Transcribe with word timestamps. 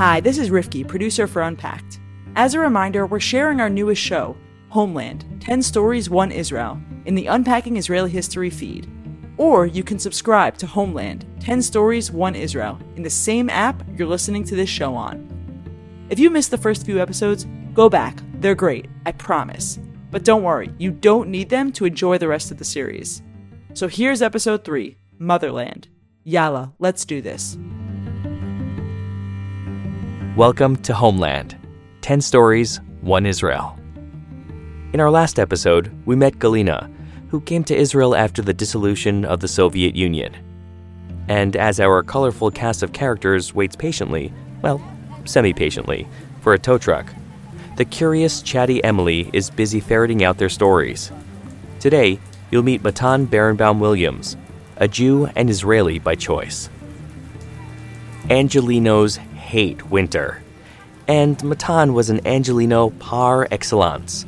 Hi, 0.00 0.18
this 0.18 0.38
is 0.38 0.48
Rifki, 0.48 0.88
producer 0.88 1.26
for 1.26 1.42
Unpacked. 1.42 2.00
As 2.34 2.54
a 2.54 2.58
reminder, 2.58 3.04
we're 3.04 3.20
sharing 3.20 3.60
our 3.60 3.68
newest 3.68 4.00
show, 4.00 4.34
Homeland 4.70 5.26
10 5.40 5.60
Stories, 5.60 6.08
1 6.08 6.32
Israel, 6.32 6.80
in 7.04 7.14
the 7.14 7.26
Unpacking 7.26 7.76
Israeli 7.76 8.08
History 8.08 8.48
feed. 8.48 8.90
Or 9.36 9.66
you 9.66 9.84
can 9.84 9.98
subscribe 9.98 10.56
to 10.56 10.66
Homeland 10.66 11.26
10 11.40 11.60
Stories, 11.60 12.10
1 12.10 12.34
Israel 12.34 12.78
in 12.96 13.02
the 13.02 13.10
same 13.10 13.50
app 13.50 13.82
you're 13.94 14.08
listening 14.08 14.42
to 14.44 14.56
this 14.56 14.70
show 14.70 14.94
on. 14.94 15.28
If 16.08 16.18
you 16.18 16.30
missed 16.30 16.50
the 16.50 16.56
first 16.56 16.86
few 16.86 16.98
episodes, 16.98 17.46
go 17.74 17.90
back. 17.90 18.22
They're 18.36 18.54
great, 18.54 18.86
I 19.04 19.12
promise. 19.12 19.78
But 20.10 20.24
don't 20.24 20.44
worry, 20.44 20.72
you 20.78 20.92
don't 20.92 21.28
need 21.28 21.50
them 21.50 21.72
to 21.72 21.84
enjoy 21.84 22.16
the 22.16 22.28
rest 22.28 22.50
of 22.50 22.56
the 22.56 22.64
series. 22.64 23.20
So 23.74 23.86
here's 23.86 24.22
episode 24.22 24.64
3 24.64 24.96
Motherland. 25.18 25.88
Yalla, 26.24 26.72
let's 26.78 27.04
do 27.04 27.20
this. 27.20 27.58
Welcome 30.36 30.76
to 30.82 30.94
Homeland 30.94 31.56
10 32.02 32.20
Stories, 32.20 32.80
1 33.00 33.26
Israel. 33.26 33.76
In 34.92 35.00
our 35.00 35.10
last 35.10 35.40
episode, 35.40 35.90
we 36.06 36.14
met 36.14 36.38
Galina, 36.38 36.88
who 37.30 37.40
came 37.40 37.64
to 37.64 37.76
Israel 37.76 38.14
after 38.14 38.40
the 38.40 38.54
dissolution 38.54 39.24
of 39.24 39.40
the 39.40 39.48
Soviet 39.48 39.96
Union. 39.96 40.36
And 41.26 41.56
as 41.56 41.80
our 41.80 42.04
colorful 42.04 42.52
cast 42.52 42.84
of 42.84 42.92
characters 42.92 43.52
waits 43.56 43.74
patiently, 43.74 44.32
well, 44.62 44.80
semi 45.24 45.52
patiently, 45.52 46.06
for 46.42 46.54
a 46.54 46.58
tow 46.60 46.78
truck, 46.78 47.12
the 47.76 47.84
curious, 47.84 48.40
chatty 48.40 48.82
Emily 48.84 49.28
is 49.32 49.50
busy 49.50 49.80
ferreting 49.80 50.22
out 50.22 50.38
their 50.38 50.48
stories. 50.48 51.10
Today, 51.80 52.20
you'll 52.52 52.62
meet 52.62 52.84
Matan 52.84 53.26
Berenbaum 53.26 53.80
Williams, 53.80 54.36
a 54.76 54.86
Jew 54.86 55.26
and 55.34 55.50
Israeli 55.50 55.98
by 55.98 56.14
choice. 56.14 56.70
Angelenos 58.28 59.18
hate 59.50 59.90
winter. 59.90 60.42
And 61.08 61.42
Matan 61.42 61.92
was 61.92 62.08
an 62.08 62.20
Angeleno 62.20 62.96
par 63.00 63.48
excellence, 63.50 64.24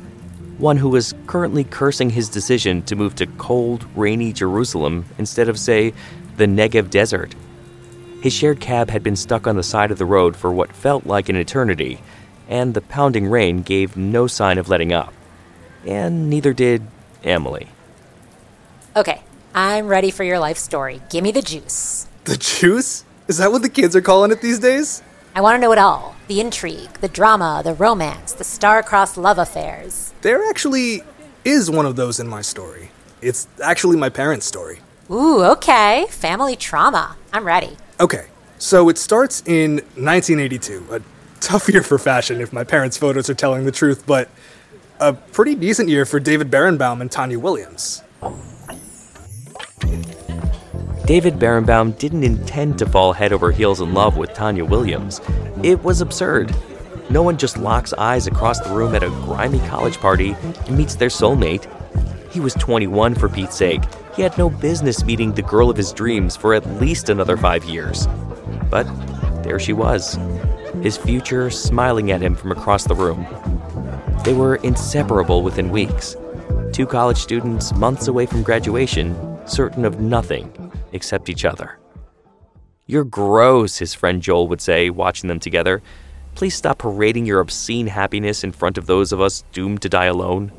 one 0.57 0.75
who 0.75 0.89
was 0.89 1.15
currently 1.27 1.63
cursing 1.63 2.09
his 2.09 2.27
decision 2.27 2.81
to 2.83 2.97
move 2.97 3.15
to 3.15 3.27
cold, 3.37 3.85
rainy 3.95 4.33
Jerusalem 4.33 5.05
instead 5.17 5.47
of, 5.47 5.57
say, 5.57 5.93
the 6.35 6.45
Negev 6.45 6.89
desert. 6.89 7.35
His 8.21 8.33
shared 8.33 8.59
cab 8.59 8.89
had 8.89 9.01
been 9.01 9.15
stuck 9.15 9.47
on 9.47 9.55
the 9.55 9.63
side 9.63 9.91
of 9.91 9.97
the 9.97 10.05
road 10.05 10.35
for 10.35 10.51
what 10.51 10.73
felt 10.73 11.05
like 11.05 11.29
an 11.29 11.37
eternity, 11.37 11.99
and 12.49 12.73
the 12.73 12.81
pounding 12.81 13.27
rain 13.27 13.61
gave 13.61 13.95
no 13.95 14.27
sign 14.27 14.57
of 14.57 14.67
letting 14.67 14.91
up. 14.91 15.13
And 15.85 16.29
neither 16.29 16.53
did 16.53 16.83
Emily. 17.23 17.69
Okay, 18.95 19.21
I'm 19.55 19.87
ready 19.87 20.11
for 20.11 20.23
your 20.23 20.39
life 20.39 20.57
story. 20.57 21.01
Give 21.09 21.23
me 21.23 21.31
the 21.31 21.41
juice. 21.41 22.07
The 22.25 22.37
juice? 22.37 23.05
Is 23.27 23.37
that 23.37 23.51
what 23.51 23.61
the 23.61 23.69
kids 23.69 23.95
are 23.95 24.01
calling 24.01 24.31
it 24.31 24.41
these 24.41 24.59
days? 24.59 25.01
I 25.35 25.41
want 25.41 25.55
to 25.55 25.59
know 25.59 25.71
it 25.71 25.79
all 25.79 26.15
the 26.27 26.39
intrigue, 26.39 26.93
the 27.01 27.07
drama, 27.07 27.61
the 27.63 27.73
romance, 27.73 28.33
the 28.33 28.43
star-crossed 28.43 29.17
love 29.17 29.39
affairs. 29.39 30.13
There 30.21 30.47
actually 30.47 31.01
is 31.43 31.71
one 31.71 31.87
of 31.87 31.95
those 31.95 32.19
in 32.19 32.27
my 32.27 32.41
story. 32.41 32.91
It's 33.19 33.47
actually 33.61 33.97
my 33.97 34.09
parents' 34.09 34.45
story. 34.45 34.79
Ooh, 35.09 35.43
okay. 35.43 36.05
Family 36.09 36.55
trauma. 36.55 37.17
I'm 37.33 37.45
ready. 37.45 37.77
Okay, 37.99 38.27
so 38.59 38.89
it 38.89 38.99
starts 38.99 39.41
in 39.47 39.77
1982. 39.95 40.85
A 40.91 41.01
tough 41.39 41.67
year 41.67 41.81
for 41.81 41.97
fashion 41.97 42.39
if 42.39 42.53
my 42.53 42.63
parents' 42.63 42.97
photos 42.97 43.27
are 43.27 43.33
telling 43.33 43.65
the 43.65 43.71
truth, 43.71 44.05
but 44.05 44.29
a 44.99 45.13
pretty 45.13 45.55
decent 45.55 45.89
year 45.89 46.05
for 46.05 46.19
David 46.19 46.51
Berenbaum 46.51 47.01
and 47.01 47.11
Tanya 47.11 47.39
Williams. 47.39 48.03
David 51.05 51.33
Berenbaum 51.33 51.97
didn't 51.97 52.23
intend 52.23 52.79
to 52.79 52.85
fall 52.85 53.11
head 53.11 53.33
over 53.33 53.51
heels 53.51 53.81
in 53.81 53.93
love 53.93 54.15
with 54.15 54.33
Tanya 54.33 54.63
Williams. 54.63 55.19
It 55.61 55.83
was 55.83 55.99
absurd. 55.99 56.55
No 57.09 57.21
one 57.21 57.37
just 57.37 57.57
locks 57.57 57.91
eyes 57.91 58.25
across 58.25 58.61
the 58.61 58.73
room 58.73 58.95
at 58.95 59.03
a 59.03 59.09
grimy 59.09 59.59
college 59.67 59.97
party 59.97 60.33
and 60.65 60.77
meets 60.77 60.95
their 60.95 61.09
soulmate. 61.09 61.67
He 62.31 62.39
was 62.39 62.53
21 62.53 63.15
for 63.15 63.27
Pete's 63.27 63.57
sake. 63.57 63.81
He 64.15 64.21
had 64.21 64.37
no 64.37 64.49
business 64.49 65.03
meeting 65.03 65.33
the 65.33 65.41
girl 65.41 65.69
of 65.69 65.75
his 65.75 65.91
dreams 65.91 66.37
for 66.37 66.53
at 66.53 66.65
least 66.79 67.09
another 67.09 67.35
five 67.35 67.65
years. 67.65 68.07
But 68.69 68.87
there 69.43 69.59
she 69.59 69.73
was, 69.73 70.17
his 70.81 70.95
future 70.95 71.49
smiling 71.49 72.11
at 72.11 72.21
him 72.21 72.33
from 72.33 72.53
across 72.53 72.85
the 72.85 72.95
room. 72.95 73.27
They 74.23 74.33
were 74.33 74.55
inseparable 74.55 75.43
within 75.43 75.69
weeks. 75.69 76.15
Two 76.71 76.85
college 76.85 77.17
students 77.17 77.75
months 77.75 78.07
away 78.07 78.25
from 78.25 78.41
graduation, 78.41 79.13
certain 79.45 79.83
of 79.83 79.99
nothing 79.99 80.62
except 80.93 81.29
each 81.29 81.43
other. 81.43 81.77
You're 82.85 83.03
gross, 83.03 83.77
his 83.77 83.93
friend 83.93 84.21
Joel 84.21 84.47
would 84.47 84.61
say, 84.61 84.89
watching 84.89 85.27
them 85.27 85.39
together. 85.39 85.81
Please 86.35 86.55
stop 86.55 86.79
parading 86.79 87.25
your 87.25 87.39
obscene 87.39 87.87
happiness 87.87 88.43
in 88.43 88.51
front 88.51 88.77
of 88.77 88.85
those 88.85 89.11
of 89.11 89.21
us 89.21 89.43
doomed 89.51 89.81
to 89.81 89.89
die 89.89 90.05
alone. 90.05 90.51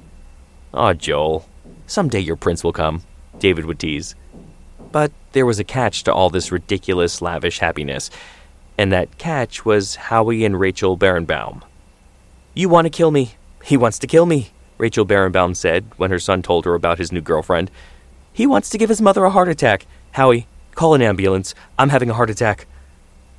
Ah, 0.73 0.89
oh, 0.89 0.93
Joel, 0.94 1.47
someday 1.87 2.21
your 2.21 2.37
prince 2.37 2.62
will 2.62 2.73
come, 2.73 3.03
David 3.39 3.65
would 3.65 3.78
tease. 3.78 4.15
But 4.93 5.12
there 5.33 5.47
was 5.47 5.59
a 5.59 5.65
catch 5.65 6.05
to 6.05 6.15
all 6.15 6.31
this 6.31 6.53
ridiculous, 6.53 7.21
lavish 7.21 7.59
happiness, 7.59 8.11
and 8.78 8.93
that 8.93 9.19
catch 9.19 9.65
was 9.65 9.97
Howie 9.97 10.44
and 10.44 10.59
Rachel 10.59 10.97
Berenbaum. 10.97 11.62
You 12.55 12.69
want 12.69 12.87
to 12.87 12.91
kill 12.91 13.11
me. 13.11 13.34
He 13.65 13.77
wants 13.77 13.99
to 13.99 14.06
kill 14.06 14.27
me, 14.27 14.50
Rachel 14.78 15.06
Berenbaum 15.06 15.56
said 15.56 15.87
when 15.97 16.11
her 16.11 16.19
son 16.19 16.43
told 16.43 16.65
her 16.65 16.75
about 16.75 16.99
his 16.99 17.12
new 17.12 17.21
girlfriend. 17.21 17.71
He 18.33 18.47
wants 18.47 18.69
to 18.71 18.78
give 18.78 18.89
his 18.89 19.03
mother 19.03 19.25
a 19.25 19.31
heart 19.31 19.49
attack. 19.49 19.87
Howie, 20.14 20.47
call 20.76 20.94
an 20.94 21.02
ambulance. 21.02 21.56
I'm 21.76 21.88
having 21.88 22.08
a 22.08 22.14
heart 22.14 22.30
attack. 22.30 22.69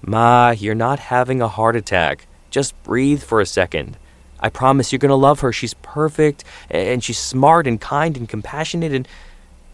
Ma, 0.02 0.50
you're 0.50 0.76
not 0.76 1.00
having 1.00 1.42
a 1.42 1.48
heart 1.48 1.78
attack. 1.78 2.28
Just 2.50 2.76
breathe 2.84 3.24
for 3.24 3.40
a 3.40 3.46
second. 3.46 3.96
I 4.42 4.50
promise 4.50 4.92
you're 4.92 5.00
going 5.00 5.08
to 5.08 5.16
love 5.16 5.40
her. 5.40 5.54
She's 5.54 5.74
perfect, 5.76 6.44
and 6.70 7.02
she's 7.02 7.18
smart 7.18 7.66
and 7.66 7.80
kind 7.80 8.18
and 8.18 8.28
compassionate 8.28 8.92
and. 8.94 9.08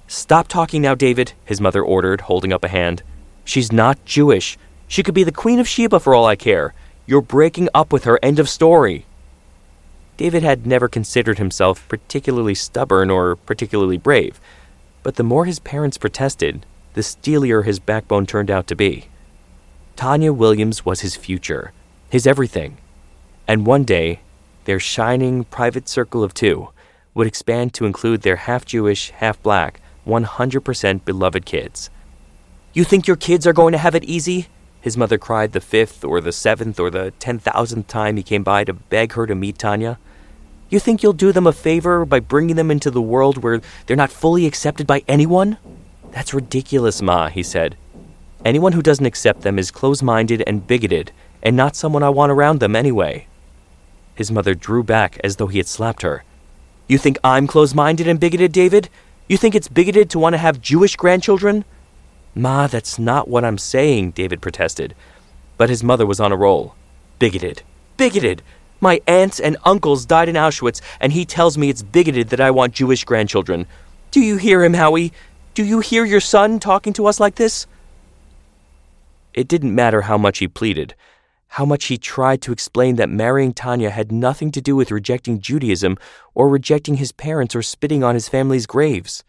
Stop 0.05 0.47
talking 0.47 0.83
now, 0.83 0.93
David, 0.93 1.33
his 1.43 1.59
mother 1.59 1.81
ordered, 1.81 2.21
holding 2.21 2.53
up 2.53 2.63
a 2.63 2.67
hand. 2.67 3.01
She's 3.45 3.71
not 3.71 4.05
Jewish. 4.05 4.59
She 4.87 5.01
could 5.01 5.15
be 5.15 5.23
the 5.23 5.31
Queen 5.31 5.57
of 5.57 5.67
Sheba 5.67 5.99
for 5.99 6.13
all 6.13 6.25
I 6.25 6.35
care. 6.35 6.75
You're 7.07 7.21
breaking 7.21 7.69
up 7.73 7.91
with 7.91 8.03
her. 8.03 8.19
End 8.21 8.37
of 8.37 8.47
story. 8.47 9.07
David 10.17 10.43
had 10.43 10.67
never 10.67 10.87
considered 10.87 11.39
himself 11.39 11.83
particularly 11.87 12.53
stubborn 12.53 13.09
or 13.09 13.37
particularly 13.37 13.97
brave, 13.97 14.39
but 15.01 15.15
the 15.15 15.23
more 15.23 15.45
his 15.45 15.57
parents 15.57 15.97
protested, 15.97 16.63
the 16.93 17.03
steelier 17.03 17.63
his 17.63 17.79
backbone 17.79 18.25
turned 18.25 18.51
out 18.51 18.67
to 18.67 18.75
be. 18.75 19.07
Tanya 19.95 20.33
Williams 20.33 20.85
was 20.85 21.01
his 21.01 21.15
future, 21.15 21.73
his 22.09 22.25
everything. 22.25 22.77
And 23.47 23.65
one 23.65 23.83
day, 23.83 24.21
their 24.65 24.79
shining 24.79 25.43
private 25.45 25.87
circle 25.87 26.23
of 26.23 26.33
two 26.33 26.69
would 27.13 27.27
expand 27.27 27.73
to 27.73 27.85
include 27.85 28.21
their 28.21 28.37
half 28.37 28.65
Jewish, 28.65 29.11
half 29.11 29.41
black, 29.41 29.81
100% 30.07 31.05
beloved 31.05 31.45
kids. 31.45 31.89
You 32.73 32.83
think 32.83 33.07
your 33.07 33.17
kids 33.17 33.45
are 33.45 33.53
going 33.53 33.73
to 33.73 33.77
have 33.77 33.95
it 33.95 34.05
easy? 34.05 34.47
His 34.79 34.97
mother 34.97 35.17
cried 35.17 35.51
the 35.51 35.61
fifth 35.61 36.03
or 36.03 36.21
the 36.21 36.31
seventh 36.31 36.79
or 36.79 36.89
the 36.89 37.11
ten 37.19 37.37
thousandth 37.37 37.87
time 37.87 38.17
he 38.17 38.23
came 38.23 38.43
by 38.43 38.63
to 38.63 38.73
beg 38.73 39.13
her 39.13 39.27
to 39.27 39.35
meet 39.35 39.59
Tanya. 39.59 39.99
You 40.69 40.79
think 40.79 41.03
you'll 41.03 41.13
do 41.13 41.31
them 41.31 41.45
a 41.45 41.53
favor 41.53 42.05
by 42.05 42.21
bringing 42.21 42.55
them 42.55 42.71
into 42.71 42.89
the 42.89 43.01
world 43.01 43.43
where 43.43 43.61
they're 43.85 43.97
not 43.97 44.11
fully 44.11 44.45
accepted 44.45 44.87
by 44.87 45.03
anyone? 45.07 45.57
That's 46.11 46.33
ridiculous, 46.33 47.01
Ma, 47.01 47.29
he 47.29 47.43
said. 47.43 47.77
Anyone 48.43 48.73
who 48.73 48.81
doesn't 48.81 49.05
accept 49.05 49.41
them 49.41 49.57
is 49.57 49.71
close 49.71 50.01
minded 50.01 50.43
and 50.47 50.65
bigoted, 50.65 51.11
and 51.41 51.55
not 51.55 51.75
someone 51.75 52.03
I 52.03 52.09
want 52.09 52.31
around 52.31 52.59
them 52.59 52.75
anyway. 52.75 53.27
His 54.15 54.31
mother 54.31 54.53
drew 54.53 54.83
back 54.83 55.19
as 55.23 55.37
though 55.37 55.47
he 55.47 55.57
had 55.57 55.67
slapped 55.67 56.01
her. 56.01 56.23
You 56.87 56.97
think 56.97 57.17
I'm 57.23 57.47
close 57.47 57.73
minded 57.73 58.07
and 58.07 58.19
bigoted, 58.19 58.51
David? 58.51 58.89
You 59.27 59.37
think 59.37 59.55
it's 59.55 59.67
bigoted 59.67 60.09
to 60.09 60.19
want 60.19 60.33
to 60.33 60.37
have 60.37 60.61
Jewish 60.61 60.95
grandchildren? 60.95 61.63
Ma, 62.35 62.67
that's 62.67 62.99
not 62.99 63.27
what 63.27 63.45
I'm 63.45 63.57
saying, 63.57 64.11
David 64.11 64.41
protested. 64.41 64.95
But 65.57 65.69
his 65.69 65.83
mother 65.83 66.05
was 66.05 66.19
on 66.19 66.31
a 66.31 66.37
roll. 66.37 66.75
Bigoted. 67.19 67.63
Bigoted! 67.97 68.41
My 68.79 68.99
aunts 69.07 69.39
and 69.39 69.57
uncles 69.63 70.05
died 70.05 70.27
in 70.27 70.35
Auschwitz, 70.35 70.81
and 70.99 71.13
he 71.13 71.23
tells 71.23 71.57
me 71.57 71.69
it's 71.69 71.83
bigoted 71.83 72.29
that 72.29 72.41
I 72.41 72.49
want 72.49 72.73
Jewish 72.73 73.03
grandchildren. 73.03 73.67
Do 74.09 74.19
you 74.19 74.37
hear 74.37 74.63
him, 74.63 74.73
Howie? 74.73 75.13
Do 75.53 75.65
you 75.65 75.79
hear 75.79 76.05
your 76.05 76.21
son 76.21 76.59
talking 76.59 76.93
to 76.93 77.07
us 77.07 77.19
like 77.19 77.35
this? 77.35 77.67
It 79.33 79.47
didn't 79.47 79.75
matter 79.75 80.01
how 80.01 80.17
much 80.17 80.39
he 80.39 80.47
pleaded, 80.47 80.95
how 81.49 81.65
much 81.65 81.85
he 81.85 81.97
tried 81.97 82.41
to 82.43 82.53
explain 82.53 82.95
that 82.95 83.09
marrying 83.09 83.53
Tanya 83.53 83.89
had 83.89 84.11
nothing 84.11 84.51
to 84.51 84.61
do 84.61 84.77
with 84.77 84.91
rejecting 84.91 85.41
Judaism 85.41 85.97
or 86.33 86.47
rejecting 86.47 86.95
his 86.95 87.11
parents 87.11 87.53
or 87.53 87.61
spitting 87.61 88.01
on 88.01 88.15
his 88.15 88.29
family's 88.29 88.65
graves. 88.65 89.25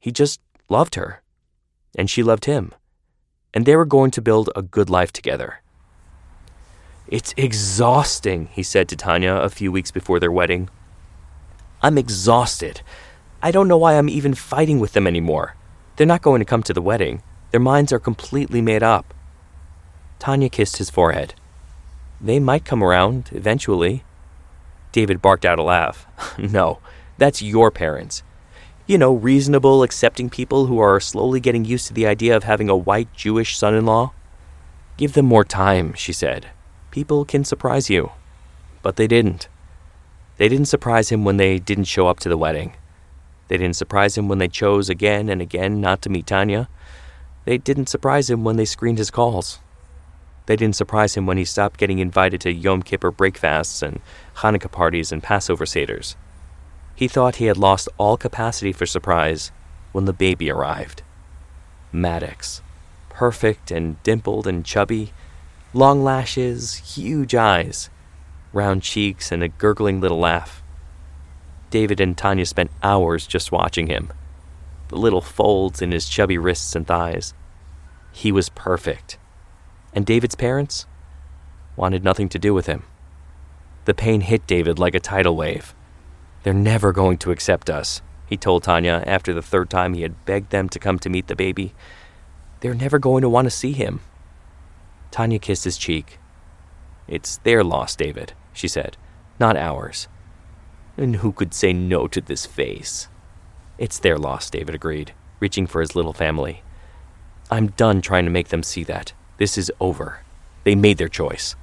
He 0.00 0.10
just 0.10 0.40
loved 0.70 0.94
her, 0.94 1.22
and 1.96 2.08
she 2.08 2.22
loved 2.22 2.46
him, 2.46 2.72
and 3.52 3.66
they 3.66 3.76
were 3.76 3.84
going 3.84 4.10
to 4.12 4.22
build 4.22 4.48
a 4.56 4.62
good 4.62 4.88
life 4.88 5.12
together. 5.12 5.60
It's 7.08 7.34
exhausting, 7.36 8.46
he 8.52 8.62
said 8.62 8.88
to 8.88 8.96
Tanya 8.96 9.34
a 9.34 9.50
few 9.50 9.70
weeks 9.70 9.90
before 9.90 10.18
their 10.18 10.32
wedding. 10.32 10.70
I'm 11.82 11.98
exhausted. 11.98 12.80
I 13.44 13.50
don't 13.50 13.66
know 13.66 13.76
why 13.76 13.98
I'm 13.98 14.08
even 14.08 14.34
fighting 14.34 14.78
with 14.78 14.92
them 14.92 15.06
anymore. 15.06 15.56
They're 15.96 16.06
not 16.06 16.22
going 16.22 16.38
to 16.38 16.44
come 16.44 16.62
to 16.62 16.72
the 16.72 16.80
wedding. 16.80 17.22
Their 17.50 17.60
minds 17.60 17.92
are 17.92 17.98
completely 17.98 18.62
made 18.62 18.84
up. 18.84 19.12
Tanya 20.20 20.48
kissed 20.48 20.76
his 20.76 20.90
forehead. 20.90 21.34
They 22.20 22.38
might 22.38 22.64
come 22.64 22.84
around, 22.84 23.30
eventually. 23.32 24.04
David 24.92 25.20
barked 25.20 25.44
out 25.44 25.58
a 25.58 25.64
laugh. 25.64 26.06
no, 26.38 26.78
that's 27.18 27.42
your 27.42 27.72
parents. 27.72 28.22
You 28.86 28.96
know, 28.96 29.12
reasonable, 29.12 29.82
accepting 29.82 30.30
people 30.30 30.66
who 30.66 30.78
are 30.78 31.00
slowly 31.00 31.40
getting 31.40 31.64
used 31.64 31.88
to 31.88 31.94
the 31.94 32.06
idea 32.06 32.36
of 32.36 32.44
having 32.44 32.68
a 32.68 32.76
white 32.76 33.12
Jewish 33.12 33.58
son 33.58 33.74
in 33.74 33.86
law. 33.86 34.12
Give 34.96 35.14
them 35.14 35.26
more 35.26 35.44
time, 35.44 35.94
she 35.94 36.12
said. 36.12 36.50
People 36.92 37.24
can 37.24 37.44
surprise 37.44 37.90
you. 37.90 38.12
But 38.82 38.94
they 38.94 39.08
didn't. 39.08 39.48
They 40.36 40.48
didn't 40.48 40.66
surprise 40.66 41.10
him 41.10 41.24
when 41.24 41.38
they 41.38 41.58
didn't 41.58 41.84
show 41.84 42.06
up 42.06 42.20
to 42.20 42.28
the 42.28 42.36
wedding. 42.36 42.74
They 43.48 43.56
didn't 43.56 43.76
surprise 43.76 44.16
him 44.16 44.28
when 44.28 44.38
they 44.38 44.48
chose 44.48 44.88
again 44.88 45.28
and 45.28 45.42
again 45.42 45.80
not 45.80 46.02
to 46.02 46.10
meet 46.10 46.26
Tanya. 46.26 46.68
They 47.44 47.58
didn't 47.58 47.88
surprise 47.88 48.30
him 48.30 48.44
when 48.44 48.56
they 48.56 48.64
screened 48.64 48.98
his 48.98 49.10
calls. 49.10 49.58
They 50.46 50.56
didn't 50.56 50.76
surprise 50.76 51.14
him 51.14 51.26
when 51.26 51.38
he 51.38 51.44
stopped 51.44 51.78
getting 51.78 51.98
invited 51.98 52.40
to 52.42 52.52
Yom 52.52 52.82
Kippur 52.82 53.10
breakfasts 53.10 53.82
and 53.82 54.00
Hanukkah 54.36 54.70
parties 54.70 55.12
and 55.12 55.22
Passover 55.22 55.64
seders. 55.64 56.14
He 56.94 57.08
thought 57.08 57.36
he 57.36 57.46
had 57.46 57.56
lost 57.56 57.88
all 57.98 58.16
capacity 58.16 58.72
for 58.72 58.86
surprise 58.86 59.52
when 59.92 60.04
the 60.04 60.12
baby 60.12 60.50
arrived. 60.50 61.02
Maddox, 61.92 62.62
perfect 63.08 63.70
and 63.70 64.02
dimpled 64.02 64.46
and 64.46 64.64
chubby, 64.64 65.12
long 65.74 66.02
lashes, 66.02 66.74
huge 66.96 67.34
eyes, 67.34 67.90
round 68.52 68.82
cheeks, 68.82 69.30
and 69.30 69.42
a 69.42 69.48
gurgling 69.48 70.00
little 70.00 70.18
laugh. 70.18 70.61
David 71.72 72.00
and 72.00 72.16
Tanya 72.16 72.46
spent 72.46 72.70
hours 72.84 73.26
just 73.26 73.50
watching 73.50 73.88
him, 73.88 74.12
the 74.88 74.96
little 74.96 75.20
folds 75.20 75.82
in 75.82 75.90
his 75.90 76.08
chubby 76.08 76.38
wrists 76.38 76.76
and 76.76 76.86
thighs. 76.86 77.34
He 78.12 78.30
was 78.30 78.48
perfect 78.48 79.18
and 79.92 80.06
David's 80.06 80.34
parents 80.34 80.86
wanted 81.76 82.04
nothing 82.04 82.28
to 82.30 82.38
do 82.38 82.54
with 82.54 82.66
him. 82.66 82.84
The 83.84 83.94
pain 83.94 84.22
hit 84.22 84.46
David 84.46 84.78
like 84.78 84.94
a 84.94 85.00
tidal 85.00 85.36
wave. 85.36 85.74
They're 86.42 86.54
never 86.54 86.92
going 86.92 87.18
to 87.18 87.30
accept 87.30 87.70
us, 87.70 88.02
he 88.26 88.36
told 88.36 88.62
Tanya 88.62 89.02
after 89.06 89.34
the 89.34 89.42
third 89.42 89.70
time 89.70 89.94
he 89.94 90.02
had 90.02 90.24
begged 90.24 90.50
them 90.50 90.68
to 90.70 90.78
come 90.78 90.98
to 91.00 91.10
meet 91.10 91.26
the 91.26 91.36
baby. 91.36 91.74
They're 92.60 92.74
never 92.74 92.98
going 92.98 93.22
to 93.22 93.28
want 93.28 93.46
to 93.46 93.50
see 93.50 93.72
him. 93.72 94.00
Tanya 95.10 95.38
kissed 95.38 95.64
his 95.64 95.76
cheek. 95.76 96.18
It's 97.06 97.38
their 97.38 97.62
loss, 97.62 97.96
David, 97.96 98.32
she 98.52 98.68
said, 98.68 98.96
not 99.38 99.56
ours. 99.56 100.08
And 100.96 101.16
who 101.16 101.32
could 101.32 101.54
say 101.54 101.72
no 101.72 102.06
to 102.08 102.20
this 102.20 102.46
face? 102.46 103.08
It's 103.78 103.98
their 103.98 104.18
loss, 104.18 104.50
David 104.50 104.74
agreed, 104.74 105.12
reaching 105.40 105.66
for 105.66 105.80
his 105.80 105.96
little 105.96 106.12
family. 106.12 106.62
I'm 107.50 107.68
done 107.68 108.00
trying 108.00 108.24
to 108.24 108.30
make 108.30 108.48
them 108.48 108.62
see 108.62 108.84
that. 108.84 109.12
This 109.38 109.58
is 109.58 109.72
over. 109.80 110.20
They 110.64 110.74
made 110.74 110.98
their 110.98 111.08
choice. 111.08 111.56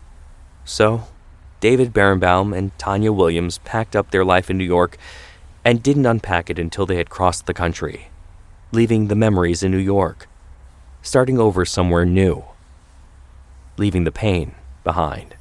So, 0.65 1.05
David 1.59 1.93
Berenbaum 1.93 2.55
and 2.55 2.77
Tanya 2.77 3.11
Williams 3.11 3.59
packed 3.59 3.95
up 3.95 4.11
their 4.11 4.25
life 4.25 4.49
in 4.49 4.57
New 4.57 4.65
York 4.65 4.97
and 5.63 5.83
didn't 5.83 6.05
unpack 6.05 6.49
it 6.49 6.59
until 6.59 6.85
they 6.85 6.97
had 6.97 7.09
crossed 7.09 7.45
the 7.45 7.53
country, 7.53 8.09
leaving 8.71 9.07
the 9.07 9.15
memories 9.15 9.63
in 9.63 9.71
New 9.71 9.77
York, 9.77 10.27
starting 11.01 11.39
over 11.39 11.65
somewhere 11.65 12.05
new, 12.05 12.43
leaving 13.77 14.03
the 14.03 14.11
pain 14.11 14.55
behind. 14.83 15.35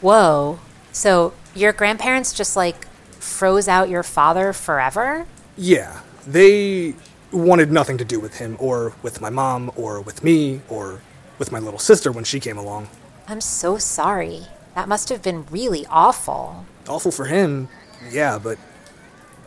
Whoa. 0.00 0.58
So, 0.94 1.32
your 1.56 1.72
grandparents 1.72 2.32
just 2.32 2.54
like 2.56 2.86
froze 3.18 3.66
out 3.66 3.88
your 3.88 4.04
father 4.04 4.52
forever? 4.52 5.26
Yeah, 5.56 6.02
they 6.24 6.94
wanted 7.32 7.72
nothing 7.72 7.98
to 7.98 8.04
do 8.04 8.20
with 8.20 8.38
him, 8.38 8.56
or 8.60 8.94
with 9.02 9.20
my 9.20 9.28
mom, 9.28 9.72
or 9.74 10.00
with 10.00 10.22
me, 10.22 10.60
or 10.68 11.00
with 11.36 11.50
my 11.50 11.58
little 11.58 11.80
sister 11.80 12.12
when 12.12 12.22
she 12.22 12.38
came 12.38 12.56
along. 12.56 12.88
I'm 13.26 13.40
so 13.40 13.76
sorry. 13.76 14.46
That 14.76 14.86
must 14.86 15.08
have 15.08 15.20
been 15.20 15.46
really 15.50 15.84
awful. 15.90 16.64
Awful 16.88 17.10
for 17.10 17.24
him, 17.24 17.68
yeah, 18.08 18.38
but 18.38 18.56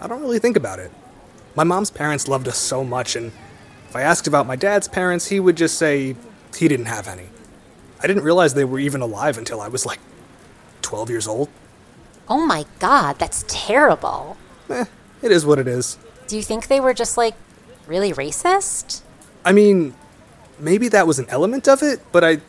I 0.01 0.07
don't 0.07 0.21
really 0.21 0.39
think 0.39 0.57
about 0.57 0.79
it. 0.79 0.91
My 1.55 1.63
mom's 1.63 1.91
parents 1.91 2.27
loved 2.27 2.49
us 2.49 2.57
so 2.57 2.83
much, 2.83 3.15
and 3.15 3.31
if 3.87 3.95
I 3.95 4.01
asked 4.01 4.27
about 4.27 4.47
my 4.47 4.57
dad's 4.57 4.89
parents, 4.89 5.27
he 5.27 5.39
would 5.39 5.55
just 5.55 5.77
say 5.77 6.17
he 6.57 6.67
didn't 6.67 6.87
have 6.87 7.07
any. 7.07 7.29
I 8.03 8.07
didn't 8.07 8.23
realize 8.23 8.53
they 8.53 8.65
were 8.65 8.79
even 8.79 8.99
alive 8.99 9.37
until 9.37 9.61
I 9.61 9.69
was 9.69 9.85
like 9.85 9.99
12 10.87 11.09
years 11.09 11.27
old. 11.27 11.49
Oh 12.29 12.45
my 12.45 12.65
god, 12.79 13.19
that's 13.19 13.43
terrible. 13.49 14.37
Eh, 14.69 14.85
it 15.21 15.31
is 15.31 15.45
what 15.45 15.59
it 15.59 15.67
is. 15.67 15.97
Do 16.27 16.37
you 16.37 16.41
think 16.41 16.67
they 16.67 16.79
were 16.79 16.93
just 16.93 17.17
like 17.17 17.35
really 17.87 18.13
racist? 18.13 19.01
I 19.43 19.51
mean, 19.51 19.95
maybe 20.57 20.87
that 20.87 21.05
was 21.05 21.19
an 21.19 21.25
element 21.27 21.67
of 21.67 21.83
it, 21.83 21.99
but 22.13 22.23
I 22.23 22.39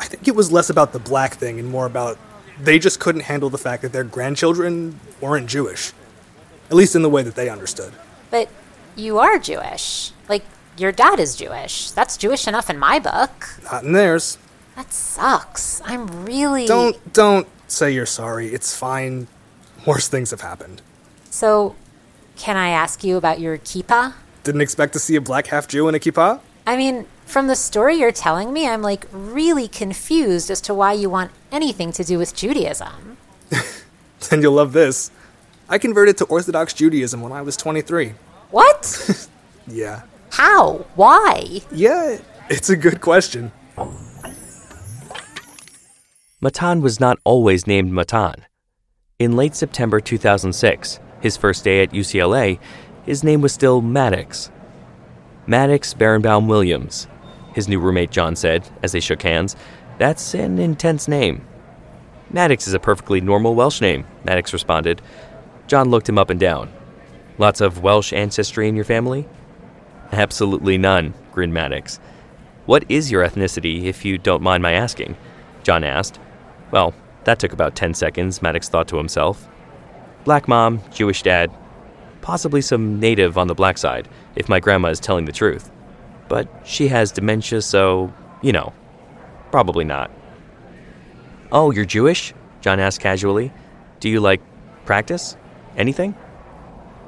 I 0.00 0.06
think 0.06 0.26
it 0.26 0.34
was 0.34 0.50
less 0.50 0.70
about 0.70 0.94
the 0.94 0.98
black 0.98 1.34
thing 1.34 1.60
and 1.60 1.68
more 1.68 1.84
about 1.84 2.18
they 2.58 2.78
just 2.78 3.00
couldn't 3.00 3.22
handle 3.22 3.50
the 3.50 3.58
fact 3.58 3.82
that 3.82 3.92
their 3.92 4.04
grandchildren 4.04 4.98
weren't 5.20 5.46
Jewish. 5.46 5.92
At 6.70 6.76
least 6.76 6.96
in 6.96 7.02
the 7.02 7.10
way 7.10 7.22
that 7.22 7.34
they 7.34 7.50
understood. 7.50 7.92
But 8.30 8.48
you 8.96 9.18
are 9.18 9.38
Jewish. 9.38 10.12
Like 10.26 10.44
your 10.78 10.90
dad 10.90 11.20
is 11.20 11.36
Jewish. 11.36 11.90
That's 11.90 12.16
Jewish 12.16 12.48
enough 12.48 12.70
in 12.70 12.78
my 12.78 12.98
book. 12.98 13.60
Not 13.70 13.84
in 13.84 13.92
theirs. 13.92 14.38
That 14.82 14.92
sucks. 14.92 15.80
I'm 15.84 16.24
really 16.24 16.66
Don't 16.66 17.12
don't 17.12 17.46
say 17.68 17.92
you're 17.92 18.04
sorry. 18.04 18.48
It's 18.48 18.76
fine. 18.76 19.28
Worse 19.86 20.08
things 20.08 20.32
have 20.32 20.40
happened. 20.40 20.82
So, 21.30 21.76
can 22.36 22.56
I 22.56 22.70
ask 22.70 23.04
you 23.04 23.16
about 23.16 23.38
your 23.38 23.58
kippah? 23.58 24.14
Didn't 24.42 24.60
expect 24.60 24.92
to 24.94 24.98
see 24.98 25.14
a 25.14 25.20
black 25.20 25.46
half 25.46 25.68
Jew 25.68 25.86
in 25.86 25.94
a 25.94 26.00
kippah? 26.00 26.40
I 26.66 26.76
mean, 26.76 27.06
from 27.26 27.46
the 27.46 27.54
story 27.54 27.94
you're 27.94 28.10
telling 28.10 28.52
me, 28.52 28.66
I'm 28.66 28.82
like 28.82 29.06
really 29.12 29.68
confused 29.68 30.50
as 30.50 30.60
to 30.62 30.74
why 30.74 30.94
you 30.94 31.08
want 31.08 31.30
anything 31.52 31.92
to 31.92 32.02
do 32.02 32.18
with 32.18 32.34
Judaism. 32.34 33.18
then 34.30 34.42
you'll 34.42 34.54
love 34.54 34.72
this. 34.72 35.12
I 35.68 35.78
converted 35.78 36.18
to 36.18 36.24
Orthodox 36.24 36.74
Judaism 36.74 37.20
when 37.20 37.30
I 37.30 37.42
was 37.42 37.56
23. 37.56 38.14
What? 38.50 39.28
Yeah. 39.68 40.02
How? 40.30 40.86
Why? 40.96 41.60
Yeah, 41.70 42.18
it's 42.50 42.68
a 42.68 42.74
good 42.74 43.00
question. 43.00 43.52
Matan 46.44 46.80
was 46.82 46.98
not 46.98 47.20
always 47.22 47.68
named 47.68 47.92
Matan. 47.92 48.34
In 49.20 49.36
late 49.36 49.54
September 49.54 50.00
2006, 50.00 50.98
his 51.20 51.36
first 51.36 51.62
day 51.62 51.84
at 51.84 51.92
UCLA, 51.92 52.58
his 53.04 53.22
name 53.22 53.40
was 53.40 53.52
still 53.52 53.80
Maddox. 53.80 54.50
Maddox 55.46 55.94
Berenbaum 55.94 56.48
Williams, 56.48 57.06
his 57.54 57.68
new 57.68 57.78
roommate 57.78 58.10
John 58.10 58.34
said 58.34 58.68
as 58.82 58.90
they 58.90 58.98
shook 58.98 59.22
hands. 59.22 59.54
That's 59.98 60.34
an 60.34 60.58
intense 60.58 61.06
name. 61.06 61.46
Maddox 62.28 62.66
is 62.66 62.74
a 62.74 62.80
perfectly 62.80 63.20
normal 63.20 63.54
Welsh 63.54 63.80
name, 63.80 64.04
Maddox 64.24 64.52
responded. 64.52 65.00
John 65.68 65.90
looked 65.90 66.08
him 66.08 66.18
up 66.18 66.28
and 66.28 66.40
down. 66.40 66.72
Lots 67.38 67.60
of 67.60 67.84
Welsh 67.84 68.12
ancestry 68.12 68.68
in 68.68 68.74
your 68.74 68.84
family? 68.84 69.28
Absolutely 70.10 70.76
none, 70.76 71.14
grinned 71.30 71.54
Maddox. 71.54 72.00
What 72.66 72.84
is 72.88 73.12
your 73.12 73.24
ethnicity, 73.24 73.84
if 73.84 74.04
you 74.04 74.18
don't 74.18 74.42
mind 74.42 74.64
my 74.64 74.72
asking? 74.72 75.16
John 75.62 75.84
asked. 75.84 76.18
Well, 76.72 76.94
that 77.24 77.38
took 77.38 77.52
about 77.52 77.76
10 77.76 77.94
seconds, 77.94 78.42
Maddox 78.42 78.68
thought 78.68 78.88
to 78.88 78.96
himself. 78.96 79.48
Black 80.24 80.48
mom, 80.48 80.80
Jewish 80.92 81.22
dad, 81.22 81.52
possibly 82.22 82.60
some 82.60 82.98
native 82.98 83.38
on 83.38 83.46
the 83.46 83.54
black 83.54 83.78
side, 83.78 84.08
if 84.34 84.48
my 84.48 84.58
grandma 84.58 84.88
is 84.88 84.98
telling 84.98 85.26
the 85.26 85.32
truth. 85.32 85.70
But 86.28 86.48
she 86.64 86.88
has 86.88 87.12
dementia, 87.12 87.62
so, 87.62 88.12
you 88.40 88.52
know, 88.52 88.72
probably 89.50 89.84
not. 89.84 90.10
Oh, 91.52 91.70
you're 91.70 91.84
Jewish? 91.84 92.32
John 92.62 92.80
asked 92.80 93.00
casually. 93.00 93.52
Do 94.00 94.08
you, 94.08 94.20
like, 94.20 94.40
practice? 94.86 95.36
Anything? 95.76 96.14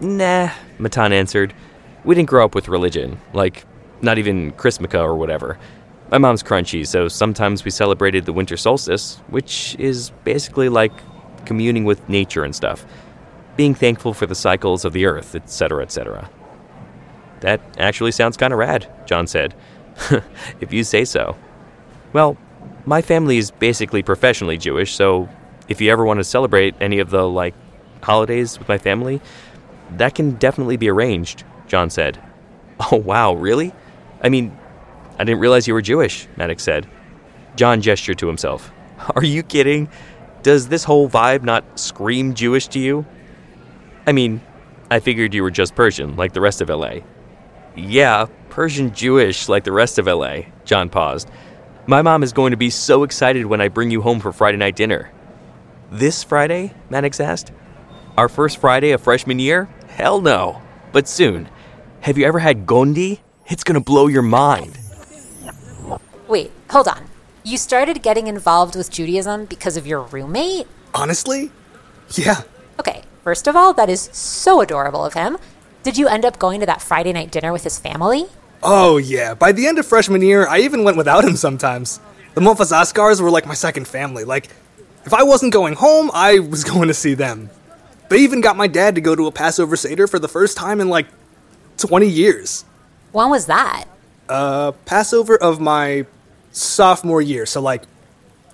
Nah, 0.00 0.50
Matan 0.78 1.12
answered. 1.12 1.54
We 2.04 2.14
didn't 2.14 2.28
grow 2.28 2.44
up 2.44 2.54
with 2.54 2.68
religion, 2.68 3.18
like, 3.32 3.64
not 4.02 4.18
even 4.18 4.52
Chrismukkah 4.52 5.02
or 5.02 5.14
whatever. 5.14 5.58
My 6.10 6.18
mom's 6.18 6.42
crunchy, 6.42 6.86
so 6.86 7.08
sometimes 7.08 7.64
we 7.64 7.70
celebrated 7.70 8.24
the 8.24 8.32
winter 8.32 8.56
solstice, 8.56 9.16
which 9.28 9.74
is 9.78 10.10
basically 10.24 10.68
like 10.68 10.92
communing 11.46 11.84
with 11.84 12.08
nature 12.08 12.44
and 12.44 12.54
stuff 12.54 12.84
being 13.56 13.74
thankful 13.74 14.14
for 14.14 14.26
the 14.26 14.34
cycles 14.34 14.84
of 14.84 14.92
the 14.92 15.06
earth, 15.06 15.34
etc., 15.34 15.82
etc. 15.82 16.30
That 17.40 17.60
actually 17.78 18.12
sounds 18.12 18.36
kind 18.36 18.52
of 18.52 18.58
rad, 18.58 18.90
John 19.06 19.26
said. 19.26 19.54
if 20.60 20.72
you 20.72 20.82
say 20.82 21.04
so. 21.04 21.36
Well, 22.12 22.36
my 22.86 23.02
family 23.02 23.38
is 23.38 23.50
basically 23.50 24.02
professionally 24.02 24.58
Jewish, 24.58 24.94
so 24.94 25.28
if 25.68 25.80
you 25.80 25.90
ever 25.90 26.04
want 26.04 26.18
to 26.20 26.24
celebrate 26.24 26.74
any 26.80 26.98
of 26.98 27.10
the, 27.10 27.28
like, 27.28 27.54
holidays 28.02 28.58
with 28.58 28.68
my 28.68 28.78
family, 28.78 29.20
that 29.92 30.14
can 30.14 30.32
definitely 30.32 30.76
be 30.76 30.88
arranged, 30.90 31.44
John 31.66 31.90
said. 31.90 32.20
Oh, 32.90 32.96
wow, 32.96 33.34
really? 33.34 33.72
I 34.20 34.28
mean, 34.28 34.58
I 35.18 35.24
didn't 35.24 35.40
realize 35.40 35.68
you 35.68 35.74
were 35.74 35.82
Jewish, 35.82 36.26
Maddox 36.36 36.62
said. 36.62 36.88
John 37.56 37.80
gestured 37.80 38.18
to 38.18 38.26
himself. 38.26 38.72
Are 39.16 39.24
you 39.24 39.42
kidding? 39.42 39.88
Does 40.42 40.68
this 40.68 40.84
whole 40.84 41.08
vibe 41.08 41.42
not 41.42 41.78
scream 41.78 42.34
Jewish 42.34 42.68
to 42.68 42.78
you? 42.78 43.06
I 44.06 44.12
mean, 44.12 44.40
I 44.90 45.00
figured 45.00 45.34
you 45.34 45.42
were 45.42 45.50
just 45.50 45.74
Persian, 45.74 46.16
like 46.16 46.32
the 46.32 46.40
rest 46.40 46.60
of 46.60 46.68
LA. 46.68 46.96
Yeah, 47.76 48.26
Persian 48.50 48.92
Jewish, 48.94 49.48
like 49.48 49.64
the 49.64 49.72
rest 49.72 49.98
of 49.98 50.06
LA. 50.06 50.42
John 50.64 50.88
paused. 50.88 51.30
My 51.86 52.02
mom 52.02 52.22
is 52.22 52.32
going 52.32 52.50
to 52.50 52.56
be 52.56 52.70
so 52.70 53.02
excited 53.02 53.46
when 53.46 53.60
I 53.60 53.68
bring 53.68 53.90
you 53.90 54.02
home 54.02 54.20
for 54.20 54.32
Friday 54.32 54.58
night 54.58 54.76
dinner. 54.76 55.10
This 55.90 56.22
Friday? 56.22 56.74
Maddox 56.90 57.20
asked. 57.20 57.52
Our 58.16 58.28
first 58.28 58.58
Friday 58.58 58.92
of 58.92 59.02
freshman 59.02 59.38
year? 59.38 59.68
Hell 59.88 60.20
no. 60.20 60.62
But 60.92 61.08
soon. 61.08 61.48
Have 62.00 62.18
you 62.18 62.26
ever 62.26 62.38
had 62.38 62.66
gondi? 62.66 63.20
It's 63.46 63.64
gonna 63.64 63.80
blow 63.80 64.06
your 64.06 64.22
mind. 64.22 64.78
Wait, 66.34 66.50
hold 66.68 66.88
on. 66.88 67.04
You 67.44 67.56
started 67.56 68.02
getting 68.02 68.26
involved 68.26 68.74
with 68.74 68.90
Judaism 68.90 69.44
because 69.44 69.76
of 69.76 69.86
your 69.86 70.00
roommate? 70.02 70.66
Honestly? 70.92 71.52
Yeah. 72.10 72.42
Okay, 72.80 73.02
first 73.22 73.46
of 73.46 73.54
all, 73.54 73.72
that 73.74 73.88
is 73.88 74.10
so 74.12 74.60
adorable 74.60 75.04
of 75.04 75.14
him. 75.14 75.38
Did 75.84 75.96
you 75.96 76.08
end 76.08 76.24
up 76.24 76.40
going 76.40 76.58
to 76.58 76.66
that 76.66 76.82
Friday 76.82 77.12
night 77.12 77.30
dinner 77.30 77.52
with 77.52 77.62
his 77.62 77.78
family? 77.78 78.24
Oh, 78.64 78.96
yeah. 78.96 79.34
By 79.34 79.52
the 79.52 79.68
end 79.68 79.78
of 79.78 79.86
freshman 79.86 80.22
year, 80.22 80.44
I 80.48 80.58
even 80.62 80.82
went 80.82 80.96
without 80.96 81.24
him 81.24 81.36
sometimes. 81.36 82.00
The 82.34 82.40
Mofazaskars 82.40 83.20
were 83.20 83.30
like 83.30 83.46
my 83.46 83.54
second 83.54 83.86
family. 83.86 84.24
Like, 84.24 84.48
if 85.04 85.14
I 85.14 85.22
wasn't 85.22 85.52
going 85.52 85.74
home, 85.74 86.10
I 86.12 86.40
was 86.40 86.64
going 86.72 86.88
to 86.88 86.94
see 86.94 87.14
them. 87.14 87.48
They 88.08 88.18
even 88.18 88.40
got 88.40 88.56
my 88.56 88.66
dad 88.66 88.96
to 88.96 89.00
go 89.00 89.14
to 89.14 89.28
a 89.28 89.30
Passover 89.30 89.76
Seder 89.76 90.08
for 90.08 90.18
the 90.18 90.26
first 90.26 90.56
time 90.56 90.80
in 90.80 90.88
like 90.88 91.06
20 91.76 92.08
years. 92.08 92.64
When 93.12 93.30
was 93.30 93.46
that? 93.46 93.84
Uh, 94.28 94.72
Passover 94.84 95.36
of 95.36 95.60
my 95.60 96.06
sophomore 96.54 97.20
year, 97.20 97.44
so 97.44 97.60
like 97.60 97.82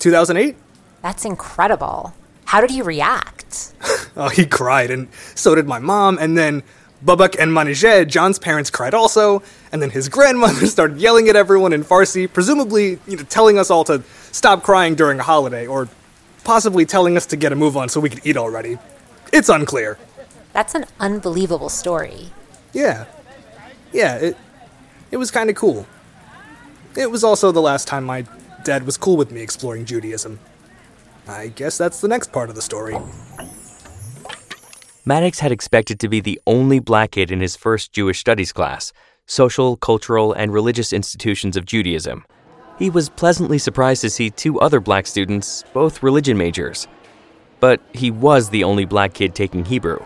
2008? 0.00 0.56
That's 1.02 1.24
incredible. 1.24 2.14
How 2.46 2.60
did 2.60 2.70
he 2.70 2.82
react? 2.82 3.74
oh, 4.16 4.28
he 4.28 4.44
cried, 4.44 4.90
and 4.90 5.08
so 5.34 5.54
did 5.54 5.68
my 5.68 5.78
mom, 5.78 6.18
and 6.18 6.36
then 6.36 6.62
Babak 7.04 7.36
and 7.38 7.52
Manijeh, 7.52 8.08
John's 8.08 8.38
parents, 8.38 8.70
cried 8.70 8.92
also, 8.92 9.42
and 9.70 9.80
then 9.80 9.90
his 9.90 10.08
grandmother 10.08 10.66
started 10.66 10.98
yelling 10.98 11.28
at 11.28 11.36
everyone 11.36 11.72
in 11.72 11.84
Farsi, 11.84 12.30
presumably 12.30 12.98
you 13.06 13.16
know, 13.16 13.22
telling 13.24 13.58
us 13.58 13.70
all 13.70 13.84
to 13.84 14.02
stop 14.32 14.62
crying 14.62 14.94
during 14.94 15.20
a 15.20 15.22
holiday, 15.22 15.66
or 15.66 15.88
possibly 16.42 16.84
telling 16.84 17.16
us 17.16 17.26
to 17.26 17.36
get 17.36 17.52
a 17.52 17.56
move 17.56 17.76
on 17.76 17.88
so 17.88 18.00
we 18.00 18.08
could 18.08 18.26
eat 18.26 18.36
already. 18.36 18.78
It's 19.32 19.48
unclear. 19.48 19.98
That's 20.52 20.74
an 20.74 20.86
unbelievable 20.98 21.68
story. 21.68 22.30
Yeah. 22.72 23.06
Yeah, 23.92 24.16
it, 24.16 24.36
it 25.10 25.16
was 25.16 25.30
kind 25.30 25.50
of 25.50 25.56
cool. 25.56 25.86
It 26.96 27.10
was 27.10 27.22
also 27.22 27.52
the 27.52 27.62
last 27.62 27.86
time 27.86 28.04
my 28.04 28.24
dad 28.64 28.84
was 28.84 28.96
cool 28.96 29.16
with 29.16 29.30
me 29.30 29.40
exploring 29.40 29.84
Judaism. 29.84 30.40
I 31.28 31.48
guess 31.48 31.78
that's 31.78 32.00
the 32.00 32.08
next 32.08 32.32
part 32.32 32.48
of 32.48 32.56
the 32.56 32.62
story. 32.62 32.96
Maddox 35.04 35.38
had 35.38 35.52
expected 35.52 36.00
to 36.00 36.08
be 36.08 36.20
the 36.20 36.40
only 36.46 36.78
black 36.78 37.12
kid 37.12 37.30
in 37.30 37.40
his 37.40 37.56
first 37.56 37.92
Jewish 37.92 38.18
studies 38.18 38.52
class 38.52 38.92
social, 39.26 39.76
cultural, 39.76 40.32
and 40.32 40.52
religious 40.52 40.92
institutions 40.92 41.56
of 41.56 41.64
Judaism. 41.64 42.24
He 42.80 42.90
was 42.90 43.08
pleasantly 43.08 43.58
surprised 43.58 44.00
to 44.00 44.10
see 44.10 44.30
two 44.30 44.58
other 44.58 44.80
black 44.80 45.06
students, 45.06 45.62
both 45.72 46.02
religion 46.02 46.36
majors. 46.36 46.88
But 47.60 47.80
he 47.92 48.10
was 48.10 48.50
the 48.50 48.64
only 48.64 48.86
black 48.86 49.14
kid 49.14 49.36
taking 49.36 49.64
Hebrew, 49.64 49.98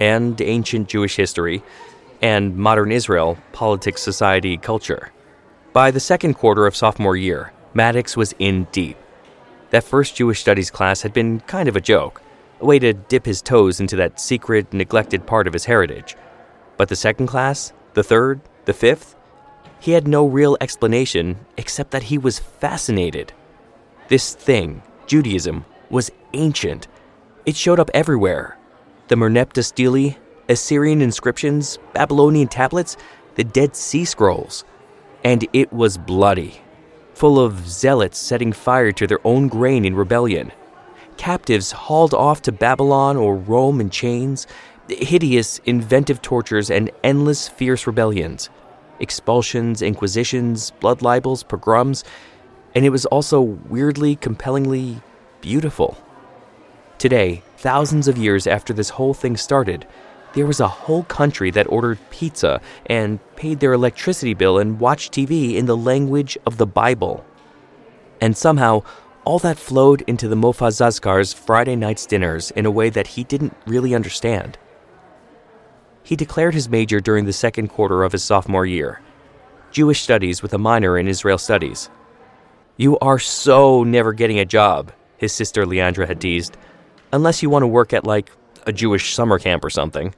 and 0.00 0.40
ancient 0.40 0.88
Jewish 0.88 1.16
history, 1.16 1.62
and 2.22 2.56
modern 2.56 2.90
Israel, 2.90 3.36
politics, 3.52 4.00
society, 4.00 4.56
culture. 4.56 5.12
By 5.74 5.90
the 5.90 5.98
second 5.98 6.34
quarter 6.34 6.68
of 6.68 6.76
sophomore 6.76 7.16
year, 7.16 7.52
Maddox 7.74 8.16
was 8.16 8.32
in 8.38 8.68
deep. 8.70 8.96
That 9.70 9.82
first 9.82 10.14
Jewish 10.14 10.40
studies 10.40 10.70
class 10.70 11.02
had 11.02 11.12
been 11.12 11.40
kind 11.40 11.68
of 11.68 11.74
a 11.74 11.80
joke, 11.80 12.22
a 12.60 12.64
way 12.64 12.78
to 12.78 12.92
dip 12.92 13.26
his 13.26 13.42
toes 13.42 13.80
into 13.80 13.96
that 13.96 14.20
secret, 14.20 14.72
neglected 14.72 15.26
part 15.26 15.48
of 15.48 15.52
his 15.52 15.64
heritage. 15.64 16.14
But 16.76 16.90
the 16.90 16.94
second 16.94 17.26
class, 17.26 17.72
the 17.94 18.04
third, 18.04 18.40
the 18.66 18.72
fifth, 18.72 19.16
he 19.80 19.90
had 19.90 20.06
no 20.06 20.24
real 20.24 20.56
explanation 20.60 21.40
except 21.56 21.90
that 21.90 22.04
he 22.04 22.18
was 22.18 22.38
fascinated. 22.38 23.32
This 24.06 24.32
thing, 24.32 24.80
Judaism, 25.08 25.64
was 25.90 26.12
ancient. 26.34 26.86
It 27.46 27.56
showed 27.56 27.80
up 27.80 27.90
everywhere. 27.92 28.56
The 29.08 29.16
Merneptah 29.16 29.64
stele, 29.64 30.14
Assyrian 30.48 31.02
inscriptions, 31.02 31.80
Babylonian 31.94 32.46
tablets, 32.46 32.96
the 33.34 33.42
Dead 33.42 33.74
Sea 33.74 34.04
Scrolls 34.04 34.64
and 35.24 35.48
it 35.52 35.72
was 35.72 35.96
bloody, 35.96 36.60
full 37.14 37.40
of 37.40 37.66
zealots 37.66 38.18
setting 38.18 38.52
fire 38.52 38.92
to 38.92 39.06
their 39.06 39.26
own 39.26 39.48
grain 39.48 39.84
in 39.84 39.96
rebellion, 39.96 40.52
captives 41.16 41.72
hauled 41.72 42.14
off 42.14 42.42
to 42.42 42.52
Babylon 42.52 43.16
or 43.16 43.34
Rome 43.34 43.80
in 43.80 43.90
chains, 43.90 44.46
hideous, 44.88 45.58
inventive 45.64 46.20
tortures, 46.20 46.70
and 46.70 46.90
endless, 47.02 47.48
fierce 47.48 47.86
rebellions, 47.86 48.50
expulsions, 49.00 49.80
inquisitions, 49.80 50.70
blood 50.72 51.02
libels, 51.02 51.42
pogroms, 51.42 52.04
and 52.74 52.84
it 52.84 52.90
was 52.90 53.06
also 53.06 53.40
weirdly, 53.40 54.16
compellingly 54.16 55.00
beautiful. 55.40 55.96
Today, 56.98 57.42
thousands 57.56 58.08
of 58.08 58.18
years 58.18 58.46
after 58.46 58.72
this 58.72 58.90
whole 58.90 59.14
thing 59.14 59.36
started, 59.36 59.86
there 60.34 60.46
was 60.46 60.60
a 60.60 60.68
whole 60.68 61.04
country 61.04 61.50
that 61.52 61.70
ordered 61.70 61.98
pizza 62.10 62.60
and 62.86 63.18
paid 63.36 63.60
their 63.60 63.72
electricity 63.72 64.34
bill 64.34 64.58
and 64.58 64.80
watched 64.80 65.12
TV 65.12 65.54
in 65.54 65.66
the 65.66 65.76
language 65.76 66.36
of 66.44 66.56
the 66.56 66.66
Bible. 66.66 67.24
And 68.20 68.36
somehow, 68.36 68.82
all 69.24 69.38
that 69.40 69.58
flowed 69.58 70.02
into 70.02 70.28
the 70.28 70.36
Mofazazkar's 70.36 71.32
Friday 71.32 71.76
night's 71.76 72.04
dinners 72.04 72.50
in 72.50 72.66
a 72.66 72.70
way 72.70 72.90
that 72.90 73.06
he 73.06 73.24
didn't 73.24 73.56
really 73.66 73.94
understand. 73.94 74.58
He 76.02 76.16
declared 76.16 76.54
his 76.54 76.68
major 76.68 77.00
during 77.00 77.24
the 77.24 77.32
second 77.32 77.68
quarter 77.68 78.02
of 78.02 78.12
his 78.12 78.22
sophomore 78.22 78.66
year 78.66 79.00
Jewish 79.70 80.02
Studies 80.02 80.42
with 80.42 80.52
a 80.52 80.58
minor 80.58 80.98
in 80.98 81.08
Israel 81.08 81.38
Studies. 81.38 81.90
You 82.76 82.98
are 82.98 83.18
so 83.18 83.84
never 83.84 84.12
getting 84.12 84.38
a 84.38 84.44
job, 84.44 84.92
his 85.16 85.32
sister 85.32 85.64
Leandra 85.64 86.06
had 86.06 86.20
teased, 86.20 86.56
unless 87.12 87.42
you 87.42 87.48
want 87.50 87.62
to 87.62 87.68
work 87.68 87.92
at, 87.92 88.04
like, 88.04 88.30
a 88.66 88.72
Jewish 88.72 89.14
summer 89.14 89.38
camp 89.38 89.64
or 89.64 89.70
something. 89.70 90.14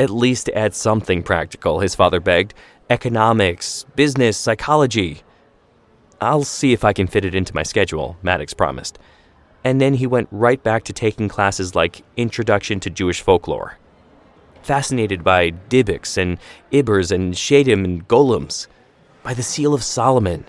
At 0.00 0.08
least 0.08 0.48
add 0.54 0.74
something 0.74 1.22
practical, 1.22 1.80
his 1.80 1.94
father 1.94 2.20
begged. 2.20 2.54
Economics, 2.88 3.84
business, 3.96 4.38
psychology. 4.38 5.20
I'll 6.22 6.44
see 6.44 6.72
if 6.72 6.84
I 6.84 6.94
can 6.94 7.06
fit 7.06 7.26
it 7.26 7.34
into 7.34 7.54
my 7.54 7.62
schedule, 7.62 8.16
Maddox 8.22 8.54
promised. 8.54 8.98
And 9.62 9.78
then 9.78 9.92
he 9.92 10.06
went 10.06 10.28
right 10.30 10.62
back 10.62 10.84
to 10.84 10.94
taking 10.94 11.28
classes 11.28 11.74
like 11.74 12.02
Introduction 12.16 12.80
to 12.80 12.88
Jewish 12.88 13.20
Folklore. 13.20 13.76
Fascinated 14.62 15.22
by 15.22 15.50
Dybbuk 15.50 16.16
and 16.16 16.38
Ibburs 16.72 17.12
and 17.12 17.34
Shadim 17.34 17.84
and 17.84 18.08
Golems, 18.08 18.68
by 19.22 19.34
the 19.34 19.42
Seal 19.42 19.74
of 19.74 19.84
Solomon, 19.84 20.46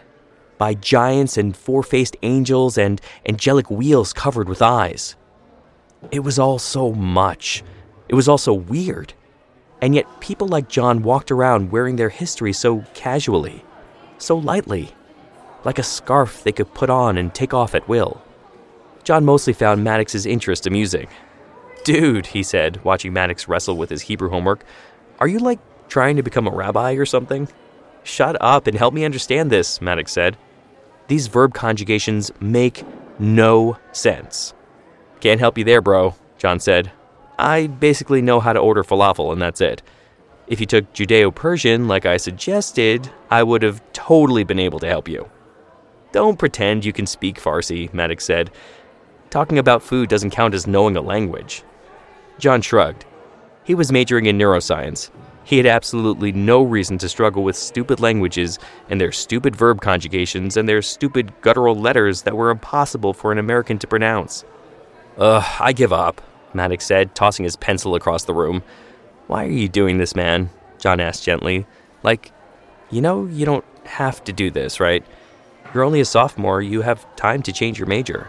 by 0.58 0.76
giants 0.76 1.36
and 1.36 1.58
four 1.58 1.84
faced 1.84 2.16
angels 2.24 2.78
and 2.78 3.02
angelic 3.28 3.70
wheels 3.70 4.14
covered 4.14 4.48
with 4.48 4.62
eyes. 4.62 5.18
It 6.10 6.22
was 6.22 6.40
all 6.40 6.58
so 6.58 6.94
much. 6.94 7.66
It 8.08 8.16
was 8.16 8.30
all 8.30 8.38
so 8.38 8.54
weird. 8.54 9.14
And 9.82 9.96
yet, 9.96 10.22
people 10.22 10.48
like 10.48 10.70
John 10.70 11.02
walked 11.02 11.32
around 11.32 11.72
wearing 11.72 11.96
their 11.96 12.10
history 12.10 12.54
so 12.54 12.86
casually, 12.94 13.66
so 14.20 14.38
lightly, 14.38 14.94
like 15.64 15.80
a 15.80 15.84
scarf 15.84 16.44
they 16.44 16.52
could 16.52 16.74
put 16.74 16.90
on 16.90 17.18
and 17.18 17.34
take 17.34 17.54
off 17.54 17.74
at 17.74 17.90
will. 17.90 18.22
John 19.04 19.26
mostly 19.26 19.54
found 19.54 19.84
Maddox's 19.84 20.28
interest 20.28 20.68
amusing. 20.68 21.08
Dude, 21.84 22.28
he 22.28 22.44
said, 22.44 22.84
watching 22.84 23.12
Maddox 23.12 23.48
wrestle 23.48 23.76
with 23.76 23.90
his 23.90 24.04
Hebrew 24.04 24.30
homework, 24.30 24.64
are 25.20 25.28
you 25.28 25.40
like 25.40 25.60
trying 25.88 26.16
to 26.16 26.24
become 26.24 26.48
a 26.48 26.52
rabbi 26.56 26.94
or 26.94 27.06
something? 27.06 27.48
Shut 28.04 28.38
up 28.40 28.68
and 28.68 28.78
help 28.78 28.94
me 28.94 29.04
understand 29.04 29.50
this, 29.50 29.82
Maddox 29.82 30.12
said. 30.12 30.38
These 31.08 31.28
verb 31.28 31.54
conjugations 31.54 32.32
make 32.40 32.84
no 33.18 33.78
sense. 33.92 34.54
Can't 35.20 35.40
help 35.40 35.58
you 35.58 35.64
there, 35.64 35.82
bro, 35.82 36.16
John 36.38 36.60
said, 36.60 36.92
I 37.38 37.68
basically 37.68 38.22
know 38.22 38.40
how 38.40 38.54
to 38.54 38.60
order 38.60 38.84
falafel, 38.84 39.32
and 39.32 39.42
that's 39.42 39.62
it. 39.62 39.82
If 40.48 40.60
you 40.60 40.66
took 40.66 40.92
Judeo 40.94 41.34
Persian, 41.34 41.88
like 41.88 42.06
I 42.06 42.18
suggested, 42.18 43.10
I 43.30 43.44
would 43.44 43.64
have 43.64 43.82
totally 43.94 44.44
been 44.44 44.60
able 44.60 44.80
to 44.80 44.88
help 44.88 45.08
you. 45.08 45.30
Don't 46.12 46.38
pretend 46.38 46.84
you 46.84 46.92
can 46.92 47.08
speak 47.08 47.40
Farsi, 47.40 47.94
Maddox 47.94 48.26
said. 48.26 48.52
Talking 49.30 49.58
about 49.58 49.82
food 49.82 50.10
doesn't 50.10 50.32
count 50.32 50.54
as 50.54 50.68
knowing 50.68 50.98
a 50.98 51.02
language. 51.02 51.64
John 52.38 52.62
shrugged. 52.62 53.06
He 53.64 53.76
was 53.76 53.92
majoring 53.92 54.26
in 54.26 54.38
neuroscience. 54.38 55.10
He 55.44 55.58
had 55.58 55.66
absolutely 55.66 56.32
no 56.32 56.64
reason 56.64 56.98
to 57.00 57.10
struggle 57.10 57.44
with 57.44 57.56
stupid 57.56 58.00
languages 58.00 58.60
and 58.90 59.00
their 59.00 59.12
stupid 59.12 59.56
verb 59.56 59.82
conjugations 59.82 60.58
and 60.58 60.68
their 60.68 60.82
stupid 60.82 61.34
guttural 61.42 61.76
letters 61.76 62.24
that 62.24 62.36
were 62.36 62.50
impossible 62.50 63.14
for 63.14 63.32
an 63.32 63.38
American 63.38 63.80
to 63.80 63.88
pronounce. 63.88 64.44
Ugh, 65.18 65.44
I 65.60 65.74
give 65.74 65.94
up. 65.94 66.22
Maddox 66.54 66.86
said, 66.86 67.16
tossing 67.16 67.44
his 67.44 67.56
pencil 67.56 67.96
across 67.96 68.26
the 68.26 68.34
room. 68.34 68.64
Why 69.28 69.46
are 69.46 69.50
you 69.50 69.70
doing 69.70 69.98
this, 69.98 70.16
man? 70.16 70.50
John 70.78 71.00
asked 71.00 71.24
gently. 71.24 71.66
Like, 72.04 72.32
you 72.90 73.02
know, 73.02 73.26
you 73.26 73.46
don't 73.46 73.66
have 73.86 74.24
to 74.26 74.34
do 74.34 74.52
this, 74.52 74.80
right? 74.80 75.06
You're 75.74 75.84
only 75.84 76.02
a 76.02 76.06
sophomore, 76.06 76.62
you 76.62 76.82
have 76.82 77.16
time 77.16 77.42
to 77.44 77.54
change 77.54 77.80
your 77.80 77.88
major. 77.88 78.28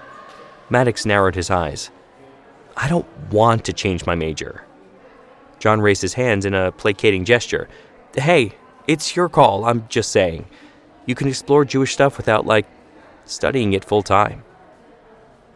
Maddox 0.71 1.05
narrowed 1.05 1.35
his 1.35 1.51
eyes. 1.51 1.91
I 2.77 2.89
don't 2.89 3.07
want 3.31 3.65
to 3.65 3.73
change 3.73 4.07
my 4.07 4.15
major. 4.15 4.65
John 5.59 5.81
raised 5.81 6.03
his 6.03 6.15
hands 6.15 6.45
in 6.45 6.55
a 6.55 6.73
placating 6.73 7.25
gesture. 7.25 7.69
Hey, 8.15 8.53
it's 8.87 9.17
your 9.17 9.29
call, 9.29 9.65
I'm 9.65 9.87
just 9.89 10.11
saying. 10.11 10.47
You 11.07 11.15
can 11.15 11.29
explore 11.29 11.65
Jewish 11.65 11.93
stuff 11.93 12.17
without, 12.17 12.47
like, 12.47 12.67
studying 13.25 13.73
it 13.73 13.85
full 13.85 14.03
time. 14.03 14.45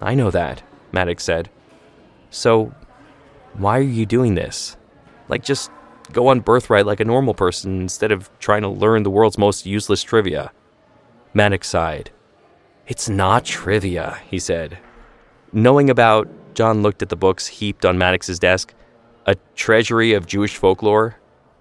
I 0.00 0.14
know 0.14 0.30
that, 0.30 0.62
Maddox 0.92 1.24
said. 1.24 1.48
So, 2.36 2.74
why 3.54 3.78
are 3.78 3.82
you 3.82 4.04
doing 4.04 4.34
this? 4.34 4.76
Like, 5.28 5.42
just 5.42 5.70
go 6.12 6.28
on 6.28 6.40
birthright 6.40 6.84
like 6.84 7.00
a 7.00 7.04
normal 7.04 7.32
person 7.32 7.80
instead 7.80 8.12
of 8.12 8.30
trying 8.40 8.60
to 8.60 8.68
learn 8.68 9.04
the 9.04 9.10
world's 9.10 9.38
most 9.38 9.64
useless 9.64 10.02
trivia. 10.02 10.52
Maddox 11.32 11.66
sighed. 11.66 12.10
It's 12.86 13.08
not 13.08 13.46
trivia, 13.46 14.20
he 14.28 14.38
said. 14.38 14.76
Knowing 15.50 15.88
about, 15.88 16.28
John 16.54 16.82
looked 16.82 17.00
at 17.00 17.08
the 17.08 17.16
books 17.16 17.46
heaped 17.46 17.86
on 17.86 17.96
Maddox's 17.96 18.38
desk. 18.38 18.74
A 19.24 19.36
treasury 19.54 20.12
of 20.12 20.26
Jewish 20.26 20.58
folklore. 20.58 21.16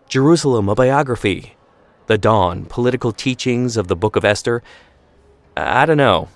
Jerusalem, 0.10 0.68
a 0.68 0.76
biography. 0.76 1.56
The 2.08 2.18
Dawn, 2.18 2.66
political 2.66 3.14
teachings 3.14 3.78
of 3.78 3.88
the 3.88 3.96
Book 3.96 4.18
of 4.18 4.26
Esther. 4.26 4.62
I 5.56 5.86
don't 5.86 5.96
know. 5.96 6.28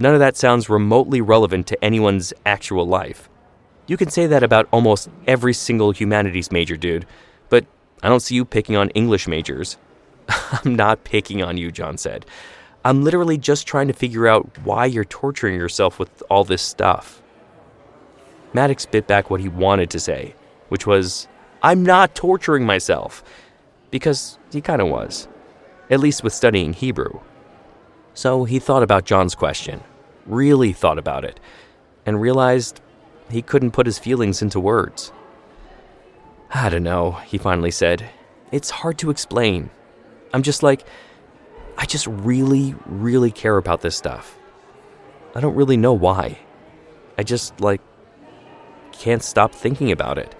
None 0.00 0.14
of 0.14 0.20
that 0.20 0.38
sounds 0.38 0.70
remotely 0.70 1.20
relevant 1.20 1.66
to 1.66 1.84
anyone's 1.84 2.32
actual 2.46 2.86
life. 2.86 3.28
You 3.86 3.96
can 3.96 4.10
say 4.10 4.26
that 4.26 4.42
about 4.42 4.68
almost 4.70 5.08
every 5.26 5.54
single 5.54 5.90
humanities 5.90 6.52
major, 6.52 6.76
dude, 6.76 7.06
but 7.48 7.66
I 8.02 8.08
don't 8.08 8.20
see 8.20 8.34
you 8.34 8.44
picking 8.44 8.76
on 8.76 8.90
English 8.90 9.26
majors. 9.26 9.76
I'm 10.28 10.76
not 10.76 11.04
picking 11.04 11.42
on 11.42 11.56
you, 11.56 11.70
John 11.70 11.98
said. 11.98 12.26
I'm 12.84 13.02
literally 13.02 13.38
just 13.38 13.66
trying 13.66 13.88
to 13.88 13.92
figure 13.92 14.26
out 14.26 14.58
why 14.64 14.86
you're 14.86 15.04
torturing 15.04 15.54
yourself 15.54 15.98
with 15.98 16.22
all 16.28 16.44
this 16.44 16.62
stuff. 16.62 17.22
Maddox 18.52 18.86
bit 18.86 19.06
back 19.06 19.30
what 19.30 19.40
he 19.40 19.48
wanted 19.48 19.90
to 19.90 20.00
say, 20.00 20.34
which 20.68 20.86
was, 20.86 21.28
I'm 21.62 21.84
not 21.84 22.14
torturing 22.14 22.66
myself. 22.66 23.22
Because 23.90 24.38
he 24.50 24.60
kind 24.60 24.80
of 24.80 24.88
was, 24.88 25.28
at 25.90 26.00
least 26.00 26.24
with 26.24 26.32
studying 26.32 26.72
Hebrew. 26.72 27.20
So 28.14 28.44
he 28.44 28.58
thought 28.58 28.82
about 28.82 29.04
John's 29.04 29.34
question, 29.34 29.82
really 30.26 30.72
thought 30.72 30.98
about 30.98 31.24
it, 31.24 31.38
and 32.04 32.20
realized 32.20 32.80
he 33.32 33.42
couldn't 33.42 33.72
put 33.72 33.86
his 33.86 33.98
feelings 33.98 34.42
into 34.42 34.60
words. 34.60 35.12
I 36.54 36.68
don't 36.68 36.82
know, 36.82 37.12
he 37.12 37.38
finally 37.38 37.70
said. 37.70 38.08
It's 38.50 38.70
hard 38.70 38.98
to 38.98 39.10
explain. 39.10 39.70
I'm 40.34 40.42
just 40.42 40.62
like, 40.62 40.84
I 41.78 41.86
just 41.86 42.06
really, 42.06 42.74
really 42.86 43.30
care 43.30 43.56
about 43.56 43.80
this 43.80 43.96
stuff. 43.96 44.38
I 45.34 45.40
don't 45.40 45.54
really 45.54 45.78
know 45.78 45.94
why. 45.94 46.38
I 47.16 47.22
just, 47.22 47.60
like, 47.60 47.80
can't 48.92 49.22
stop 49.22 49.54
thinking 49.54 49.90
about 49.90 50.18
it. 50.18 50.34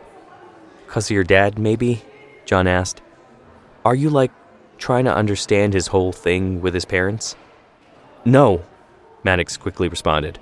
Because 0.87 1.07
of 1.07 1.15
your 1.15 1.25
dad, 1.25 1.59
maybe? 1.59 2.03
John 2.45 2.67
asked. 2.67 3.01
Are 3.85 3.95
you, 3.95 4.11
like, 4.11 4.33
trying 4.77 5.07
to 5.07 5.15
understand 5.15 5.73
his 5.73 5.87
whole 5.87 6.13
thing 6.13 6.61
with 6.61 6.75
his 6.75 6.85
parents? 6.85 7.37
No, 8.25 8.63
Maddox 9.25 9.57
quickly 9.57 9.89
responded. 9.89 10.39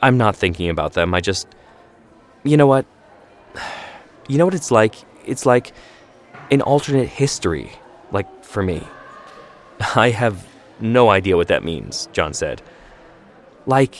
I'm 0.00 0.16
not 0.16 0.34
thinking 0.34 0.70
about 0.70 0.94
them. 0.94 1.12
I 1.14 1.20
just. 1.20 1.46
You 2.44 2.56
know 2.56 2.66
what? 2.66 2.86
You 4.28 4.38
know 4.38 4.44
what 4.44 4.54
it's 4.54 4.70
like? 4.70 4.96
It's 5.24 5.46
like 5.46 5.72
an 6.50 6.62
alternate 6.62 7.08
history, 7.08 7.70
like 8.10 8.44
for 8.44 8.62
me. 8.62 8.82
I 9.94 10.10
have 10.10 10.46
no 10.80 11.10
idea 11.10 11.36
what 11.36 11.48
that 11.48 11.64
means, 11.64 12.08
John 12.12 12.34
said. 12.34 12.62
Like, 13.66 13.96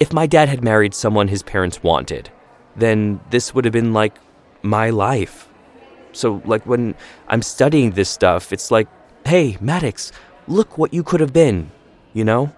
if 0.00 0.12
my 0.12 0.26
dad 0.26 0.48
had 0.48 0.64
married 0.64 0.94
someone 0.94 1.28
his 1.28 1.42
parents 1.42 1.82
wanted, 1.82 2.30
then 2.76 3.20
this 3.30 3.54
would 3.54 3.64
have 3.64 3.72
been 3.72 3.92
like 3.92 4.14
my 4.62 4.90
life. 4.90 5.48
So, 6.12 6.40
like, 6.46 6.64
when 6.64 6.94
I'm 7.28 7.42
studying 7.42 7.90
this 7.90 8.08
stuff, 8.08 8.52
it's 8.52 8.70
like, 8.70 8.88
hey, 9.26 9.58
Maddox, 9.60 10.12
look 10.48 10.78
what 10.78 10.94
you 10.94 11.02
could 11.02 11.20
have 11.20 11.32
been, 11.32 11.70
you 12.14 12.24
know? 12.24 12.54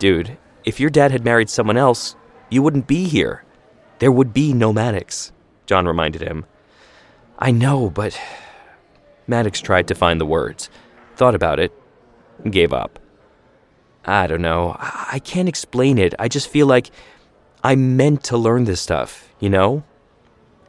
Dude, 0.00 0.36
if 0.64 0.80
your 0.80 0.90
dad 0.90 1.12
had 1.12 1.24
married 1.24 1.48
someone 1.50 1.76
else, 1.76 2.16
you 2.50 2.62
wouldn't 2.62 2.88
be 2.88 3.04
here. 3.04 3.44
There 4.02 4.10
would 4.10 4.32
be 4.32 4.52
no 4.52 4.72
Maddox, 4.72 5.30
John 5.64 5.86
reminded 5.86 6.22
him. 6.22 6.44
I 7.38 7.52
know, 7.52 7.88
but. 7.88 8.20
Maddox 9.28 9.60
tried 9.60 9.86
to 9.86 9.94
find 9.94 10.20
the 10.20 10.26
words, 10.26 10.68
thought 11.14 11.36
about 11.36 11.60
it, 11.60 11.72
and 12.42 12.52
gave 12.52 12.72
up. 12.72 12.98
I 14.04 14.26
don't 14.26 14.42
know. 14.42 14.74
I 14.80 15.20
can't 15.20 15.48
explain 15.48 15.98
it. 15.98 16.14
I 16.18 16.26
just 16.26 16.48
feel 16.48 16.66
like 16.66 16.90
I 17.62 17.76
meant 17.76 18.24
to 18.24 18.36
learn 18.36 18.64
this 18.64 18.80
stuff, 18.80 19.32
you 19.38 19.48
know? 19.48 19.84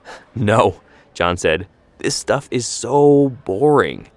No, 0.35 0.79
John 1.15 1.35
said. 1.35 1.65
This 1.97 2.13
stuff 2.13 2.47
is 2.51 2.67
so 2.67 3.29
boring. 3.45 4.11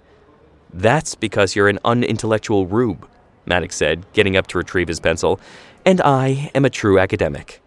That's 0.71 1.15
because 1.15 1.55
you're 1.55 1.69
an 1.69 1.79
unintellectual 1.83 2.67
rube, 2.67 3.09
Maddox 3.47 3.77
said, 3.77 4.05
getting 4.13 4.37
up 4.37 4.45
to 4.49 4.59
retrieve 4.59 4.89
his 4.89 4.99
pencil. 4.99 5.39
And 5.87 6.01
I 6.01 6.51
am 6.53 6.65
a 6.65 6.69
true 6.69 6.99
academic. 6.99 7.63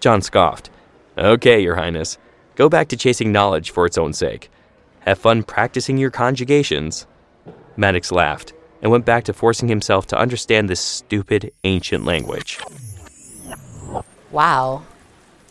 John 0.00 0.22
scoffed. 0.22 0.70
Okay, 1.16 1.60
Your 1.60 1.74
Highness. 1.74 2.18
Go 2.54 2.68
back 2.68 2.88
to 2.88 2.96
chasing 2.96 3.32
knowledge 3.32 3.70
for 3.70 3.86
its 3.86 3.98
own 3.98 4.12
sake. 4.12 4.50
Have 5.00 5.18
fun 5.18 5.42
practicing 5.42 5.98
your 5.98 6.10
conjugations. 6.10 7.06
Maddox 7.76 8.12
laughed 8.12 8.52
and 8.82 8.90
went 8.92 9.04
back 9.04 9.24
to 9.24 9.32
forcing 9.32 9.68
himself 9.68 10.06
to 10.08 10.18
understand 10.18 10.68
this 10.68 10.80
stupid 10.80 11.52
ancient 11.64 12.04
language. 12.04 12.60
Wow. 14.30 14.82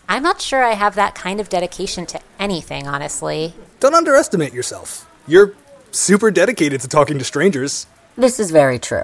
I'm 0.08 0.24
not 0.24 0.40
sure 0.40 0.64
I 0.64 0.74
have 0.74 0.96
that 0.96 1.16
kind 1.16 1.42
of 1.42 1.50
dedication 1.50 2.06
to 2.08 2.22
anything, 2.40 2.88
honestly. 2.88 3.54
Don't 3.82 3.96
underestimate 3.96 4.54
yourself. 4.54 5.10
You're 5.28 5.54
super 5.92 6.32
dedicated 6.32 6.80
to 6.82 6.88
talking 6.88 7.18
to 7.20 7.26
strangers. 7.26 7.88
This 8.16 8.40
is 8.40 8.52
very 8.52 8.80
true. 8.80 9.04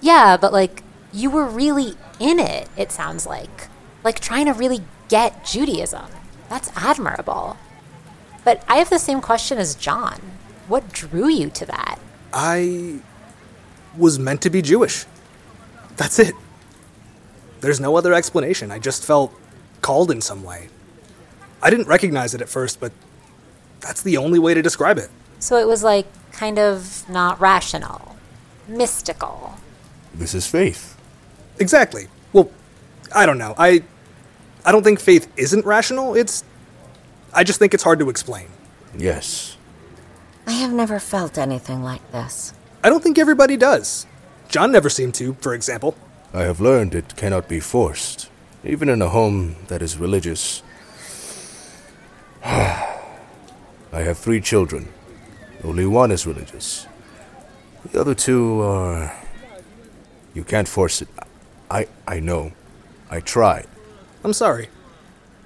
Yeah, 0.00 0.36
but 0.36 0.52
like, 0.52 0.84
you 1.12 1.30
were 1.30 1.46
really 1.46 1.94
in 2.20 2.38
it, 2.38 2.68
it 2.76 2.92
sounds 2.92 3.26
like. 3.26 3.69
Like, 4.02 4.20
trying 4.20 4.46
to 4.46 4.52
really 4.52 4.82
get 5.08 5.44
Judaism. 5.44 6.06
That's 6.48 6.70
admirable. 6.76 7.56
But 8.44 8.64
I 8.68 8.76
have 8.76 8.90
the 8.90 8.98
same 8.98 9.20
question 9.20 9.58
as 9.58 9.74
John. 9.74 10.20
What 10.68 10.92
drew 10.92 11.28
you 11.28 11.50
to 11.50 11.66
that? 11.66 11.98
I 12.32 13.00
was 13.96 14.18
meant 14.18 14.42
to 14.42 14.50
be 14.50 14.62
Jewish. 14.62 15.04
That's 15.96 16.18
it. 16.18 16.34
There's 17.60 17.80
no 17.80 17.96
other 17.96 18.14
explanation. 18.14 18.70
I 18.70 18.78
just 18.78 19.04
felt 19.04 19.34
called 19.82 20.10
in 20.10 20.20
some 20.20 20.42
way. 20.42 20.68
I 21.62 21.68
didn't 21.70 21.88
recognize 21.88 22.34
it 22.34 22.40
at 22.40 22.48
first, 22.48 22.80
but 22.80 22.92
that's 23.80 24.02
the 24.02 24.16
only 24.16 24.38
way 24.38 24.54
to 24.54 24.62
describe 24.62 24.96
it. 24.96 25.10
So 25.40 25.56
it 25.56 25.66
was 25.66 25.82
like 25.82 26.06
kind 26.32 26.58
of 26.58 27.04
not 27.08 27.40
rational, 27.40 28.16
mystical. 28.66 29.56
This 30.14 30.34
is 30.34 30.46
faith. 30.46 30.96
Exactly. 31.58 32.08
Well, 33.10 33.22
I 33.22 33.26
don't 33.26 33.38
know. 33.38 33.54
I 33.58 33.82
I 34.64 34.72
don't 34.72 34.82
think 34.82 35.00
faith 35.00 35.28
isn't 35.36 35.64
rational. 35.64 36.14
It's 36.14 36.44
I 37.32 37.44
just 37.44 37.58
think 37.58 37.74
it's 37.74 37.82
hard 37.82 37.98
to 38.00 38.10
explain. 38.10 38.46
Yes. 38.96 39.56
I 40.46 40.52
have 40.52 40.72
never 40.72 40.98
felt 40.98 41.38
anything 41.38 41.82
like 41.84 42.10
this. 42.12 42.52
I 42.82 42.88
don't 42.88 43.02
think 43.02 43.18
everybody 43.18 43.56
does. 43.56 44.06
John 44.48 44.72
never 44.72 44.90
seemed 44.90 45.14
to, 45.14 45.34
for 45.34 45.54
example. 45.54 45.94
I 46.34 46.42
have 46.42 46.60
learned 46.60 46.94
it 46.94 47.14
cannot 47.16 47.48
be 47.48 47.60
forced, 47.60 48.28
even 48.64 48.88
in 48.88 49.02
a 49.02 49.08
home 49.08 49.56
that 49.68 49.82
is 49.82 49.96
religious. 49.98 50.62
I 52.44 52.88
have 53.92 54.18
three 54.18 54.40
children. 54.40 54.88
Only 55.62 55.86
one 55.86 56.10
is 56.10 56.26
religious. 56.26 56.86
The 57.92 58.00
other 58.00 58.14
two 58.14 58.60
are. 58.62 59.12
You 60.34 60.44
can't 60.44 60.68
force 60.68 61.02
it. 61.02 61.08
I, 61.70 61.86
I 62.06 62.20
know. 62.20 62.52
I 63.10 63.18
tried. 63.18 63.66
I'm 64.22 64.32
sorry. 64.32 64.68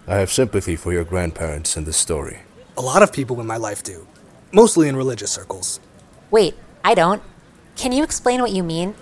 I 0.06 0.16
have 0.16 0.30
sympathy 0.30 0.76
for 0.76 0.92
your 0.92 1.04
grandparents 1.04 1.78
in 1.78 1.84
this 1.84 1.96
story. 1.96 2.40
A 2.76 2.82
lot 2.82 3.02
of 3.02 3.10
people 3.10 3.40
in 3.40 3.46
my 3.46 3.56
life 3.56 3.82
do, 3.82 4.06
mostly 4.52 4.86
in 4.86 4.96
religious 4.96 5.30
circles. 5.30 5.80
Wait, 6.30 6.54
I 6.84 6.94
don't. 6.94 7.22
Can 7.76 7.92
you 7.92 8.04
explain 8.04 8.42
what 8.42 8.52
you 8.52 8.62
mean? 8.62 8.94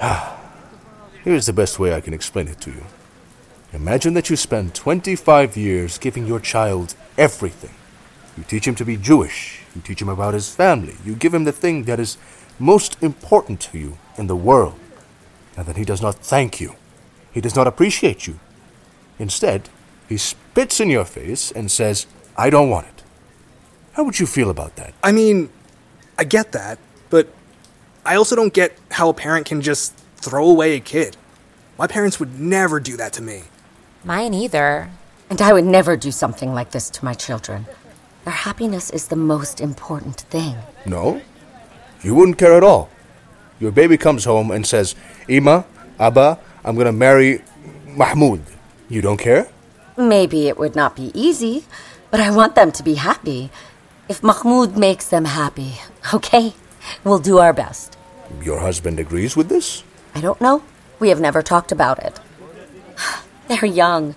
Ah, 0.00 0.40
here's 1.22 1.44
the 1.44 1.52
best 1.52 1.78
way 1.78 1.92
I 1.92 2.00
can 2.00 2.14
explain 2.14 2.48
it 2.48 2.62
to 2.62 2.70
you. 2.70 2.84
Imagine 3.74 4.14
that 4.14 4.30
you 4.30 4.36
spend 4.36 4.74
25 4.74 5.58
years 5.58 5.98
giving 5.98 6.26
your 6.26 6.40
child 6.40 6.94
everything. 7.18 7.74
You 8.38 8.44
teach 8.44 8.66
him 8.66 8.74
to 8.76 8.86
be 8.86 8.96
Jewish, 8.96 9.60
you 9.74 9.82
teach 9.82 10.00
him 10.00 10.08
about 10.08 10.32
his 10.32 10.48
family, 10.48 10.96
you 11.04 11.14
give 11.14 11.34
him 11.34 11.44
the 11.44 11.52
thing 11.52 11.84
that 11.84 12.00
is 12.00 12.16
most 12.58 12.96
important 13.02 13.60
to 13.60 13.78
you 13.78 13.98
in 14.16 14.28
the 14.28 14.36
world. 14.36 14.78
And 15.58 15.66
then 15.66 15.76
he 15.76 15.84
does 15.84 16.00
not 16.00 16.14
thank 16.14 16.58
you. 16.58 16.76
He 17.38 17.40
does 17.40 17.54
not 17.54 17.68
appreciate 17.68 18.26
you. 18.26 18.40
Instead, 19.16 19.68
he 20.08 20.16
spits 20.16 20.80
in 20.80 20.90
your 20.90 21.04
face 21.04 21.52
and 21.52 21.70
says, 21.70 22.08
I 22.36 22.50
don't 22.50 22.68
want 22.68 22.88
it. 22.88 23.04
How 23.92 24.02
would 24.02 24.18
you 24.18 24.26
feel 24.26 24.50
about 24.50 24.74
that? 24.74 24.92
I 25.04 25.12
mean, 25.12 25.48
I 26.18 26.24
get 26.24 26.50
that, 26.50 26.80
but 27.10 27.28
I 28.04 28.16
also 28.16 28.34
don't 28.34 28.52
get 28.52 28.76
how 28.90 29.08
a 29.08 29.14
parent 29.14 29.46
can 29.46 29.62
just 29.62 29.96
throw 30.16 30.50
away 30.50 30.74
a 30.74 30.80
kid. 30.80 31.16
My 31.78 31.86
parents 31.86 32.18
would 32.18 32.40
never 32.40 32.80
do 32.80 32.96
that 32.96 33.12
to 33.12 33.22
me. 33.22 33.44
Mine 34.02 34.34
either. 34.34 34.90
And 35.30 35.40
I 35.40 35.52
would 35.52 35.64
never 35.64 35.96
do 35.96 36.10
something 36.10 36.52
like 36.52 36.72
this 36.72 36.90
to 36.90 37.04
my 37.04 37.14
children. 37.14 37.66
Their 38.24 38.34
happiness 38.34 38.90
is 38.90 39.06
the 39.06 39.22
most 39.34 39.60
important 39.60 40.22
thing. 40.22 40.56
No? 40.86 41.22
You 42.02 42.16
wouldn't 42.16 42.38
care 42.38 42.56
at 42.56 42.64
all. 42.64 42.90
Your 43.60 43.70
baby 43.70 43.96
comes 43.96 44.24
home 44.24 44.50
and 44.50 44.66
says, 44.66 44.96
Ima, 45.28 45.66
Abba, 46.00 46.40
I'm 46.64 46.76
gonna 46.76 46.92
marry 46.92 47.42
Mahmoud. 47.86 48.42
You 48.88 49.02
don't 49.02 49.18
care? 49.18 49.48
Maybe 49.96 50.48
it 50.48 50.58
would 50.58 50.76
not 50.76 50.96
be 50.96 51.10
easy, 51.14 51.64
but 52.10 52.20
I 52.20 52.30
want 52.30 52.54
them 52.54 52.72
to 52.72 52.82
be 52.82 52.94
happy. 52.94 53.50
If 54.08 54.22
Mahmoud 54.22 54.76
makes 54.76 55.08
them 55.08 55.24
happy, 55.24 55.74
okay? 56.14 56.54
We'll 57.04 57.18
do 57.18 57.38
our 57.38 57.52
best. 57.52 57.96
Your 58.42 58.60
husband 58.60 58.98
agrees 58.98 59.36
with 59.36 59.48
this? 59.48 59.82
I 60.14 60.20
don't 60.20 60.40
know. 60.40 60.62
We 60.98 61.10
have 61.10 61.20
never 61.20 61.42
talked 61.42 61.72
about 61.72 61.98
it. 61.98 62.18
They're 63.48 63.64
young. 63.64 64.14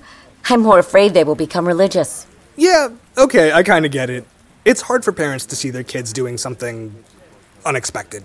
I'm 0.50 0.62
more 0.62 0.80
afraid 0.80 1.14
they 1.14 1.24
will 1.24 1.36
become 1.36 1.68
religious. 1.68 2.28
Yeah, 2.56 2.90
okay, 3.18 3.52
I 3.52 3.64
kind 3.64 3.86
of 3.86 3.92
get 3.92 4.10
it. 4.10 4.26
It's 4.66 4.82
hard 4.82 5.04
for 5.04 5.12
parents 5.12 5.46
to 5.48 5.56
see 5.56 5.70
their 5.70 5.84
kids 5.84 6.14
doing 6.14 6.38
something 6.38 7.04
unexpected, 7.66 8.24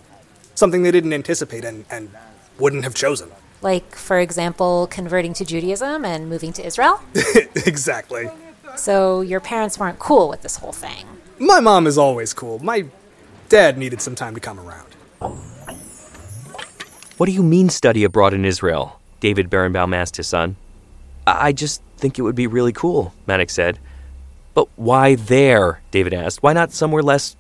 something 0.55 0.83
they 0.83 0.90
didn't 0.90 1.12
anticipate 1.12 1.64
and, 1.64 1.85
and 1.90 2.11
wouldn't 2.59 2.85
have 2.85 2.94
chosen. 2.94 3.31
Like, 3.66 3.96
for 3.96 4.20
example, 4.20 4.87
converting 4.92 5.35
to 5.35 5.44
Judaism 5.44 6.05
and 6.05 6.29
moving 6.29 6.52
to 6.52 6.64
Israel? 6.64 7.00
exactly. 7.66 8.31
So 8.76 9.22
your 9.22 9.40
parents 9.40 9.76
weren't 9.76 9.98
cool 9.98 10.29
with 10.29 10.42
this 10.42 10.59
whole 10.59 10.70
thing. 10.70 11.05
My 11.40 11.59
mom 11.59 11.88
is 11.88 11.98
always 11.98 12.33
cool. 12.33 12.61
My 12.61 12.85
dad 13.48 13.76
needed 13.76 14.00
some 14.00 14.14
time 14.14 14.35
to 14.37 14.40
come 14.40 14.61
around. 14.61 14.94
What 17.16 17.26
do 17.26 17.33
you 17.33 17.42
mean 17.42 17.68
study 17.68 18.05
abroad 18.05 18.35
in 18.35 18.44
Israel? 18.44 19.00
David 19.18 19.50
Berenbaum 19.50 19.96
asked 19.96 20.16
his 20.16 20.29
son. 20.29 20.55
I 21.26 21.52
just 21.52 21.83
think 21.96 22.20
it 22.20 22.22
would 22.22 22.37
be 22.37 22.46
really 22.46 22.72
cool, 22.72 23.14
Maddox 23.26 23.52
said. 23.52 23.81
But 24.55 24.68
why 24.76 25.16
there? 25.16 25.81
David 25.90 26.14
asked. 26.14 26.40
Why 26.40 26.52
not 26.52 26.70
somewhere 26.70 27.02
less 27.02 27.35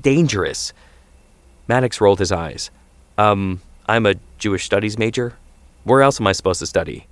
dangerous? 0.00 0.72
Maddox 1.68 2.00
rolled 2.00 2.18
his 2.18 2.32
eyes. 2.32 2.70
Um, 3.18 3.60
I'm 3.86 4.06
a 4.06 4.14
Jewish 4.38 4.64
studies 4.64 4.96
major. 4.96 5.34
Where 5.84 6.02
else 6.02 6.20
am 6.20 6.26
I 6.26 6.32
supposed 6.32 6.60
to 6.60 6.66
study? 6.66 7.06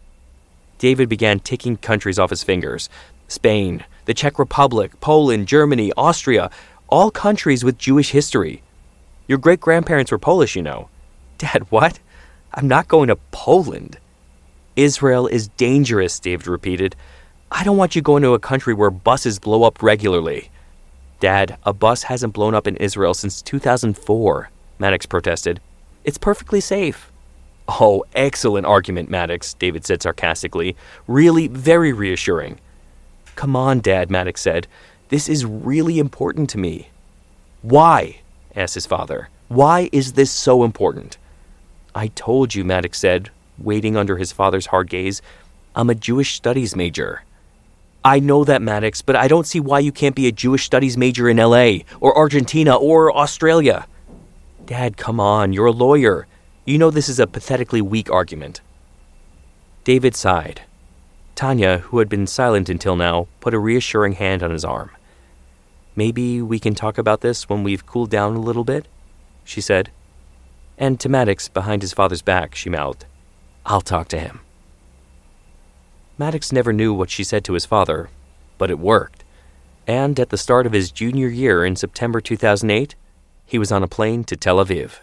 David 0.78 1.08
began 1.08 1.40
ticking 1.40 1.76
countries 1.76 2.18
off 2.18 2.30
his 2.30 2.42
fingers 2.42 2.88
Spain, 3.26 3.84
the 4.06 4.14
Czech 4.14 4.38
Republic, 4.38 4.98
Poland, 5.00 5.48
Germany, 5.48 5.92
Austria, 5.96 6.50
all 6.88 7.10
countries 7.10 7.64
with 7.64 7.78
Jewish 7.78 8.10
history. 8.10 8.62
Your 9.26 9.38
great 9.38 9.60
grandparents 9.60 10.10
were 10.10 10.18
Polish, 10.18 10.56
you 10.56 10.62
know. 10.62 10.88
Dad, 11.36 11.70
what? 11.70 11.98
I'm 12.54 12.66
not 12.66 12.88
going 12.88 13.08
to 13.08 13.16
Poland. 13.30 13.98
Israel 14.76 15.26
is 15.26 15.48
dangerous, 15.48 16.18
David 16.18 16.46
repeated. 16.46 16.96
I 17.50 17.64
don't 17.64 17.76
want 17.76 17.94
you 17.94 18.02
going 18.02 18.22
to 18.22 18.34
a 18.34 18.38
country 18.38 18.72
where 18.72 18.90
buses 18.90 19.38
blow 19.38 19.64
up 19.64 19.82
regularly. 19.82 20.50
Dad, 21.20 21.58
a 21.64 21.72
bus 21.72 22.04
hasn't 22.04 22.32
blown 22.32 22.54
up 22.54 22.66
in 22.66 22.76
Israel 22.76 23.12
since 23.12 23.42
2004, 23.42 24.50
Maddox 24.78 25.04
protested. 25.04 25.60
It's 26.04 26.18
perfectly 26.18 26.60
safe. 26.60 27.10
Oh, 27.68 28.04
excellent 28.14 28.66
argument, 28.66 29.10
Maddox, 29.10 29.52
David 29.54 29.84
said 29.84 30.02
sarcastically. 30.02 30.74
Really, 31.06 31.48
very 31.48 31.92
reassuring. 31.92 32.58
Come 33.36 33.54
on, 33.54 33.80
Dad, 33.80 34.10
Maddox 34.10 34.40
said. 34.40 34.66
This 35.10 35.28
is 35.28 35.44
really 35.44 35.98
important 35.98 36.48
to 36.50 36.58
me. 36.58 36.88
Why? 37.62 38.20
asked 38.56 38.74
his 38.74 38.86
father. 38.86 39.28
Why 39.48 39.90
is 39.92 40.14
this 40.14 40.30
so 40.30 40.64
important? 40.64 41.18
I 41.94 42.08
told 42.08 42.54
you, 42.54 42.64
Maddox 42.64 42.98
said, 42.98 43.30
waiting 43.58 43.96
under 43.96 44.16
his 44.16 44.32
father's 44.32 44.66
hard 44.66 44.88
gaze. 44.88 45.20
I'm 45.74 45.90
a 45.90 45.94
Jewish 45.94 46.34
studies 46.34 46.74
major. 46.74 47.22
I 48.04 48.20
know 48.20 48.44
that, 48.44 48.62
Maddox, 48.62 49.02
but 49.02 49.16
I 49.16 49.28
don't 49.28 49.46
see 49.46 49.60
why 49.60 49.80
you 49.80 49.92
can't 49.92 50.14
be 50.14 50.26
a 50.26 50.32
Jewish 50.32 50.64
studies 50.64 50.96
major 50.96 51.28
in 51.28 51.36
LA, 51.36 51.78
or 52.00 52.16
Argentina, 52.16 52.74
or 52.74 53.14
Australia. 53.14 53.86
Dad, 54.64 54.96
come 54.96 55.20
on, 55.20 55.52
you're 55.52 55.66
a 55.66 55.72
lawyer. 55.72 56.26
You 56.68 56.76
know 56.76 56.90
this 56.90 57.08
is 57.08 57.18
a 57.18 57.26
pathetically 57.26 57.80
weak 57.80 58.10
argument. 58.10 58.60
David 59.84 60.14
sighed. 60.14 60.64
Tanya, 61.34 61.78
who 61.78 61.98
had 61.98 62.10
been 62.10 62.26
silent 62.26 62.68
until 62.68 62.94
now, 62.94 63.26
put 63.40 63.54
a 63.54 63.58
reassuring 63.58 64.12
hand 64.12 64.42
on 64.42 64.50
his 64.50 64.66
arm. 64.66 64.90
Maybe 65.96 66.42
we 66.42 66.58
can 66.58 66.74
talk 66.74 66.98
about 66.98 67.22
this 67.22 67.48
when 67.48 67.62
we've 67.62 67.86
cooled 67.86 68.10
down 68.10 68.36
a 68.36 68.40
little 68.40 68.64
bit, 68.64 68.86
she 69.44 69.62
said. 69.62 69.90
And 70.76 71.00
to 71.00 71.08
Maddox, 71.08 71.48
behind 71.48 71.80
his 71.80 71.94
father's 71.94 72.20
back, 72.20 72.54
she 72.54 72.68
mouthed, 72.68 73.06
I'll 73.64 73.80
talk 73.80 74.08
to 74.08 74.20
him. 74.20 74.40
Maddox 76.18 76.52
never 76.52 76.74
knew 76.74 76.92
what 76.92 77.08
she 77.08 77.24
said 77.24 77.44
to 77.46 77.54
his 77.54 77.64
father, 77.64 78.10
but 78.58 78.70
it 78.70 78.78
worked. 78.78 79.24
And 79.86 80.20
at 80.20 80.28
the 80.28 80.36
start 80.36 80.66
of 80.66 80.74
his 80.74 80.90
junior 80.90 81.28
year 81.28 81.64
in 81.64 81.76
September 81.76 82.20
2008, 82.20 82.94
he 83.46 83.58
was 83.58 83.72
on 83.72 83.82
a 83.82 83.88
plane 83.88 84.22
to 84.24 84.36
Tel 84.36 84.62
Aviv. 84.62 84.98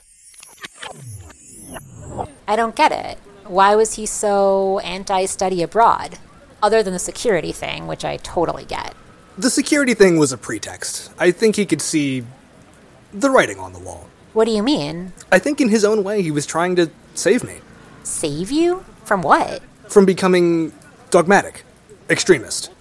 I 2.47 2.55
don't 2.55 2.75
get 2.75 2.91
it. 2.91 3.17
Why 3.47 3.75
was 3.75 3.93
he 3.93 4.05
so 4.05 4.79
anti 4.79 5.25
study 5.25 5.61
abroad? 5.61 6.17
Other 6.61 6.81
than 6.81 6.93
the 6.93 6.99
security 6.99 7.51
thing, 7.51 7.87
which 7.87 8.03
I 8.03 8.17
totally 8.17 8.65
get. 8.65 8.95
The 9.37 9.49
security 9.49 9.93
thing 9.93 10.17
was 10.17 10.31
a 10.31 10.37
pretext. 10.37 11.11
I 11.19 11.31
think 11.31 11.55
he 11.55 11.65
could 11.65 11.81
see 11.81 12.23
the 13.13 13.29
writing 13.29 13.59
on 13.59 13.73
the 13.73 13.79
wall. 13.79 14.07
What 14.33 14.45
do 14.45 14.51
you 14.51 14.63
mean? 14.63 15.13
I 15.31 15.39
think 15.39 15.61
in 15.61 15.69
his 15.69 15.85
own 15.85 16.03
way 16.03 16.21
he 16.21 16.31
was 16.31 16.45
trying 16.45 16.75
to 16.77 16.89
save 17.13 17.43
me. 17.43 17.59
Save 18.03 18.51
you? 18.51 18.85
From 19.03 19.21
what? 19.21 19.61
From 19.87 20.05
becoming 20.05 20.73
dogmatic, 21.09 21.63
extremist. 22.09 22.71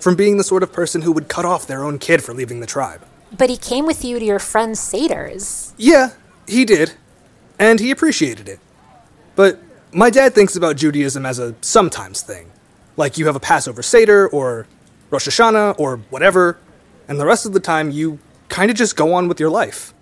From 0.00 0.16
being 0.16 0.36
the 0.36 0.44
sort 0.44 0.62
of 0.62 0.72
person 0.72 1.02
who 1.02 1.12
would 1.12 1.28
cut 1.28 1.44
off 1.44 1.66
their 1.66 1.84
own 1.84 1.98
kid 1.98 2.22
for 2.22 2.32
leaving 2.32 2.60
the 2.60 2.66
tribe. 2.66 3.04
But 3.36 3.50
he 3.50 3.56
came 3.56 3.84
with 3.84 4.04
you 4.04 4.18
to 4.18 4.24
your 4.24 4.38
friend 4.38 4.76
Seder's. 4.76 5.74
Yeah, 5.76 6.10
he 6.46 6.64
did. 6.64 6.94
And 7.58 7.80
he 7.80 7.90
appreciated 7.90 8.48
it. 8.48 8.60
But 9.38 9.60
my 9.92 10.10
dad 10.10 10.34
thinks 10.34 10.56
about 10.56 10.74
Judaism 10.74 11.24
as 11.24 11.38
a 11.38 11.54
sometimes 11.60 12.22
thing. 12.22 12.50
Like 12.96 13.18
you 13.18 13.26
have 13.26 13.36
a 13.36 13.40
Passover 13.40 13.84
Seder, 13.84 14.26
or 14.26 14.66
Rosh 15.10 15.28
Hashanah, 15.28 15.78
or 15.78 15.98
whatever, 16.10 16.58
and 17.06 17.20
the 17.20 17.24
rest 17.24 17.46
of 17.46 17.52
the 17.52 17.60
time 17.60 17.92
you 17.92 18.18
kind 18.48 18.68
of 18.68 18.76
just 18.76 18.96
go 18.96 19.14
on 19.14 19.28
with 19.28 19.38
your 19.38 19.48
life. 19.48 19.94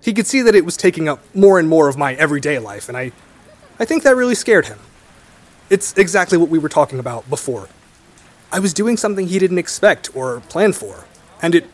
He 0.00 0.14
could 0.14 0.26
see 0.26 0.40
that 0.40 0.54
it 0.54 0.64
was 0.64 0.74
taking 0.74 1.06
up 1.06 1.20
more 1.34 1.58
and 1.58 1.68
more 1.68 1.90
of 1.90 1.98
my 1.98 2.14
everyday 2.14 2.58
life, 2.58 2.88
and 2.88 2.96
I, 2.96 3.12
I 3.78 3.84
think 3.84 4.04
that 4.04 4.16
really 4.16 4.34
scared 4.34 4.68
him. 4.68 4.78
It's 5.68 5.92
exactly 5.98 6.38
what 6.38 6.48
we 6.48 6.58
were 6.58 6.70
talking 6.70 6.98
about 6.98 7.28
before. 7.28 7.68
I 8.50 8.58
was 8.58 8.72
doing 8.72 8.96
something 8.96 9.28
he 9.28 9.38
didn't 9.38 9.58
expect 9.58 10.16
or 10.16 10.40
plan 10.48 10.72
for, 10.72 11.04
and 11.42 11.54
it 11.54 11.66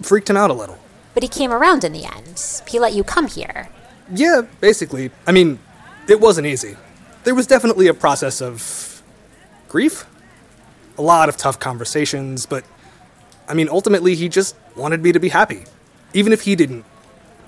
freaked 0.00 0.30
him 0.30 0.36
out 0.36 0.52
a 0.52 0.54
little. 0.54 0.78
But 1.12 1.24
he 1.24 1.28
came 1.28 1.50
around 1.50 1.82
in 1.82 1.92
the 1.92 2.04
end. 2.04 2.62
He 2.68 2.78
let 2.78 2.92
you 2.92 3.02
come 3.02 3.26
here. 3.26 3.68
Yeah, 4.14 4.42
basically. 4.60 5.10
I 5.26 5.32
mean, 5.32 5.58
it 6.08 6.20
wasn't 6.20 6.46
easy. 6.46 6.76
There 7.24 7.34
was 7.34 7.46
definitely 7.46 7.86
a 7.86 7.94
process 7.94 8.40
of 8.42 9.02
grief, 9.68 10.04
a 10.98 11.02
lot 11.02 11.28
of 11.28 11.36
tough 11.36 11.58
conversations, 11.58 12.46
but 12.46 12.64
I 13.48 13.54
mean, 13.54 13.68
ultimately, 13.68 14.14
he 14.14 14.28
just 14.28 14.56
wanted 14.76 15.02
me 15.02 15.12
to 15.12 15.20
be 15.20 15.28
happy, 15.28 15.64
even 16.14 16.32
if 16.32 16.42
he 16.42 16.56
didn't 16.56 16.84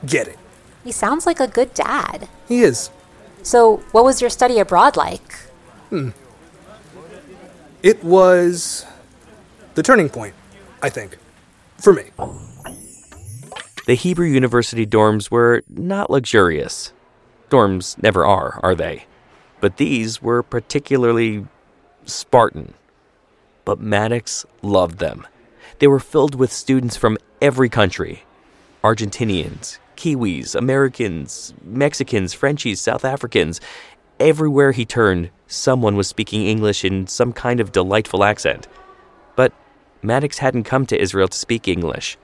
get 0.07 0.29
it. 0.29 0.38
He 0.83 0.93
sounds 0.93 1.27
like 1.27 1.40
a 1.40 1.47
good 1.47 1.73
dad. 1.75 2.29
He 2.47 2.62
is. 2.62 2.90
So, 3.43 3.79
what 3.93 4.05
was 4.05 4.21
your 4.21 4.31
study 4.31 4.59
abroad 4.59 4.97
like? 4.97 5.35
Hmm. 5.90 6.11
It 7.83 8.03
was 8.03 8.87
the 9.75 9.83
turning 9.83 10.09
point, 10.09 10.35
I 10.83 10.88
think, 10.88 11.19
for 11.79 11.93
me. 11.93 12.05
The 13.87 13.95
Hebrew 13.95 14.27
University 14.27 14.87
dorms 14.87 15.31
were 15.31 15.62
not 15.69 16.11
luxurious. 16.11 16.93
Dorms 17.55 18.03
never 18.03 18.27
are, 18.27 18.59
are 18.64 18.75
they? 18.75 19.07
But 19.61 19.77
these 19.77 20.21
were 20.21 20.43
particularly 20.43 21.47
Spartan. 22.05 22.75
But 23.64 23.79
Maddox 23.79 24.45
loved 24.61 24.99
them. 24.99 25.25
They 25.79 25.87
were 25.87 26.01
filled 26.01 26.35
with 26.35 26.53
students 26.53 26.97
from 26.97 27.17
every 27.40 27.69
country 27.69 28.25
Argentinians, 28.83 29.79
Kiwis, 29.97 30.57
Americans, 30.57 31.55
Mexicans, 31.62 32.35
Frenchies, 32.35 32.81
South 32.81 33.05
Africans. 33.05 33.61
Everywhere 34.19 34.73
he 34.73 34.85
turned, 34.85 35.31
someone 35.47 35.95
was 35.95 36.09
speaking 36.09 36.45
English 36.45 36.85
in 36.85 37.07
some 37.07 37.33
kind 37.33 37.61
of 37.61 37.71
delightful 37.71 38.25
accent. 38.25 38.67
But 39.37 39.53
Maddox 40.03 40.38
hadn't 40.38 40.64
come 40.64 40.87
to 40.87 41.01
Israel 41.01 41.29
to 41.29 41.38
speak 41.38 41.69
English. 41.69 42.19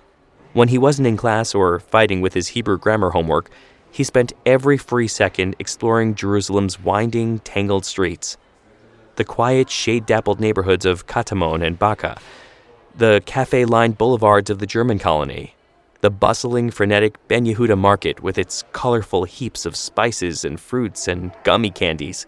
When 0.54 0.68
he 0.68 0.78
wasn't 0.78 1.06
in 1.06 1.16
class 1.16 1.54
or 1.54 1.78
fighting 1.78 2.20
with 2.20 2.34
his 2.34 2.48
Hebrew 2.48 2.78
grammar 2.78 3.10
homework, 3.10 3.48
he 3.90 4.04
spent 4.04 4.32
every 4.46 4.78
free 4.78 5.08
second 5.08 5.56
exploring 5.58 6.14
Jerusalem's 6.14 6.80
winding, 6.80 7.40
tangled 7.40 7.84
streets. 7.84 8.36
The 9.16 9.24
quiet, 9.24 9.68
shade 9.68 10.06
dappled 10.06 10.40
neighborhoods 10.40 10.86
of 10.86 11.06
Katamon 11.06 11.64
and 11.66 11.78
Baka, 11.78 12.18
the 12.94 13.22
cafe 13.26 13.64
lined 13.64 13.98
boulevards 13.98 14.50
of 14.50 14.58
the 14.58 14.66
German 14.66 14.98
colony, 14.98 15.54
the 16.00 16.10
bustling, 16.10 16.70
frenetic 16.70 17.16
Ben 17.28 17.44
Yehuda 17.44 17.78
market 17.78 18.22
with 18.22 18.38
its 18.38 18.64
colorful 18.72 19.24
heaps 19.24 19.66
of 19.66 19.76
spices 19.76 20.44
and 20.44 20.58
fruits 20.58 21.06
and 21.06 21.32
gummy 21.44 21.70
candies. 21.70 22.26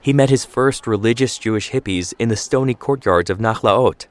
He 0.00 0.12
met 0.12 0.30
his 0.30 0.44
first 0.44 0.86
religious 0.86 1.38
Jewish 1.38 1.70
hippies 1.70 2.14
in 2.18 2.28
the 2.28 2.36
stony 2.36 2.74
courtyards 2.74 3.30
of 3.30 3.38
Nachlaot. 3.38 4.06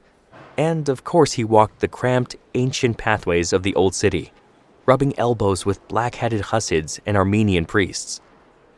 And 0.56 0.88
of 0.88 1.04
course, 1.04 1.32
he 1.32 1.44
walked 1.44 1.80
the 1.80 1.88
cramped, 1.88 2.36
ancient 2.54 2.96
pathways 2.96 3.52
of 3.52 3.62
the 3.62 3.74
old 3.74 3.94
city. 3.94 4.32
Rubbing 4.90 5.16
elbows 5.20 5.64
with 5.64 5.86
black 5.86 6.16
headed 6.16 6.42
Hasids 6.42 6.98
and 7.06 7.16
Armenian 7.16 7.64
priests. 7.64 8.20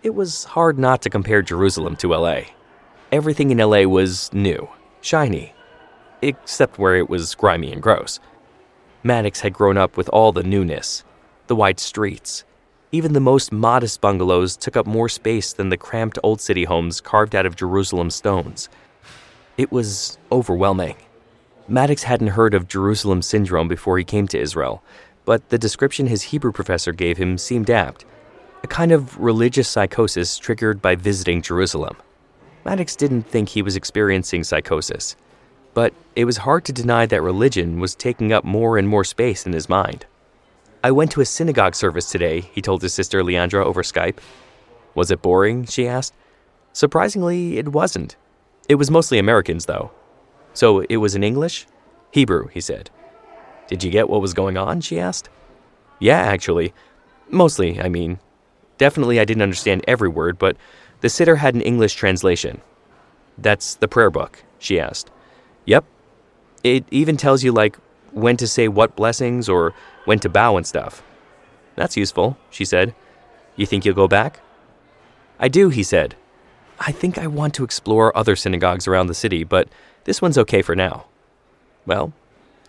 It 0.03 0.14
was 0.14 0.44
hard 0.44 0.79
not 0.79 1.01
to 1.01 1.09
compare 1.09 1.40
Jerusalem 1.40 1.96
to 1.96 2.14
LA. 2.14 2.40
Everything 3.11 3.51
in 3.51 3.57
LA 3.57 3.85
was 3.85 4.31
new, 4.31 4.68
shiny, 5.01 5.55
except 6.20 6.79
where 6.79 6.96
it 6.96 7.09
was 7.09 7.35
grimy 7.35 7.72
and 7.72 7.81
gross. 7.81 8.20
Maddox 9.03 9.40
had 9.40 9.55
grown 9.55 9.79
up 9.79 9.96
with 9.96 10.11
all 10.11 10.33
the 10.33 10.42
newness 10.42 11.03
the 11.46 11.57
wide 11.57 11.81
streets. 11.81 12.44
Even 12.92 13.14
the 13.14 13.29
most 13.33 13.51
modest 13.51 14.03
bungalows 14.03 14.55
took 14.55 14.77
up 14.77 14.87
more 14.87 15.09
space 15.09 15.55
than 15.55 15.70
the 15.70 15.79
cramped 15.79 16.18
old 16.22 16.42
city 16.42 16.64
homes 16.64 17.01
carved 17.01 17.35
out 17.35 17.46
of 17.46 17.57
Jerusalem 17.57 18.11
stones. 18.11 18.68
It 19.57 19.72
was 19.72 20.18
overwhelming. 20.31 20.96
Maddox 21.68 22.03
hadn't 22.03 22.37
heard 22.38 22.53
of 22.53 22.68
Jerusalem 22.68 23.22
syndrome 23.22 23.66
before 23.66 23.96
he 23.96 24.05
came 24.05 24.29
to 24.29 24.38
Israel, 24.38 24.83
but 25.25 25.49
the 25.49 25.59
description 25.59 26.07
his 26.07 26.23
Hebrew 26.23 26.53
professor 26.53 26.93
gave 26.93 27.19
him 27.19 27.39
seemed 27.39 27.71
apt 27.71 28.05
a 28.63 28.67
kind 28.69 28.93
of 28.93 29.19
religious 29.19 29.69
psychosis 29.69 30.39
triggered 30.39 30.81
by 30.81 30.95
visiting 30.95 31.43
Jerusalem. 31.43 31.97
Maddox 32.65 32.95
didn't 32.95 33.25
think 33.25 33.49
he 33.49 33.63
was 33.63 33.75
experiencing 33.75 34.45
psychosis, 34.45 35.17
but 35.75 35.93
it 36.15 36.25
was 36.27 36.39
hard 36.39 36.65
to 36.67 36.73
deny 36.73 37.07
that 37.07 37.23
religion 37.23 37.81
was 37.81 37.95
taking 37.95 38.33
up 38.33 38.45
more 38.45 38.79
and 38.79 38.87
more 38.89 39.03
space 39.05 39.47
in 39.47 39.53
his 39.53 39.69
mind. 39.69 40.07
I 40.85 40.93
went 40.93 41.11
to 41.13 41.21
a 41.21 41.25
synagogue 41.25 41.75
service 41.75 42.11
today, 42.11 42.41
he 42.41 42.63
told 42.63 42.83
his 42.83 42.95
sister 42.95 43.23
Leandra 43.23 43.65
over 43.65 43.83
Skype. 43.83 44.19
Was 44.95 45.11
it 45.11 45.23
boring? 45.23 45.65
she 45.65 45.89
asked. 45.89 46.15
Surprisingly, 46.73 47.59
it 47.59 47.69
wasn't. 47.69 48.17
It 48.69 48.77
was 48.77 48.91
mostly 48.91 49.19
Americans, 49.19 49.67
though. 49.67 49.91
So 50.55 50.81
it 50.81 50.97
was 50.97 51.15
in 51.15 51.25
English? 51.25 51.67
Hebrew, 52.11 52.49
he 52.49 52.61
said. 52.61 52.91
Did 53.73 53.83
you 53.83 53.91
get 53.91 54.11
what 54.11 54.21
was 54.21 54.35
going 54.35 54.59
on? 54.59 54.83
she 54.83 55.01
asked. 55.01 55.31
Yeah, 55.99 56.19
actually. 56.19 56.75
Mostly, 57.31 57.81
I 57.81 57.89
mean. 57.89 58.19
Definitely, 58.77 59.19
I 59.19 59.25
didn't 59.25 59.43
understand 59.43 59.83
every 59.89 60.11
word, 60.11 60.39
but 60.39 60.59
the 61.01 61.09
siddur 61.09 61.39
had 61.39 61.55
an 61.55 61.63
English 61.63 61.95
translation. 61.95 62.61
That's 63.39 63.77
the 63.77 63.89
prayer 63.89 64.11
book, 64.11 64.45
she 64.59 64.79
asked. 64.79 65.11
Yep. 65.65 65.87
It 66.63 66.85
even 66.91 67.17
tells 67.17 67.43
you, 67.43 67.51
like, 67.51 67.79
when 68.11 68.37
to 68.37 68.47
say 68.47 68.69
what 68.69 68.95
blessings 68.95 69.49
or 69.49 69.73
when 70.05 70.19
to 70.19 70.29
bow 70.29 70.59
and 70.59 70.67
stuff. 70.67 71.03
That's 71.75 71.97
useful, 71.97 72.37
she 72.51 72.67
said. 72.67 72.95
You 73.57 73.65
think 73.65 73.87
you'll 73.87 73.95
go 73.95 74.07
back? 74.07 74.41
I 75.41 75.49
do, 75.49 75.71
he 75.71 75.83
said. 75.83 76.15
I 76.79 76.93
think 76.93 77.17
I 77.17 77.27
want 77.27 77.55
to 77.55 77.65
explore 77.65 78.15
other 78.15 78.37
synagogues 78.37 78.87
around 78.87 79.07
the 79.07 79.15
city, 79.15 79.45
but 79.45 79.71
this 80.05 80.21
one's 80.21 80.37
okay 80.37 80.61
for 80.61 80.77
now. 80.77 81.07
Well, 81.87 82.13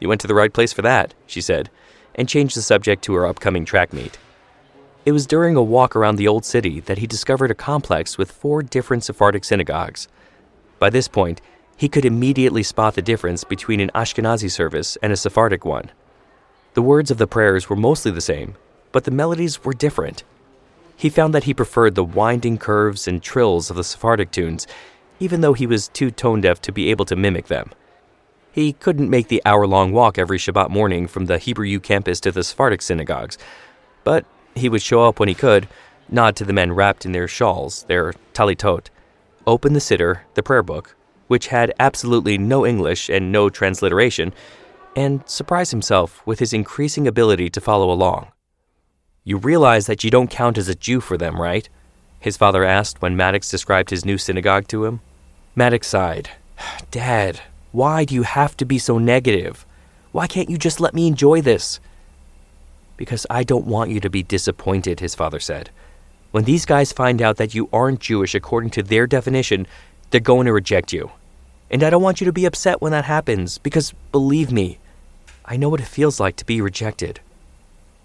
you 0.03 0.09
went 0.09 0.21
to 0.21 0.27
the 0.27 0.35
right 0.35 0.53
place 0.53 0.73
for 0.73 0.83
that, 0.83 1.15
she 1.25 1.41
said, 1.41 1.71
and 2.13 2.29
changed 2.29 2.55
the 2.55 2.61
subject 2.61 3.03
to 3.03 3.13
her 3.13 3.25
upcoming 3.25 3.65
track 3.65 3.93
meet. 3.93 4.19
It 5.05 5.13
was 5.13 5.25
during 5.25 5.55
a 5.55 5.63
walk 5.63 5.95
around 5.95 6.17
the 6.17 6.27
old 6.27 6.45
city 6.45 6.79
that 6.81 6.99
he 6.99 7.07
discovered 7.07 7.51
a 7.51 7.55
complex 7.55 8.17
with 8.17 8.31
four 8.31 8.61
different 8.61 9.03
Sephardic 9.03 9.43
synagogues. 9.43 10.07
By 10.79 10.89
this 10.89 11.07
point, 11.07 11.41
he 11.75 11.89
could 11.89 12.05
immediately 12.05 12.63
spot 12.63 12.95
the 12.95 13.01
difference 13.01 13.43
between 13.43 13.79
an 13.79 13.91
Ashkenazi 13.95 14.51
service 14.51 14.97
and 15.01 15.11
a 15.11 15.17
Sephardic 15.17 15.65
one. 15.65 15.91
The 16.73 16.81
words 16.81 17.09
of 17.09 17.17
the 17.17 17.27
prayers 17.27 17.69
were 17.69 17.75
mostly 17.75 18.11
the 18.11 18.21
same, 18.21 18.55
but 18.91 19.05
the 19.05 19.11
melodies 19.11 19.63
were 19.63 19.73
different. 19.73 20.23
He 20.95 21.09
found 21.09 21.33
that 21.33 21.45
he 21.45 21.53
preferred 21.53 21.95
the 21.95 22.03
winding 22.03 22.57
curves 22.57 23.07
and 23.07 23.21
trills 23.21 23.69
of 23.69 23.75
the 23.75 23.83
Sephardic 23.83 24.31
tunes, 24.31 24.67
even 25.19 25.41
though 25.41 25.53
he 25.53 25.67
was 25.67 25.87
too 25.89 26.11
tone 26.11 26.41
deaf 26.41 26.61
to 26.61 26.71
be 26.71 26.89
able 26.89 27.05
to 27.05 27.15
mimic 27.15 27.47
them. 27.47 27.71
He 28.53 28.73
couldn't 28.73 29.09
make 29.09 29.29
the 29.29 29.41
hour 29.45 29.65
long 29.65 29.91
walk 29.91 30.19
every 30.19 30.37
Shabbat 30.37 30.69
morning 30.69 31.07
from 31.07 31.25
the 31.25 31.39
Hebrew 31.39 31.65
U 31.65 31.79
campus 31.79 32.19
to 32.19 32.31
the 32.31 32.43
Sephardic 32.43 32.83
synagogues, 32.83 33.35
but 34.03 34.25
he 34.53 34.69
would 34.69 34.83
show 34.83 35.01
up 35.03 35.19
when 35.19 35.27
he 35.27 35.33
could, 35.33 35.67
nod 36.07 36.35
to 36.35 36.45
the 36.45 36.53
men 36.53 36.71
wrapped 36.71 37.03
in 37.03 37.13
their 37.13 37.27
shawls, 37.27 37.83
their 37.85 38.13
talitot, 38.35 38.89
open 39.47 39.73
the 39.73 39.79
siddur, 39.79 40.19
the 40.35 40.43
prayer 40.43 40.61
book, 40.61 40.95
which 41.27 41.47
had 41.47 41.73
absolutely 41.79 42.37
no 42.37 42.63
English 42.63 43.09
and 43.09 43.31
no 43.31 43.49
transliteration, 43.49 44.31
and 44.95 45.27
surprise 45.27 45.71
himself 45.71 46.21
with 46.27 46.37
his 46.37 46.53
increasing 46.53 47.07
ability 47.07 47.49
to 47.49 47.59
follow 47.59 47.89
along. 47.89 48.27
You 49.23 49.37
realize 49.37 49.87
that 49.87 50.03
you 50.03 50.11
don't 50.11 50.29
count 50.29 50.59
as 50.59 50.69
a 50.69 50.75
Jew 50.75 51.01
for 51.01 51.17
them, 51.17 51.41
right? 51.41 51.67
His 52.19 52.37
father 52.37 52.63
asked 52.63 53.01
when 53.01 53.17
Maddox 53.17 53.49
described 53.49 53.89
his 53.89 54.05
new 54.05 54.19
synagogue 54.19 54.67
to 54.67 54.85
him. 54.85 55.01
Maddox 55.55 55.87
sighed. 55.87 56.29
Dad, 56.91 57.41
why 57.73 58.05
do 58.05 58.13
you 58.13 58.21
have 58.21 58.55
to 58.57 58.65
be 58.65 58.77
so 58.77 58.99
negative? 58.99 59.65
Why 60.11 60.27
can't 60.27 60.49
you 60.49 60.59
just 60.59 60.79
let 60.79 60.93
me 60.93 61.07
enjoy 61.07 61.41
this? 61.41 61.79
Because 62.97 63.25
I 63.31 63.43
don't 63.43 63.65
want 63.65 63.89
you 63.89 63.99
to 63.99 64.11
be 64.11 64.21
disappointed, 64.21 64.99
his 64.99 65.15
father 65.15 65.39
said. 65.39 65.71
When 66.29 66.43
these 66.43 66.67
guys 66.67 66.93
find 66.93 67.19
out 67.19 67.37
that 67.37 67.55
you 67.55 67.69
aren't 67.73 67.99
Jewish 67.99 68.35
according 68.35 68.69
to 68.71 68.83
their 68.83 69.07
definition, 69.07 69.65
they're 70.11 70.21
going 70.21 70.45
to 70.45 70.53
reject 70.53 70.93
you. 70.93 71.11
And 71.71 71.81
I 71.81 71.89
don't 71.89 72.03
want 72.03 72.21
you 72.21 72.25
to 72.25 72.31
be 72.31 72.45
upset 72.45 72.79
when 72.79 72.91
that 72.91 73.05
happens, 73.05 73.57
because 73.57 73.95
believe 74.11 74.51
me, 74.51 74.77
I 75.43 75.57
know 75.57 75.69
what 75.69 75.81
it 75.81 75.87
feels 75.87 76.19
like 76.19 76.35
to 76.35 76.45
be 76.45 76.61
rejected. 76.61 77.21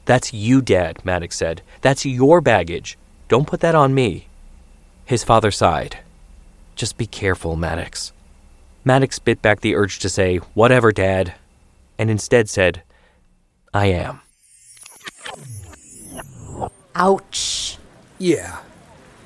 That's 0.06 0.32
you, 0.32 0.62
Dad, 0.62 1.04
Maddox 1.04 1.36
said. 1.36 1.60
That's 1.82 2.06
your 2.06 2.40
baggage. 2.40 2.96
Don't 3.28 3.46
put 3.46 3.60
that 3.60 3.74
on 3.74 3.94
me. 3.94 4.28
His 5.04 5.24
father 5.24 5.50
sighed. 5.50 5.98
Just 6.74 6.96
be 6.96 7.06
careful, 7.06 7.54
Maddox. 7.54 8.12
Maddox 8.88 9.18
bit 9.18 9.42
back 9.42 9.60
the 9.60 9.74
urge 9.74 9.98
to 9.98 10.08
say, 10.08 10.38
Whatever, 10.54 10.92
Dad, 10.92 11.34
and 11.98 12.10
instead 12.10 12.48
said, 12.48 12.82
I 13.74 13.88
am. 13.88 14.22
Ouch. 16.94 17.76
Yeah. 18.18 18.60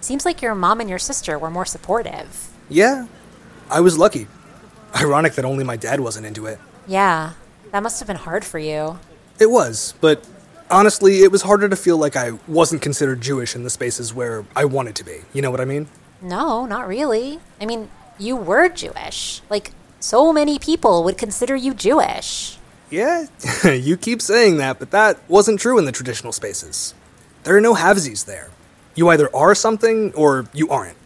Seems 0.01 0.25
like 0.25 0.43
your 0.43 0.57
mom 0.57 0.81
and 0.81 0.91
your 0.91 0.99
sister 0.99 1.39
were 1.39 1.49
more 1.49 1.65
supportive. 1.65 2.51
Yeah. 2.69 3.07
I 3.71 3.79
was 3.79 3.97
lucky. 3.97 4.27
Ironic 4.97 5.35
that 5.35 5.45
only 5.45 5.63
my 5.63 5.77
dad 5.77 6.01
wasn't 6.01 6.27
into 6.27 6.47
it. 6.47 6.59
Yeah, 6.89 7.35
that 7.71 7.85
must 7.85 8.01
have 8.01 8.09
been 8.09 8.17
hard 8.17 8.45
for 8.45 8.59
you. 8.59 8.99
It 9.39 9.49
was, 9.49 9.95
but 10.01 10.27
honestly, 10.73 11.23
it 11.23 11.31
was 11.31 11.43
harder 11.43 11.69
to 11.69 11.77
feel 11.77 11.99
like 11.99 12.17
I 12.17 12.33
wasn't 12.49 12.83
considered 12.83 13.21
Jewish 13.21 13.55
in 13.55 13.63
the 13.63 13.71
spaces 13.71 14.13
where 14.13 14.45
I 14.57 14.65
wanted 14.65 14.97
to 14.97 15.05
be. 15.05 15.21
You 15.33 15.41
know 15.41 15.53
what 15.53 15.61
I 15.61 15.67
mean? 15.67 15.87
No, 16.21 16.67
not 16.67 16.89
really. 16.89 17.39
I 17.61 17.67
mean, 17.67 17.89
you 18.19 18.37
were 18.37 18.69
Jewish. 18.69 19.43
Like, 19.49 19.73
so 20.01 20.33
many 20.33 20.59
people 20.59 21.05
would 21.05 21.19
consider 21.19 21.57
you 21.57 21.75
Jewish. 21.75 22.59
Yeah, 22.91 23.27
you 23.65 23.97
keep 23.97 24.21
saying 24.21 24.59
that, 24.59 24.79
but 24.79 24.91
that 24.91 25.19
wasn't 25.29 25.61
true 25.61 25.79
in 25.79 25.85
the 25.85 25.93
traditional 25.93 26.33
spaces. 26.33 26.95
There 27.45 27.57
are 27.57 27.61
no 27.61 27.75
halvesies 27.75 28.27
there. 28.27 28.51
You 28.95 29.09
either 29.09 29.35
are 29.35 29.55
something 29.55 30.13
or 30.15 30.47
you 30.53 30.69
aren't. 30.69 30.99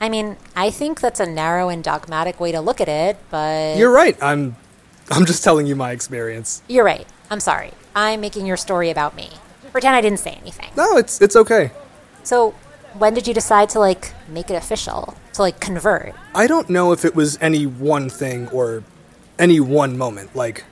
I 0.00 0.08
mean, 0.08 0.36
I 0.54 0.70
think 0.70 1.00
that's 1.00 1.20
a 1.20 1.26
narrow 1.26 1.68
and 1.68 1.82
dogmatic 1.82 2.38
way 2.38 2.52
to 2.52 2.60
look 2.60 2.80
at 2.80 2.88
it, 2.88 3.16
but. 3.30 3.76
You're 3.76 3.92
right. 3.92 4.16
I'm 4.22 4.56
I'm 5.10 5.26
just 5.26 5.44
telling 5.44 5.66
you 5.66 5.76
my 5.76 5.90
experience. 5.90 6.62
You're 6.68 6.84
right. 6.84 7.06
I'm 7.30 7.40
sorry. 7.40 7.72
I'm 7.94 8.20
making 8.20 8.46
your 8.46 8.56
story 8.56 8.90
about 8.90 9.16
me. 9.16 9.30
Pretend 9.72 9.96
I 9.96 10.00
didn't 10.00 10.20
say 10.20 10.38
anything. 10.40 10.70
No, 10.76 10.96
it's 10.96 11.20
it's 11.20 11.36
okay. 11.36 11.72
So, 12.22 12.54
when 12.98 13.14
did 13.14 13.26
you 13.26 13.34
decide 13.34 13.70
to 13.70 13.78
like 13.78 14.12
make 14.28 14.50
it 14.50 14.54
official? 14.54 15.14
To 15.34 15.42
like 15.42 15.60
convert? 15.60 16.14
I 16.34 16.46
don't 16.46 16.70
know 16.70 16.92
if 16.92 17.04
it 17.04 17.14
was 17.14 17.38
any 17.40 17.66
one 17.66 18.08
thing 18.08 18.48
or 18.48 18.84
any 19.38 19.60
one 19.60 19.98
moment. 19.98 20.34
Like 20.34 20.64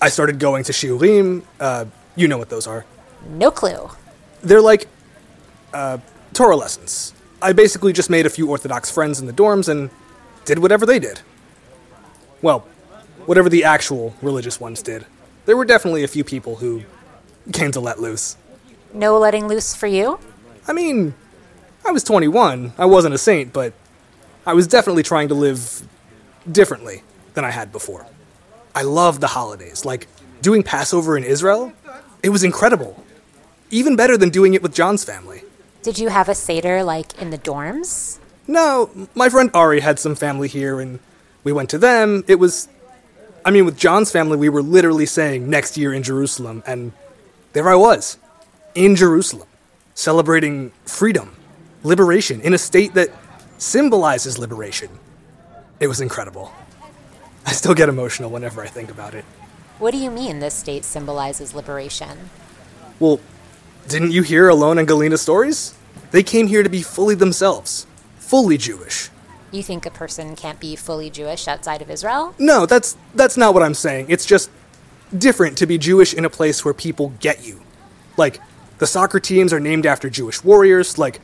I 0.00 0.08
started 0.08 0.38
going 0.38 0.64
to 0.64 0.72
shiurim, 0.72 1.42
uh, 1.58 1.86
you 2.16 2.28
know 2.28 2.38
what 2.38 2.50
those 2.50 2.66
are. 2.66 2.84
No 3.28 3.50
clue. 3.50 3.90
They're 4.42 4.60
like 4.60 4.88
uh, 5.72 5.98
Torah 6.32 6.56
lessons. 6.56 7.14
I 7.42 7.52
basically 7.52 7.92
just 7.92 8.10
made 8.10 8.26
a 8.26 8.30
few 8.30 8.48
Orthodox 8.50 8.90
friends 8.90 9.20
in 9.20 9.26
the 9.26 9.32
dorms 9.32 9.68
and 9.68 9.90
did 10.44 10.58
whatever 10.58 10.84
they 10.84 10.98
did. 10.98 11.20
Well, 12.42 12.60
whatever 13.26 13.48
the 13.48 13.64
actual 13.64 14.14
religious 14.22 14.60
ones 14.60 14.82
did. 14.82 15.06
There 15.46 15.56
were 15.56 15.64
definitely 15.64 16.04
a 16.04 16.08
few 16.08 16.24
people 16.24 16.56
who 16.56 16.82
came 17.52 17.72
to 17.72 17.80
let 17.80 17.98
loose. 17.98 18.36
No 18.92 19.18
letting 19.18 19.48
loose 19.48 19.74
for 19.74 19.86
you? 19.86 20.18
I 20.66 20.72
mean, 20.72 21.14
I 21.86 21.92
was 21.92 22.04
21. 22.04 22.72
I 22.78 22.86
wasn't 22.86 23.14
a 23.14 23.18
saint, 23.18 23.52
but 23.52 23.72
I 24.46 24.54
was 24.54 24.66
definitely 24.66 25.02
trying 25.02 25.28
to 25.28 25.34
live 25.34 25.82
differently 26.50 27.02
than 27.34 27.44
I 27.44 27.50
had 27.50 27.72
before. 27.72 28.06
I 28.74 28.82
loved 28.82 29.20
the 29.20 29.28
holidays, 29.28 29.84
like 29.84 30.06
doing 30.42 30.62
Passover 30.62 31.16
in 31.16 31.24
Israel. 31.24 31.72
It 32.22 32.30
was 32.30 32.44
incredible. 32.44 33.02
Even 33.70 33.96
better 33.96 34.16
than 34.16 34.30
doing 34.30 34.54
it 34.54 34.62
with 34.62 34.74
John's 34.74 35.04
family. 35.04 35.42
Did 35.82 35.98
you 35.98 36.08
have 36.08 36.28
a 36.28 36.34
Seder 36.34 36.82
like 36.82 37.20
in 37.20 37.30
the 37.30 37.38
dorms? 37.38 38.18
No, 38.46 38.90
my 39.14 39.28
friend 39.28 39.50
Ari 39.54 39.80
had 39.80 39.98
some 39.98 40.14
family 40.14 40.48
here 40.48 40.80
and 40.80 40.98
we 41.44 41.52
went 41.52 41.70
to 41.70 41.78
them. 41.78 42.24
It 42.26 42.36
was. 42.36 42.68
I 43.44 43.50
mean, 43.50 43.64
with 43.64 43.78
John's 43.78 44.10
family, 44.10 44.36
we 44.36 44.50
were 44.50 44.60
literally 44.60 45.06
saying 45.06 45.48
next 45.48 45.78
year 45.78 45.94
in 45.94 46.02
Jerusalem, 46.02 46.62
and 46.66 46.92
there 47.54 47.70
I 47.70 47.74
was, 47.74 48.18
in 48.74 48.96
Jerusalem, 48.96 49.48
celebrating 49.94 50.72
freedom, 50.84 51.34
liberation, 51.82 52.40
in 52.40 52.54
a 52.54 52.58
state 52.58 52.94
that 52.94 53.10
symbolizes 53.58 54.38
liberation. 54.38 54.88
It 55.78 55.86
was 55.86 56.00
incredible. 56.00 56.52
I 57.46 57.52
still 57.52 57.74
get 57.74 57.88
emotional 57.88 58.30
whenever 58.30 58.62
I 58.62 58.66
think 58.66 58.90
about 58.90 59.14
it. 59.14 59.24
What 59.78 59.92
do 59.92 59.98
you 59.98 60.10
mean 60.10 60.40
this 60.40 60.54
state 60.54 60.84
symbolizes 60.84 61.54
liberation? 61.54 62.30
Well, 62.98 63.18
didn't 63.88 64.12
you 64.12 64.22
hear 64.22 64.48
Alon 64.48 64.78
and 64.78 64.86
Galina's 64.86 65.22
stories? 65.22 65.74
They 66.10 66.22
came 66.22 66.48
here 66.48 66.62
to 66.62 66.68
be 66.68 66.82
fully 66.82 67.14
themselves, 67.14 67.86
fully 68.18 68.58
Jewish. 68.58 69.08
You 69.52 69.62
think 69.62 69.86
a 69.86 69.90
person 69.90 70.36
can't 70.36 70.60
be 70.60 70.76
fully 70.76 71.10
Jewish 71.10 71.48
outside 71.48 71.82
of 71.82 71.90
Israel? 71.90 72.34
No, 72.38 72.66
that's 72.66 72.96
that's 73.14 73.36
not 73.36 73.54
what 73.54 73.62
I'm 73.62 73.74
saying. 73.74 74.06
It's 74.08 74.26
just 74.26 74.50
different 75.16 75.58
to 75.58 75.66
be 75.66 75.78
Jewish 75.78 76.14
in 76.14 76.24
a 76.24 76.30
place 76.30 76.64
where 76.64 76.74
people 76.74 77.14
get 77.18 77.44
you. 77.44 77.60
Like 78.16 78.38
the 78.78 78.86
soccer 78.86 79.18
teams 79.18 79.52
are 79.52 79.60
named 79.60 79.86
after 79.86 80.08
Jewish 80.08 80.44
warriors, 80.44 80.98
like 80.98 81.20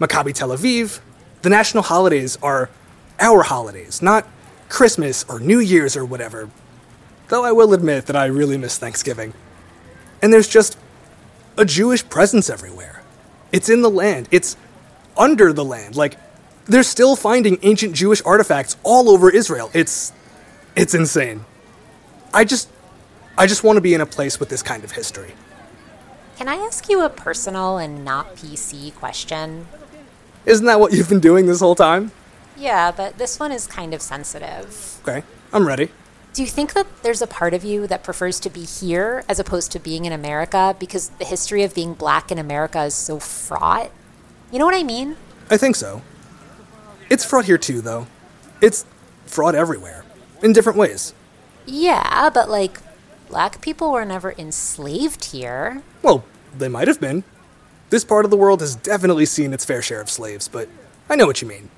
Maccabi 0.00 0.32
Tel 0.32 0.50
Aviv. 0.50 1.00
The 1.42 1.50
national 1.50 1.84
holidays 1.84 2.38
are 2.42 2.70
our 3.20 3.42
holidays, 3.42 4.02
not 4.02 4.26
Christmas 4.68 5.24
or 5.28 5.40
New 5.40 5.58
Year's 5.58 5.96
or 5.96 6.04
whatever. 6.04 6.50
Though 7.28 7.44
I 7.44 7.52
will 7.52 7.74
admit 7.74 8.06
that 8.06 8.16
I 8.16 8.26
really 8.26 8.56
miss 8.56 8.78
Thanksgiving. 8.78 9.34
And 10.22 10.32
there's 10.32 10.48
just 10.48 10.78
a 11.56 11.64
Jewish 11.64 12.08
presence 12.08 12.48
everywhere. 12.48 13.02
It's 13.52 13.68
in 13.68 13.82
the 13.82 13.90
land. 13.90 14.28
It's 14.30 14.56
under 15.16 15.52
the 15.52 15.64
land. 15.64 15.96
Like 15.96 16.16
they're 16.66 16.82
still 16.82 17.16
finding 17.16 17.58
ancient 17.62 17.94
Jewish 17.94 18.22
artifacts 18.22 18.76
all 18.82 19.08
over 19.10 19.30
Israel. 19.30 19.70
It's 19.74 20.12
it's 20.76 20.94
insane. 20.94 21.44
I 22.32 22.44
just 22.44 22.68
I 23.36 23.46
just 23.46 23.64
want 23.64 23.76
to 23.76 23.80
be 23.80 23.94
in 23.94 24.00
a 24.00 24.06
place 24.06 24.38
with 24.38 24.48
this 24.48 24.62
kind 24.62 24.84
of 24.84 24.92
history. 24.92 25.32
Can 26.36 26.48
I 26.48 26.54
ask 26.54 26.88
you 26.88 27.02
a 27.02 27.08
personal 27.08 27.78
and 27.78 28.04
not 28.04 28.36
PC 28.36 28.94
question? 28.94 29.66
Isn't 30.48 30.64
that 30.64 30.80
what 30.80 30.94
you've 30.94 31.10
been 31.10 31.20
doing 31.20 31.44
this 31.44 31.60
whole 31.60 31.74
time? 31.74 32.10
Yeah, 32.56 32.90
but 32.90 33.18
this 33.18 33.38
one 33.38 33.52
is 33.52 33.66
kind 33.66 33.92
of 33.92 34.00
sensitive. 34.00 34.98
Okay, 35.02 35.22
I'm 35.52 35.66
ready. 35.66 35.90
Do 36.32 36.42
you 36.42 36.48
think 36.48 36.72
that 36.72 36.86
there's 37.02 37.20
a 37.20 37.26
part 37.26 37.52
of 37.52 37.64
you 37.64 37.86
that 37.86 38.02
prefers 38.02 38.40
to 38.40 38.48
be 38.48 38.64
here 38.64 39.24
as 39.28 39.38
opposed 39.38 39.70
to 39.72 39.78
being 39.78 40.06
in 40.06 40.12
America 40.12 40.74
because 40.78 41.10
the 41.10 41.26
history 41.26 41.64
of 41.64 41.74
being 41.74 41.92
black 41.92 42.32
in 42.32 42.38
America 42.38 42.82
is 42.84 42.94
so 42.94 43.18
fraught? 43.18 43.90
You 44.50 44.58
know 44.58 44.64
what 44.64 44.74
I 44.74 44.84
mean? 44.84 45.16
I 45.50 45.58
think 45.58 45.76
so. 45.76 46.00
It's 47.10 47.26
fraught 47.26 47.44
here 47.44 47.58
too, 47.58 47.82
though. 47.82 48.06
It's 48.62 48.86
fraught 49.26 49.54
everywhere, 49.54 50.04
in 50.42 50.54
different 50.54 50.78
ways. 50.78 51.12
Yeah, 51.66 52.30
but 52.32 52.48
like, 52.48 52.80
black 53.28 53.60
people 53.60 53.92
were 53.92 54.06
never 54.06 54.32
enslaved 54.38 55.26
here. 55.26 55.82
Well, 56.02 56.24
they 56.56 56.68
might 56.68 56.88
have 56.88 57.00
been. 57.00 57.24
This 57.90 58.04
part 58.04 58.24
of 58.24 58.30
the 58.30 58.36
world 58.36 58.60
has 58.60 58.76
definitely 58.76 59.26
seen 59.26 59.52
its 59.52 59.64
fair 59.64 59.80
share 59.80 60.00
of 60.00 60.10
slaves, 60.10 60.48
but 60.48 60.68
I 61.08 61.16
know 61.16 61.26
what 61.26 61.40
you 61.40 61.48
mean. 61.48 61.70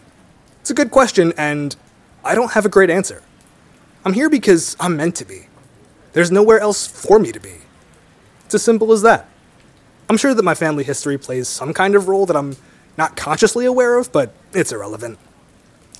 It's 0.60 0.70
a 0.70 0.74
good 0.74 0.90
question, 0.90 1.32
and 1.36 1.76
I 2.24 2.34
don't 2.34 2.52
have 2.52 2.66
a 2.66 2.68
great 2.68 2.90
answer. 2.90 3.22
I'm 4.04 4.14
here 4.14 4.28
because 4.28 4.76
I'm 4.80 4.96
meant 4.96 5.14
to 5.16 5.24
be. 5.24 5.46
There's 6.12 6.30
nowhere 6.30 6.58
else 6.58 6.86
for 6.86 7.18
me 7.18 7.30
to 7.32 7.40
be. 7.40 7.54
It's 8.44 8.54
as 8.54 8.62
simple 8.62 8.92
as 8.92 9.02
that. 9.02 9.28
I'm 10.08 10.16
sure 10.16 10.34
that 10.34 10.42
my 10.42 10.54
family 10.54 10.82
history 10.82 11.16
plays 11.16 11.46
some 11.46 11.72
kind 11.72 11.94
of 11.94 12.08
role 12.08 12.26
that 12.26 12.36
I'm 12.36 12.56
not 12.98 13.16
consciously 13.16 13.64
aware 13.64 13.96
of, 13.96 14.10
but 14.10 14.34
it's 14.52 14.72
irrelevant. 14.72 15.18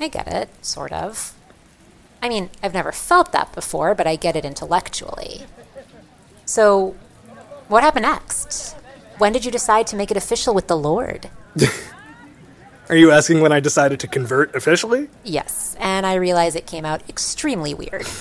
I 0.01 0.09
get 0.09 0.27
it, 0.27 0.49
sort 0.65 0.93
of. 0.93 1.35
I 2.21 2.29
mean, 2.29 2.51
I've 2.63 2.75
never 2.75 2.91
felt 2.91 3.33
that 3.33 3.53
before, 3.55 3.95
but 3.95 4.07
I 4.07 4.17
get 4.17 4.35
it 4.35 4.45
intellectually. 4.45 5.47
So, 6.45 6.97
what 7.69 7.85
happened 7.85 8.03
next? 8.03 8.77
When 9.21 9.35
did 9.35 9.45
you 9.45 9.51
decide 9.51 9.87
to 9.89 9.97
make 9.97 10.11
it 10.11 10.17
official 10.17 10.55
with 10.55 10.67
the 10.67 10.79
Lord? 10.79 11.29
Are 12.89 12.97
you 12.97 13.11
asking 13.11 13.43
when 13.43 13.53
I 13.53 13.61
decided 13.61 14.01
to 14.01 14.09
convert 14.09 14.55
officially? 14.57 15.11
Yes, 15.25 15.77
and 15.79 16.07
I 16.07 16.15
realize 16.15 16.57
it 16.57 16.67
came 16.67 16.87
out 16.87 17.07
extremely 17.09 17.75
weird. 17.75 18.07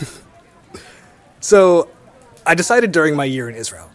So, 1.42 1.88
I 2.46 2.54
decided 2.54 2.92
during 2.92 3.16
my 3.16 3.24
year 3.24 3.48
in 3.48 3.56
Israel. 3.56 3.90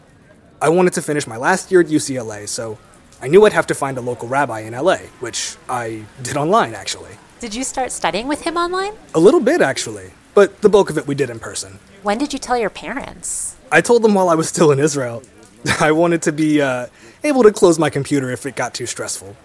I 0.62 0.70
wanted 0.70 0.94
to 0.94 1.02
finish 1.02 1.26
my 1.26 1.36
last 1.36 1.70
year 1.70 1.82
at 1.82 1.88
UCLA, 1.88 2.48
so 2.48 2.78
I 3.20 3.28
knew 3.28 3.44
I'd 3.44 3.52
have 3.52 3.66
to 3.66 3.74
find 3.74 3.98
a 3.98 4.00
local 4.00 4.28
rabbi 4.28 4.60
in 4.60 4.72
LA, 4.72 4.96
which 5.20 5.56
I 5.68 6.06
did 6.22 6.38
online 6.38 6.74
actually. 6.74 7.10
did 7.40 7.54
you 7.54 7.62
start 7.62 7.92
studying 7.92 8.28
with 8.28 8.40
him 8.40 8.56
online? 8.56 8.94
A 9.14 9.20
little 9.20 9.40
bit 9.40 9.60
actually, 9.60 10.12
but 10.32 10.62
the 10.62 10.70
bulk 10.70 10.88
of 10.88 10.96
it 10.96 11.06
we 11.06 11.14
did 11.14 11.28
in 11.28 11.38
person. 11.38 11.78
When 12.02 12.16
did 12.16 12.32
you 12.32 12.38
tell 12.38 12.56
your 12.56 12.70
parents? 12.70 13.56
I 13.70 13.82
told 13.82 14.00
them 14.02 14.14
while 14.14 14.30
I 14.30 14.34
was 14.34 14.48
still 14.48 14.72
in 14.72 14.78
Israel. 14.78 15.22
I 15.80 15.92
wanted 15.92 16.22
to 16.22 16.32
be 16.32 16.60
uh, 16.60 16.86
able 17.22 17.42
to 17.42 17.52
close 17.52 17.78
my 17.78 17.90
computer 17.90 18.30
if 18.30 18.46
it 18.46 18.56
got 18.56 18.74
too 18.74 18.86
stressful. 18.86 19.36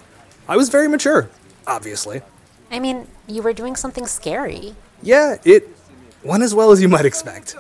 I 0.47 0.57
was 0.57 0.69
very 0.69 0.87
mature, 0.87 1.29
obviously. 1.67 2.21
I 2.71 2.79
mean, 2.79 3.07
you 3.27 3.41
were 3.41 3.53
doing 3.53 3.75
something 3.75 4.05
scary. 4.05 4.75
Yeah, 5.01 5.37
it 5.43 5.67
went 6.23 6.43
as 6.43 6.53
well 6.53 6.71
as 6.71 6.81
you 6.81 6.89
might 6.89 7.05
expect. 7.05 7.55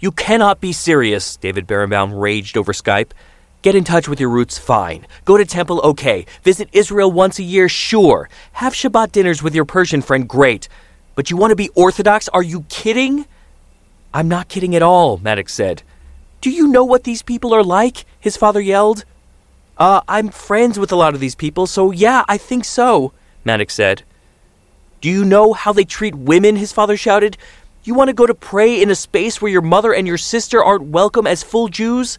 You 0.00 0.12
cannot 0.12 0.60
be 0.60 0.72
serious, 0.72 1.36
David 1.36 1.66
Berenbaum 1.66 2.20
raged 2.20 2.58
over 2.58 2.72
Skype. 2.72 3.12
Get 3.62 3.74
in 3.74 3.84
touch 3.84 4.06
with 4.06 4.20
your 4.20 4.28
roots, 4.28 4.58
fine. 4.58 5.06
Go 5.24 5.38
to 5.38 5.46
temple, 5.46 5.80
okay. 5.80 6.26
Visit 6.42 6.68
Israel 6.72 7.10
once 7.10 7.38
a 7.38 7.42
year, 7.42 7.70
sure. 7.70 8.28
Have 8.52 8.74
Shabbat 8.74 9.12
dinners 9.12 9.42
with 9.42 9.54
your 9.54 9.64
Persian 9.64 10.02
friend, 10.02 10.28
great. 10.28 10.68
But 11.14 11.30
you 11.30 11.36
want 11.36 11.50
to 11.50 11.56
be 11.56 11.68
Orthodox? 11.70 12.28
Are 12.28 12.42
you 12.42 12.62
kidding? 12.68 13.26
I'm 14.12 14.28
not 14.28 14.48
kidding 14.48 14.74
at 14.74 14.82
all, 14.82 15.18
Maddox 15.18 15.52
said. 15.52 15.82
Do 16.40 16.50
you 16.50 16.68
know 16.68 16.84
what 16.84 17.04
these 17.04 17.22
people 17.22 17.54
are 17.54 17.64
like? 17.64 18.04
His 18.20 18.36
father 18.36 18.60
yelled. 18.60 19.04
Uh, 19.76 20.02
I'm 20.06 20.28
friends 20.28 20.78
with 20.78 20.92
a 20.92 20.96
lot 20.96 21.14
of 21.14 21.20
these 21.20 21.34
people, 21.34 21.66
so 21.66 21.90
yeah, 21.90 22.24
I 22.28 22.36
think 22.38 22.64
so, 22.64 23.12
Maddox 23.44 23.74
said. 23.74 24.02
Do 25.00 25.10
you 25.10 25.24
know 25.24 25.52
how 25.52 25.72
they 25.72 25.84
treat 25.84 26.14
women? 26.14 26.56
His 26.56 26.72
father 26.72 26.96
shouted. 26.96 27.36
You 27.82 27.94
want 27.94 28.08
to 28.08 28.14
go 28.14 28.26
to 28.26 28.34
pray 28.34 28.80
in 28.80 28.90
a 28.90 28.94
space 28.94 29.42
where 29.42 29.50
your 29.50 29.62
mother 29.62 29.92
and 29.92 30.06
your 30.06 30.16
sister 30.16 30.62
aren't 30.62 30.84
welcome 30.84 31.26
as 31.26 31.42
full 31.42 31.68
Jews? 31.68 32.18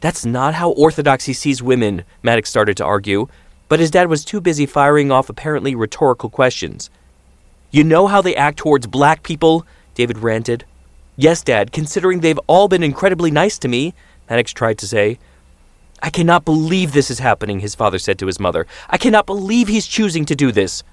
That's 0.00 0.26
not 0.26 0.54
how 0.54 0.70
Orthodoxy 0.70 1.32
sees 1.32 1.62
women, 1.62 2.04
Maddox 2.22 2.50
started 2.50 2.76
to 2.76 2.84
argue, 2.84 3.28
but 3.68 3.80
his 3.80 3.90
dad 3.90 4.08
was 4.08 4.24
too 4.24 4.40
busy 4.40 4.66
firing 4.66 5.10
off 5.10 5.30
apparently 5.30 5.74
rhetorical 5.74 6.28
questions. 6.28 6.90
You 7.74 7.82
know 7.82 8.06
how 8.06 8.22
they 8.22 8.36
act 8.36 8.58
towards 8.58 8.86
black 8.86 9.24
people? 9.24 9.66
David 9.96 10.18
ranted. 10.18 10.64
Yes, 11.16 11.42
Dad, 11.42 11.72
considering 11.72 12.20
they've 12.20 12.38
all 12.46 12.68
been 12.68 12.84
incredibly 12.84 13.32
nice 13.32 13.58
to 13.58 13.66
me, 13.66 13.94
Maddox 14.30 14.52
tried 14.52 14.78
to 14.78 14.86
say. 14.86 15.18
I 16.00 16.08
cannot 16.08 16.44
believe 16.44 16.92
this 16.92 17.10
is 17.10 17.18
happening, 17.18 17.58
his 17.58 17.74
father 17.74 17.98
said 17.98 18.16
to 18.20 18.28
his 18.28 18.38
mother. 18.38 18.68
I 18.88 18.96
cannot 18.96 19.26
believe 19.26 19.66
he's 19.66 19.88
choosing 19.88 20.24
to 20.26 20.36
do 20.36 20.52
this. 20.52 20.84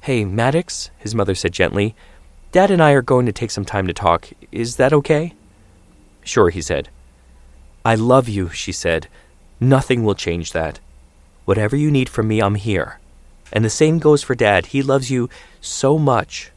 Hey, 0.00 0.24
Maddox, 0.24 0.90
his 0.98 1.14
mother 1.14 1.36
said 1.36 1.52
gently. 1.52 1.94
Dad 2.50 2.72
and 2.72 2.82
I 2.82 2.90
are 2.90 3.00
going 3.00 3.26
to 3.26 3.32
take 3.32 3.52
some 3.52 3.64
time 3.64 3.86
to 3.86 3.92
talk. 3.92 4.28
Is 4.50 4.74
that 4.74 4.92
okay? 4.92 5.34
Sure, 6.24 6.50
he 6.50 6.62
said. 6.62 6.88
I 7.84 7.94
love 7.94 8.28
you, 8.28 8.48
she 8.48 8.72
said. 8.72 9.06
Nothing 9.60 10.02
will 10.02 10.16
change 10.16 10.50
that. 10.50 10.80
Whatever 11.44 11.76
you 11.76 11.92
need 11.92 12.08
from 12.08 12.26
me, 12.26 12.42
I'm 12.42 12.56
here. 12.56 12.98
And 13.52 13.64
the 13.64 13.70
same 13.70 13.98
goes 13.98 14.22
for 14.22 14.34
Dad. 14.34 14.66
He 14.66 14.82
loves 14.82 15.10
you 15.10 15.28
so 15.60 15.98
much. 15.98 16.50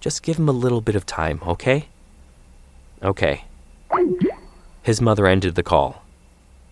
Just 0.00 0.22
give 0.22 0.38
him 0.38 0.48
a 0.48 0.52
little 0.52 0.80
bit 0.80 0.96
of 0.96 1.06
time, 1.06 1.40
okay? 1.46 1.88
Okay. 3.02 3.44
His 4.82 5.00
mother 5.00 5.26
ended 5.26 5.54
the 5.54 5.62
call, 5.62 6.04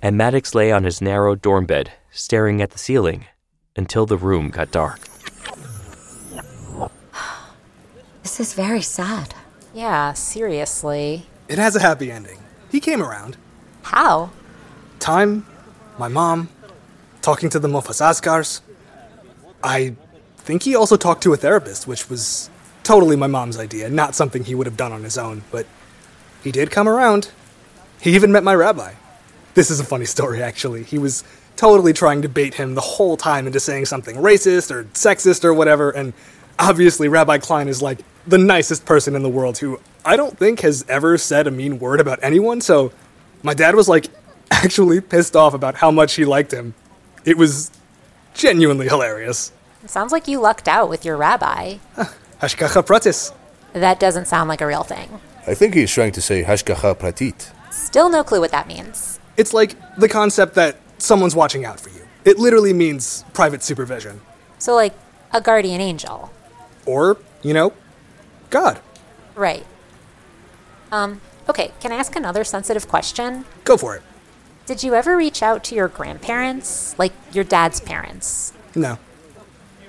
and 0.01 0.17
Maddox 0.17 0.55
lay 0.55 0.71
on 0.71 0.85
his 0.85 1.01
narrow 1.01 1.35
dorm 1.35 1.67
bed, 1.67 1.93
staring 2.11 2.63
at 2.63 2.71
the 2.71 2.79
ceiling 2.79 3.27
until 3.77 4.07
the 4.07 4.17
room 4.17 4.51
got 4.51 4.71
dark. 4.71 5.01
This 8.23 8.41
is 8.41 8.55
very 8.55 8.83
sad. 8.83 9.35
Yeah, 9.75 10.13
seriously. 10.13 11.27
It 11.49 11.59
has 11.59 11.77
a 11.77 11.81
happy 11.81 12.11
ending. 12.11 12.39
He 12.71 12.81
came 12.81 13.03
around. 13.03 13.37
How? 13.83 14.31
Time, 14.99 15.47
my 15.99 16.09
mom, 16.09 16.49
talking 17.21 17.51
to 17.51 17.59
the 17.59 17.69
Mofasaskars. 17.69 18.61
I 19.65 19.97
think 20.37 20.63
he 20.63 20.77
also 20.77 20.97
talked 20.97 21.23
to 21.23 21.33
a 21.33 21.37
therapist, 21.39 21.89
which 21.89 22.11
was 22.11 22.51
totally 22.83 23.17
my 23.17 23.27
mom's 23.27 23.59
idea, 23.59 23.89
not 23.89 24.15
something 24.15 24.45
he 24.45 24.55
would 24.55 24.67
have 24.67 24.77
done 24.77 24.93
on 24.93 25.03
his 25.03 25.17
own, 25.17 25.43
but 25.51 25.67
he 26.43 26.53
did 26.53 26.71
come 26.71 26.87
around. 26.87 27.31
He 28.01 28.15
even 28.15 28.31
met 28.31 28.45
my 28.45 28.55
rabbi. 28.55 28.93
This 29.55 29.71
is 29.71 29.81
a 29.81 29.85
funny 29.85 30.05
story, 30.17 30.43
actually. 30.43 30.85
He 30.85 30.99
was 30.99 31.25
totally 31.57 31.95
trying 31.95 32.21
to 32.23 32.29
bait 32.29 32.55
him 32.55 32.75
the 32.75 32.83
whole 32.83 33.17
time 33.17 33.47
into 33.47 33.59
saying 33.59 33.87
something 33.87 34.17
racist 34.17 34.71
or 34.71 34.85
sexist 34.85 35.45
or 35.45 35.55
whatever, 35.55 35.91
and 35.91 36.13
obviously, 36.59 37.09
Rabbi 37.09 37.39
Klein 37.39 37.69
is 37.69 37.81
like 37.81 38.01
the 38.27 38.39
nicest 38.39 38.85
person 38.85 39.17
in 39.17 39.23
the 39.23 39.29
world 39.29 39.59
who 39.59 39.81
I 40.05 40.17
don't 40.17 40.37
think 40.39 40.61
has 40.61 40.85
ever 40.89 41.17
said 41.17 41.47
a 41.47 41.51
mean 41.51 41.79
word 41.79 42.01
about 42.01 42.19
anyone, 42.23 42.61
so 42.61 42.93
my 43.43 43.55
dad 43.55 43.75
was 43.75 43.89
like 43.89 44.09
actually 44.51 45.01
pissed 45.01 45.35
off 45.35 45.55
about 45.55 45.77
how 45.77 45.91
much 45.91 46.15
he 46.15 46.27
liked 46.27 46.53
him. 46.53 46.75
It 47.25 47.39
was 47.39 47.71
genuinely 48.35 48.89
hilarious. 48.89 49.53
It 49.83 49.91
sounds 49.91 50.13
like 50.13 50.29
you 50.29 50.41
lucked 50.41 50.69
out 50.69 50.89
with 50.89 51.05
your 51.05 51.17
rabbi. 51.17 51.79
Hashkacha 52.41 52.85
pratis. 52.85 53.33
That 53.73 53.99
doesn't 53.99 54.27
sound 54.27 54.49
like 54.49 54.61
a 54.61 54.67
real 54.67 54.83
thing. 54.83 55.21
I 55.47 55.55
think 55.55 55.75
he's 55.75 55.91
trying 55.91 56.13
to 56.13 56.21
say 56.21 56.43
hashgacha 56.43 56.97
pratit. 56.97 57.51
Still 57.73 58.09
no 58.11 58.23
clue 58.25 58.41
what 58.41 58.51
that 58.51 58.69
means. 58.69 59.21
It's 59.37 59.53
like 59.53 59.77
the 59.97 60.09
concept 60.09 60.55
that 60.55 60.77
someone's 60.99 61.35
watching 61.35 61.65
out 61.65 61.81
for 61.81 61.91
you. 61.91 62.07
It 62.25 62.39
literally 62.39 62.73
means 62.73 63.25
private 63.35 63.63
supervision. 63.63 64.21
So, 64.59 64.75
like, 64.75 64.95
a 65.33 65.41
guardian 65.41 65.81
angel. 65.81 66.31
Or, 66.87 67.19
you 67.43 67.53
know, 67.53 67.73
God. 68.51 68.81
Right. 69.35 69.67
Um, 70.93 71.21
okay, 71.49 71.73
can 71.81 71.93
I 71.93 71.97
ask 71.97 72.15
another 72.17 72.45
sensitive 72.45 72.89
question? 72.89 73.45
Go 73.65 73.77
for 73.77 73.97
it. 73.97 74.03
Did 74.67 74.83
you 74.83 74.95
ever 74.95 75.17
reach 75.17 75.43
out 75.43 75.63
to 75.65 75.75
your 75.75 75.89
grandparents? 75.89 76.99
Like 76.99 77.13
your 77.33 77.45
dad's 77.45 77.81
parents? 77.81 78.53
No. 78.75 78.99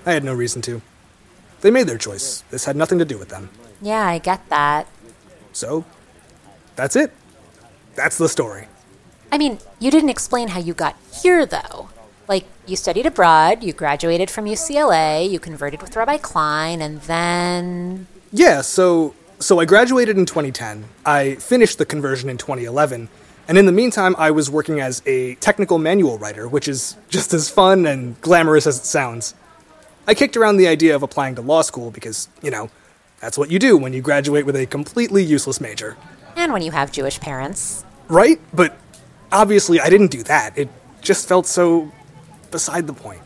I 0.05 0.11
had 0.11 0.23
no 0.23 0.34
reason 0.34 0.61
to. 0.63 0.82
They 1.61 1.71
made 1.71 1.88
their 1.88 1.97
choice. 1.97 2.43
This 2.51 2.65
had 2.65 2.76
nothing 2.76 2.99
to 2.99 3.05
do 3.05 3.17
with 3.17 3.30
them. 3.30 3.49
Yeah, 3.82 4.05
I 4.05 4.17
get 4.17 4.47
that. 4.49 4.88
So, 5.53 5.86
that's 6.76 6.95
it. 6.95 7.11
That's 7.95 8.17
the 8.17 8.28
story. 8.28 8.67
I 9.32 9.38
mean, 9.38 9.59
you 9.80 9.89
didn't 9.89 10.09
explain 10.09 10.49
how 10.49 10.59
you 10.59 10.73
got 10.73 10.95
here, 11.23 11.45
though. 11.45 11.89
Like, 12.28 12.45
you 12.65 12.76
studied 12.76 13.05
abroad, 13.05 13.63
you 13.63 13.73
graduated 13.73 14.30
from 14.30 14.45
UCLA, 14.45 15.30
you 15.30 15.39
converted 15.39 15.82
with 15.82 15.95
Rabbi 15.95 16.17
Klein, 16.17 16.82
and 16.82 17.01
then. 17.01 18.07
Yeah, 18.32 18.61
so 18.61 19.15
so 19.39 19.59
I 19.59 19.65
graduated 19.65 20.17
in 20.17 20.26
2010. 20.26 20.86
I 21.05 21.36
finished 21.36 21.78
the 21.78 21.86
conversion 21.86 22.30
in 22.30 22.38
2011, 22.38 23.09
and 23.47 23.57
in 23.57 23.65
the 23.65 23.71
meantime, 23.71 24.15
I 24.17 24.31
was 24.31 24.49
working 24.49 24.79
as 24.79 25.01
a 25.05 25.35
technical 25.35 25.77
manual 25.77 26.17
writer, 26.17 26.47
which 26.47 26.67
is 26.67 26.97
just 27.09 27.33
as 27.33 27.49
fun 27.49 27.85
and 27.85 28.19
glamorous 28.21 28.65
as 28.65 28.79
it 28.79 28.85
sounds. 28.85 29.35
I 30.07 30.13
kicked 30.13 30.37
around 30.37 30.57
the 30.57 30.67
idea 30.67 30.95
of 30.95 31.03
applying 31.03 31.35
to 31.35 31.41
law 31.41 31.61
school 31.61 31.91
because, 31.91 32.29
you 32.41 32.51
know, 32.51 32.69
that's 33.19 33.37
what 33.37 33.49
you 33.49 33.59
do 33.59 33.77
when 33.77 33.93
you 33.93 34.01
graduate 34.01 34.45
with 34.45 34.55
a 34.55 34.65
completely 34.65 35.23
useless 35.23 35.59
major. 35.61 35.97
And 36.35 36.53
when 36.53 36.61
you 36.61 36.71
have 36.71 36.91
Jewish 36.91 37.19
parents. 37.19 37.85
Right? 38.07 38.39
But 38.53 38.77
obviously, 39.31 39.79
I 39.79 39.89
didn't 39.89 40.11
do 40.11 40.23
that. 40.23 40.57
It 40.57 40.69
just 41.01 41.27
felt 41.27 41.47
so 41.47 41.91
beside 42.51 42.87
the 42.87 42.93
point. 42.93 43.21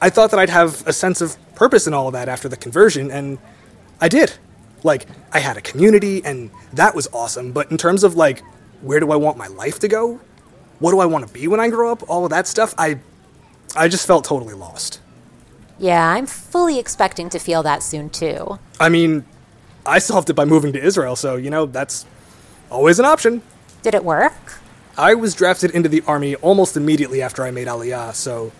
I 0.00 0.10
thought 0.10 0.30
that 0.30 0.40
I'd 0.40 0.50
have 0.50 0.86
a 0.86 0.92
sense 0.92 1.20
of 1.20 1.36
purpose 1.54 1.86
in 1.86 1.94
all 1.94 2.08
of 2.08 2.12
that 2.12 2.28
after 2.28 2.48
the 2.48 2.56
conversion, 2.56 3.10
and 3.10 3.38
I 4.00 4.08
did. 4.08 4.34
Like, 4.82 5.06
I 5.32 5.38
had 5.38 5.56
a 5.56 5.62
community, 5.62 6.22
and 6.24 6.50
that 6.74 6.94
was 6.94 7.08
awesome, 7.12 7.52
but 7.52 7.70
in 7.70 7.78
terms 7.78 8.04
of, 8.04 8.16
like, 8.16 8.42
where 8.84 9.00
do 9.00 9.10
I 9.10 9.16
want 9.16 9.36
my 9.36 9.46
life 9.48 9.78
to 9.80 9.88
go? 9.88 10.20
What 10.78 10.90
do 10.90 11.00
I 11.00 11.06
want 11.06 11.26
to 11.26 11.32
be 11.32 11.48
when 11.48 11.60
I 11.60 11.68
grow 11.70 11.90
up? 11.90 12.08
All 12.08 12.24
of 12.24 12.30
that 12.30 12.46
stuff, 12.46 12.74
I. 12.78 13.00
I 13.76 13.88
just 13.88 14.06
felt 14.06 14.24
totally 14.24 14.54
lost. 14.54 15.00
Yeah, 15.78 16.08
I'm 16.08 16.26
fully 16.26 16.78
expecting 16.78 17.28
to 17.30 17.40
feel 17.40 17.64
that 17.64 17.82
soon, 17.82 18.08
too. 18.08 18.60
I 18.78 18.88
mean, 18.88 19.24
I 19.84 19.98
solved 19.98 20.30
it 20.30 20.34
by 20.34 20.44
moving 20.44 20.72
to 20.74 20.80
Israel, 20.80 21.16
so, 21.16 21.34
you 21.34 21.50
know, 21.50 21.66
that's 21.66 22.06
always 22.70 23.00
an 23.00 23.04
option. 23.04 23.42
Did 23.82 23.94
it 23.94 24.04
work? 24.04 24.60
I 24.96 25.14
was 25.14 25.34
drafted 25.34 25.72
into 25.72 25.88
the 25.88 26.02
army 26.06 26.36
almost 26.36 26.76
immediately 26.76 27.20
after 27.20 27.42
I 27.42 27.50
made 27.50 27.66
Aliyah, 27.66 28.14
so. 28.14 28.52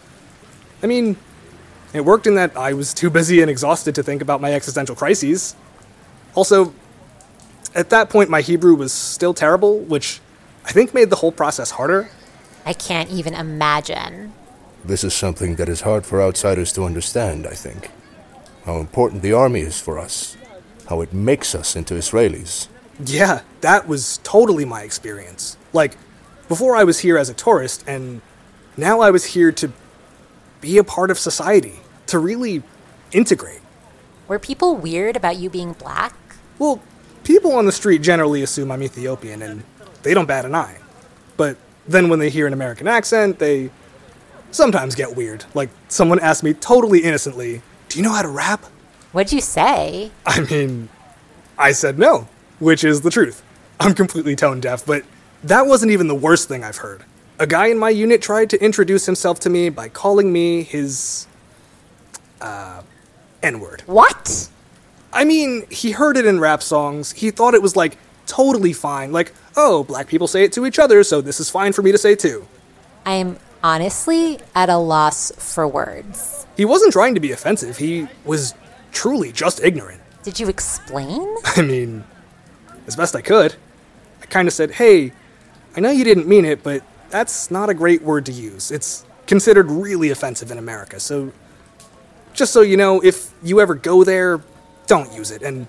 I 0.82 0.88
mean, 0.88 1.16
it 1.92 2.04
worked 2.04 2.26
in 2.26 2.34
that 2.34 2.56
I 2.56 2.72
was 2.72 2.92
too 2.92 3.08
busy 3.08 3.40
and 3.40 3.48
exhausted 3.48 3.94
to 3.94 4.02
think 4.02 4.20
about 4.20 4.40
my 4.40 4.52
existential 4.52 4.96
crises. 4.96 5.54
Also, 6.34 6.74
at 7.74 7.90
that 7.90 8.10
point, 8.10 8.30
my 8.30 8.40
Hebrew 8.40 8.74
was 8.74 8.92
still 8.92 9.34
terrible, 9.34 9.80
which 9.80 10.20
I 10.64 10.72
think 10.72 10.94
made 10.94 11.10
the 11.10 11.16
whole 11.16 11.32
process 11.32 11.72
harder. 11.72 12.10
I 12.64 12.72
can't 12.72 13.10
even 13.10 13.34
imagine. 13.34 14.32
This 14.84 15.04
is 15.04 15.14
something 15.14 15.56
that 15.56 15.68
is 15.68 15.82
hard 15.82 16.06
for 16.06 16.22
outsiders 16.22 16.72
to 16.74 16.84
understand, 16.84 17.46
I 17.46 17.54
think. 17.54 17.90
How 18.64 18.78
important 18.78 19.22
the 19.22 19.32
army 19.32 19.60
is 19.60 19.80
for 19.80 19.98
us. 19.98 20.36
How 20.88 21.00
it 21.00 21.12
makes 21.12 21.54
us 21.54 21.76
into 21.76 21.94
Israelis. 21.94 22.68
Yeah, 23.04 23.40
that 23.60 23.88
was 23.88 24.20
totally 24.22 24.64
my 24.64 24.82
experience. 24.82 25.56
Like, 25.72 25.96
before 26.48 26.76
I 26.76 26.84
was 26.84 27.00
here 27.00 27.18
as 27.18 27.28
a 27.28 27.34
tourist, 27.34 27.84
and 27.86 28.20
now 28.76 29.00
I 29.00 29.10
was 29.10 29.24
here 29.24 29.50
to 29.52 29.72
be 30.60 30.78
a 30.78 30.84
part 30.84 31.10
of 31.10 31.18
society, 31.18 31.80
to 32.06 32.18
really 32.18 32.62
integrate. 33.12 33.60
Were 34.28 34.38
people 34.38 34.76
weird 34.76 35.16
about 35.16 35.36
you 35.36 35.50
being 35.50 35.72
black? 35.72 36.14
Well, 36.58 36.82
people 37.24 37.52
on 37.52 37.66
the 37.66 37.72
street 37.72 38.02
generally 38.02 38.42
assume 38.42 38.70
I'm 38.70 38.82
Ethiopian, 38.82 39.42
and 39.42 39.64
they 40.02 40.14
don't 40.14 40.26
bat 40.26 40.44
an 40.44 40.54
eye. 40.54 40.78
But 41.36 41.56
then 41.88 42.08
when 42.08 42.18
they 42.18 42.30
hear 42.30 42.46
an 42.46 42.52
American 42.52 42.86
accent, 42.86 43.38
they 43.38 43.70
sometimes 44.50 44.94
get 44.94 45.16
weird. 45.16 45.44
Like, 45.54 45.70
someone 45.88 46.20
asked 46.20 46.42
me 46.42 46.54
totally 46.54 47.00
innocently, 47.00 47.62
Do 47.88 47.98
you 47.98 48.04
know 48.04 48.12
how 48.12 48.22
to 48.22 48.28
rap? 48.28 48.64
What'd 49.12 49.32
you 49.32 49.40
say? 49.40 50.10
I 50.26 50.40
mean, 50.40 50.88
I 51.58 51.72
said 51.72 51.98
no, 51.98 52.28
which 52.58 52.84
is 52.84 53.00
the 53.00 53.10
truth. 53.10 53.42
I'm 53.80 53.94
completely 53.94 54.36
tone 54.36 54.60
deaf, 54.60 54.84
but 54.86 55.04
that 55.42 55.66
wasn't 55.66 55.92
even 55.92 56.06
the 56.08 56.14
worst 56.14 56.48
thing 56.48 56.62
I've 56.64 56.78
heard. 56.78 57.04
A 57.38 57.46
guy 57.46 57.66
in 57.66 57.78
my 57.78 57.90
unit 57.90 58.22
tried 58.22 58.48
to 58.50 58.62
introduce 58.64 59.06
himself 59.06 59.40
to 59.40 59.50
me 59.50 59.68
by 59.68 59.88
calling 59.88 60.32
me 60.32 60.62
his. 60.62 61.26
uh. 62.40 62.82
N 63.42 63.60
word. 63.60 63.82
What? 63.84 64.48
I 65.14 65.24
mean, 65.24 65.64
he 65.70 65.92
heard 65.92 66.16
it 66.16 66.26
in 66.26 66.40
rap 66.40 66.62
songs. 66.62 67.12
He 67.12 67.30
thought 67.30 67.54
it 67.54 67.62
was 67.62 67.76
like 67.76 67.96
totally 68.26 68.72
fine. 68.72 69.12
Like, 69.12 69.32
oh, 69.56 69.84
black 69.84 70.08
people 70.08 70.26
say 70.26 70.42
it 70.42 70.52
to 70.52 70.66
each 70.66 70.78
other, 70.78 71.04
so 71.04 71.20
this 71.20 71.38
is 71.38 71.48
fine 71.48 71.72
for 71.72 71.82
me 71.82 71.92
to 71.92 71.98
say 71.98 72.16
too. 72.16 72.46
I'm 73.06 73.38
honestly 73.62 74.40
at 74.54 74.68
a 74.68 74.76
loss 74.76 75.30
for 75.38 75.68
words. 75.68 76.46
He 76.56 76.64
wasn't 76.64 76.92
trying 76.92 77.14
to 77.14 77.20
be 77.20 77.30
offensive, 77.30 77.78
he 77.78 78.08
was 78.24 78.54
truly 78.92 79.30
just 79.30 79.62
ignorant. 79.62 80.00
Did 80.24 80.40
you 80.40 80.48
explain? 80.48 81.34
I 81.44 81.62
mean, 81.62 82.04
as 82.86 82.96
best 82.96 83.14
I 83.14 83.22
could. 83.22 83.54
I 84.20 84.26
kind 84.26 84.48
of 84.48 84.54
said, 84.54 84.72
hey, 84.72 85.12
I 85.76 85.80
know 85.80 85.90
you 85.90 86.04
didn't 86.04 86.26
mean 86.26 86.44
it, 86.44 86.62
but 86.62 86.82
that's 87.10 87.50
not 87.50 87.70
a 87.70 87.74
great 87.74 88.02
word 88.02 88.26
to 88.26 88.32
use. 88.32 88.70
It's 88.70 89.04
considered 89.26 89.70
really 89.70 90.10
offensive 90.10 90.50
in 90.50 90.58
America, 90.58 90.98
so 90.98 91.32
just 92.32 92.52
so 92.52 92.62
you 92.62 92.76
know, 92.76 93.00
if 93.02 93.32
you 93.44 93.60
ever 93.60 93.74
go 93.74 94.02
there, 94.02 94.40
don't 94.86 95.12
use 95.12 95.30
it. 95.30 95.42
And 95.42 95.66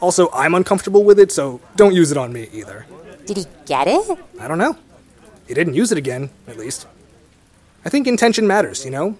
also, 0.00 0.30
I'm 0.32 0.54
uncomfortable 0.54 1.04
with 1.04 1.18
it, 1.18 1.32
so 1.32 1.60
don't 1.76 1.94
use 1.94 2.10
it 2.10 2.18
on 2.18 2.32
me 2.32 2.48
either. 2.52 2.86
Did 3.26 3.38
he 3.38 3.46
get 3.66 3.86
it? 3.88 4.18
I 4.40 4.48
don't 4.48 4.58
know. 4.58 4.76
He 5.46 5.54
didn't 5.54 5.74
use 5.74 5.92
it 5.92 5.98
again, 5.98 6.30
at 6.46 6.56
least. 6.58 6.86
I 7.84 7.88
think 7.88 8.06
intention 8.06 8.46
matters, 8.46 8.84
you 8.84 8.90
know? 8.90 9.16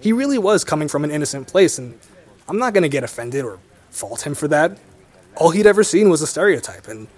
He 0.00 0.12
really 0.12 0.38
was 0.38 0.64
coming 0.64 0.88
from 0.88 1.04
an 1.04 1.10
innocent 1.10 1.48
place, 1.48 1.78
and 1.78 1.98
I'm 2.48 2.58
not 2.58 2.74
gonna 2.74 2.88
get 2.88 3.04
offended 3.04 3.44
or 3.44 3.58
fault 3.90 4.26
him 4.26 4.34
for 4.34 4.48
that. 4.48 4.78
All 5.36 5.50
he'd 5.50 5.66
ever 5.66 5.82
seen 5.84 6.10
was 6.10 6.20
a 6.22 6.26
stereotype, 6.26 6.88
and 6.88 7.08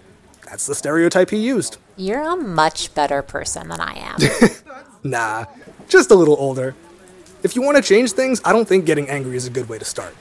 that's 0.44 0.66
the 0.66 0.74
stereotype 0.74 1.30
he 1.30 1.38
used. 1.38 1.78
You're 1.96 2.22
a 2.22 2.36
much 2.36 2.94
better 2.94 3.22
person 3.22 3.68
than 3.68 3.80
I 3.80 3.94
am. 3.94 4.18
Nah, 5.06 5.44
just 5.86 6.10
a 6.10 6.14
little 6.14 6.36
older. 6.38 6.74
If 7.42 7.54
you 7.54 7.60
want 7.60 7.76
to 7.76 7.82
change 7.82 8.12
things, 8.12 8.40
I 8.42 8.52
don't 8.54 8.66
think 8.66 8.86
getting 8.86 9.10
angry 9.10 9.36
is 9.36 9.46
a 9.46 9.50
good 9.50 9.68
way 9.68 9.78
to 9.78 9.84
start. 9.84 10.16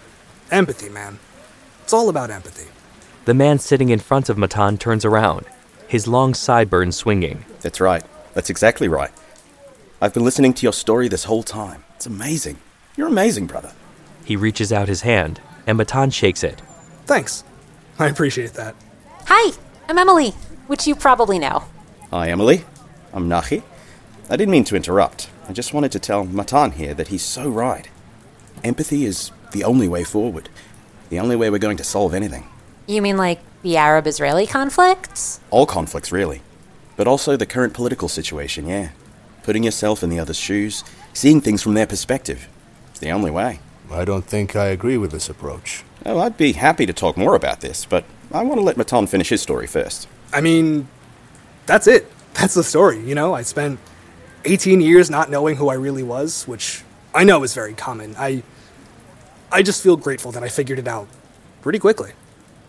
Empathy, 0.53 0.87
man. 0.87 1.17
It's 1.81 1.93
all 1.93 2.09
about 2.09 2.29
empathy. 2.29 2.69
The 3.25 3.33
man 3.33 3.57
sitting 3.57 3.89
in 3.89 3.97
front 3.97 4.29
of 4.29 4.37
Matan 4.37 4.77
turns 4.77 5.03
around, 5.03 5.47
his 5.87 6.07
long 6.07 6.35
sideburns 6.35 6.95
swinging. 6.95 7.43
That's 7.61 7.81
right. 7.81 8.03
That's 8.35 8.51
exactly 8.51 8.87
right. 8.87 9.09
I've 9.99 10.13
been 10.13 10.23
listening 10.23 10.53
to 10.53 10.61
your 10.61 10.71
story 10.71 11.07
this 11.07 11.23
whole 11.23 11.41
time. 11.41 11.83
It's 11.95 12.05
amazing. 12.05 12.59
You're 12.95 13.07
amazing, 13.07 13.47
brother. 13.47 13.71
He 14.25 14.35
reaches 14.35 14.71
out 14.71 14.87
his 14.87 15.01
hand, 15.01 15.41
and 15.65 15.75
Matan 15.75 16.11
shakes 16.11 16.43
it. 16.43 16.61
Thanks. 17.07 17.43
I 17.97 18.05
appreciate 18.05 18.53
that. 18.53 18.75
Hi, 19.25 19.57
I'm 19.89 19.97
Emily, 19.97 20.33
which 20.67 20.85
you 20.85 20.93
probably 20.93 21.39
know. 21.39 21.63
Hi, 22.11 22.29
Emily. 22.29 22.63
I'm 23.11 23.27
Nachi. 23.27 23.63
I 24.29 24.35
didn't 24.35 24.51
mean 24.51 24.65
to 24.65 24.75
interrupt. 24.75 25.31
I 25.49 25.53
just 25.53 25.73
wanted 25.73 25.91
to 25.93 25.99
tell 25.99 26.23
Matan 26.25 26.73
here 26.73 26.93
that 26.93 27.07
he's 27.07 27.23
so 27.23 27.49
right. 27.49 27.89
Empathy 28.63 29.05
is 29.05 29.31
the 29.53 29.63
only 29.63 29.87
way 29.87 30.03
forward, 30.03 30.49
the 31.09 31.19
only 31.19 31.35
way 31.35 31.49
we're 31.49 31.59
going 31.59 31.77
to 31.77 31.83
solve 31.83 32.13
anything. 32.13 32.45
You 32.85 33.01
mean 33.01 33.15
like 33.15 33.39
the 33.61 33.77
Arab 33.77 34.05
Israeli 34.05 34.45
conflict? 34.45 35.39
All 35.49 35.65
conflicts, 35.65 36.11
really. 36.11 36.41
But 36.97 37.07
also 37.07 37.37
the 37.37 37.45
current 37.45 37.73
political 37.73 38.09
situation, 38.09 38.67
yeah. 38.67 38.89
Putting 39.43 39.63
yourself 39.63 40.03
in 40.03 40.09
the 40.09 40.19
other's 40.19 40.37
shoes, 40.37 40.83
seeing 41.13 41.39
things 41.39 41.63
from 41.63 41.73
their 41.73 41.87
perspective. 41.87 42.47
It's 42.91 42.99
the 42.99 43.11
only 43.11 43.31
way. 43.31 43.59
I 43.89 44.05
don't 44.05 44.25
think 44.25 44.55
I 44.55 44.65
agree 44.65 44.97
with 44.97 45.11
this 45.11 45.29
approach. 45.29 45.83
Oh, 46.05 46.19
I'd 46.19 46.37
be 46.37 46.53
happy 46.53 46.85
to 46.85 46.93
talk 46.93 47.15
more 47.15 47.35
about 47.35 47.61
this, 47.61 47.85
but 47.85 48.03
I 48.31 48.43
want 48.43 48.59
to 48.59 48.65
let 48.65 48.77
Matan 48.77 49.07
finish 49.07 49.29
his 49.29 49.41
story 49.41 49.67
first. 49.67 50.07
I 50.33 50.41
mean, 50.41 50.87
that's 51.65 51.87
it. 51.87 52.11
That's 52.33 52.55
the 52.55 52.63
story, 52.63 52.99
you 52.99 53.13
know? 53.13 53.35
I 53.35 53.43
spent 53.43 53.79
18 54.45 54.81
years 54.81 55.07
not 55.07 55.29
knowing 55.29 55.55
who 55.55 55.69
I 55.69 55.75
really 55.75 56.01
was, 56.01 56.47
which 56.47 56.83
I 57.13 57.23
know 57.23 57.43
is 57.43 57.53
very 57.53 57.75
common. 57.75 58.15
I 58.17 58.41
I 59.53 59.61
just 59.61 59.83
feel 59.83 59.95
grateful 59.97 60.31
that 60.31 60.41
I 60.41 60.49
figured 60.49 60.79
it 60.79 60.87
out 60.87 61.07
pretty 61.61 61.77
quickly. 61.77 62.13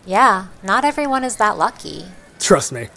Yeah, 0.05 0.47
not 0.61 0.85
everyone 0.85 1.23
is 1.23 1.37
that 1.37 1.57
lucky. 1.57 2.05
Trust 2.39 2.71
me. 2.71 2.89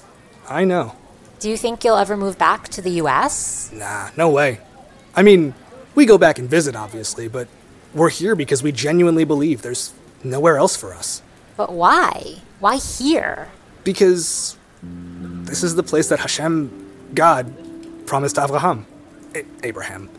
I 0.46 0.64
know. 0.66 0.94
Do 1.40 1.48
you 1.48 1.56
think 1.56 1.84
you'll 1.84 1.96
ever 1.96 2.14
move 2.14 2.36
back 2.36 2.68
to 2.68 2.82
the 2.82 2.90
US? 3.02 3.72
Nah, 3.72 4.10
no 4.14 4.28
way. 4.28 4.60
I 5.16 5.22
mean, 5.22 5.54
we 5.94 6.04
go 6.04 6.18
back 6.18 6.38
and 6.38 6.50
visit, 6.50 6.76
obviously, 6.76 7.28
but 7.28 7.48
we're 7.94 8.10
here 8.10 8.36
because 8.36 8.62
we 8.62 8.72
genuinely 8.72 9.24
believe 9.24 9.62
there's 9.62 9.94
nowhere 10.22 10.58
else 10.58 10.76
for 10.76 10.92
us. 10.92 11.22
But 11.56 11.72
why? 11.72 12.42
Why 12.60 12.76
here? 12.76 13.48
Because 13.84 14.58
this 14.82 15.62
is 15.62 15.76
the 15.76 15.82
place 15.82 16.10
that 16.10 16.18
Hashem, 16.18 17.14
God, 17.14 18.06
promised 18.06 18.38
Abraham. 18.38 18.86
A- 19.34 19.46
Abraham. 19.62 20.10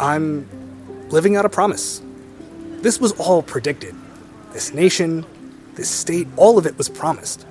I'm 0.00 0.48
living 1.10 1.36
out 1.36 1.44
a 1.44 1.48
promise. 1.48 2.02
This 2.82 3.00
was 3.00 3.12
all 3.12 3.42
predicted. 3.42 3.94
This 4.52 4.74
nation, 4.74 5.24
this 5.76 5.88
state, 5.88 6.26
all 6.36 6.58
of 6.58 6.66
it 6.66 6.76
was 6.76 6.88
promised. 6.88 7.46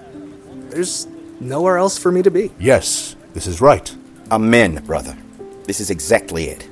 There's 0.69 1.07
nowhere 1.39 1.77
else 1.77 1.97
for 1.97 2.11
me 2.11 2.21
to 2.21 2.29
be. 2.29 2.51
Yes, 2.59 3.15
this 3.33 3.47
is 3.47 3.61
right. 3.61 3.95
Amen, 4.29 4.83
brother. 4.83 5.17
This 5.63 5.79
is 5.79 5.89
exactly 5.89 6.45
it. 6.45 6.67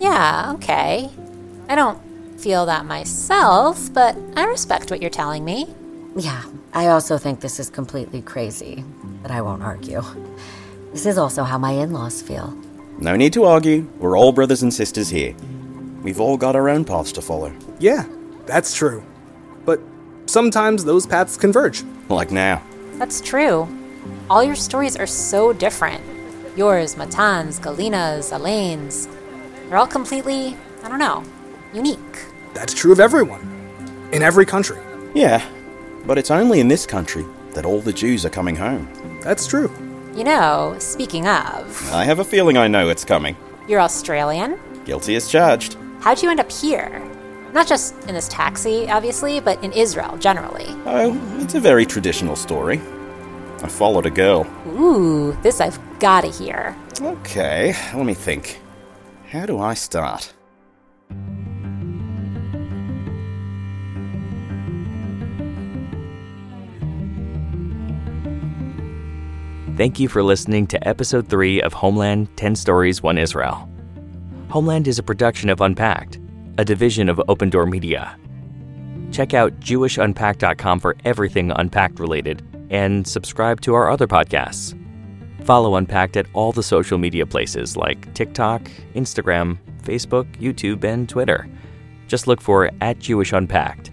Yeah, 0.00 0.52
okay. 0.56 1.08
I 1.68 1.76
don't 1.76 2.00
feel 2.40 2.66
that 2.66 2.84
myself, 2.84 3.92
but 3.92 4.16
I 4.34 4.44
respect 4.44 4.90
what 4.90 5.00
you're 5.00 5.10
telling 5.10 5.44
me. 5.44 5.72
Yeah, 6.16 6.42
I 6.72 6.88
also 6.88 7.16
think 7.16 7.40
this 7.40 7.60
is 7.60 7.70
completely 7.70 8.22
crazy, 8.22 8.84
but 9.22 9.30
I 9.30 9.40
won't 9.40 9.62
argue. 9.62 10.02
This 10.92 11.06
is 11.06 11.16
also 11.16 11.44
how 11.44 11.58
my 11.58 11.70
in 11.70 11.92
laws 11.92 12.20
feel. 12.20 12.58
No 12.98 13.14
need 13.14 13.32
to 13.34 13.44
argue. 13.44 13.88
We're 13.98 14.18
all 14.18 14.32
brothers 14.32 14.62
and 14.62 14.74
sisters 14.74 15.08
here. 15.10 15.36
We've 16.02 16.20
all 16.20 16.36
got 16.36 16.56
our 16.56 16.68
own 16.68 16.84
paths 16.84 17.12
to 17.12 17.22
follow. 17.22 17.52
Yeah, 17.78 18.06
that's 18.46 18.74
true. 18.74 19.02
But 19.64 19.80
sometimes 20.26 20.84
those 20.84 21.06
paths 21.06 21.36
converge. 21.36 21.82
Like 22.08 22.30
now. 22.30 22.62
That's 22.94 23.20
true. 23.20 23.68
All 24.28 24.42
your 24.42 24.54
stories 24.54 24.96
are 24.96 25.06
so 25.06 25.52
different. 25.52 26.02
Yours, 26.56 26.96
Matan's, 26.96 27.58
Galina's, 27.58 28.32
Elaine's. 28.32 29.08
They're 29.68 29.78
all 29.78 29.86
completely, 29.86 30.56
I 30.82 30.88
don't 30.88 30.98
know, 30.98 31.22
unique. 31.72 31.98
That's 32.54 32.74
true 32.74 32.92
of 32.92 33.00
everyone. 33.00 33.40
In 34.12 34.22
every 34.22 34.44
country. 34.44 34.78
Yeah, 35.14 35.46
but 36.06 36.18
it's 36.18 36.30
only 36.30 36.60
in 36.60 36.68
this 36.68 36.86
country 36.86 37.24
that 37.52 37.64
all 37.64 37.80
the 37.80 37.92
Jews 37.92 38.24
are 38.26 38.30
coming 38.30 38.56
home. 38.56 38.88
That's 39.22 39.46
true. 39.46 39.70
You 40.16 40.24
know, 40.24 40.74
speaking 40.78 41.28
of, 41.28 41.90
I 41.92 42.04
have 42.04 42.18
a 42.18 42.24
feeling 42.24 42.56
I 42.56 42.66
know 42.66 42.88
it's 42.88 43.04
coming. 43.04 43.36
you're 43.68 43.80
Australian? 43.80 44.58
Guilty 44.84 45.14
as 45.14 45.28
charged. 45.30 45.76
How'd 46.00 46.22
you 46.22 46.30
end 46.30 46.40
up 46.40 46.50
here? 46.50 46.98
Not 47.52 47.66
just 47.66 47.94
in 48.08 48.14
this 48.14 48.26
taxi, 48.28 48.88
obviously, 48.88 49.38
but 49.38 49.62
in 49.62 49.70
Israel 49.72 50.16
generally. 50.16 50.64
Oh, 50.86 51.20
it's 51.40 51.54
a 51.54 51.60
very 51.60 51.84
traditional 51.84 52.36
story. 52.36 52.80
I 53.62 53.68
followed 53.68 54.06
a 54.06 54.10
girl. 54.10 54.46
Ooh, 54.68 55.32
this 55.42 55.60
I've 55.60 55.78
gotta 55.98 56.28
hear. 56.28 56.74
Okay, 57.02 57.74
let 57.94 58.06
me 58.06 58.14
think. 58.14 58.60
How 59.28 59.44
do 59.44 59.58
I 59.58 59.74
start? 59.74 60.32
Thank 69.76 70.00
you 70.00 70.08
for 70.08 70.22
listening 70.22 70.66
to 70.68 70.88
episode 70.88 71.28
3 71.28 71.60
of 71.60 71.74
Homeland 71.74 72.34
10 72.36 72.54
Stories, 72.54 73.02
1 73.02 73.18
Israel. 73.18 73.69
Homeland 74.50 74.88
is 74.88 74.98
a 74.98 75.02
production 75.04 75.48
of 75.48 75.60
Unpacked, 75.60 76.18
a 76.58 76.64
division 76.64 77.08
of 77.08 77.22
Open 77.28 77.50
Door 77.50 77.66
Media. 77.66 78.18
Check 79.12 79.32
out 79.32 79.60
JewishUnpacked.com 79.60 80.80
for 80.80 80.96
everything 81.04 81.52
Unpacked 81.52 82.00
related 82.00 82.42
and 82.68 83.06
subscribe 83.06 83.60
to 83.60 83.74
our 83.74 83.88
other 83.88 84.08
podcasts. 84.08 84.76
Follow 85.44 85.76
Unpacked 85.76 86.16
at 86.16 86.26
all 86.32 86.50
the 86.50 86.64
social 86.64 86.98
media 86.98 87.26
places 87.26 87.76
like 87.76 88.12
TikTok, 88.14 88.68
Instagram, 88.96 89.56
Facebook, 89.84 90.26
YouTube, 90.40 90.82
and 90.82 91.08
Twitter. 91.08 91.48
Just 92.08 92.26
look 92.26 92.40
for 92.40 92.72
at 92.80 92.98
Jewish 92.98 93.32
Unpacked. 93.32 93.92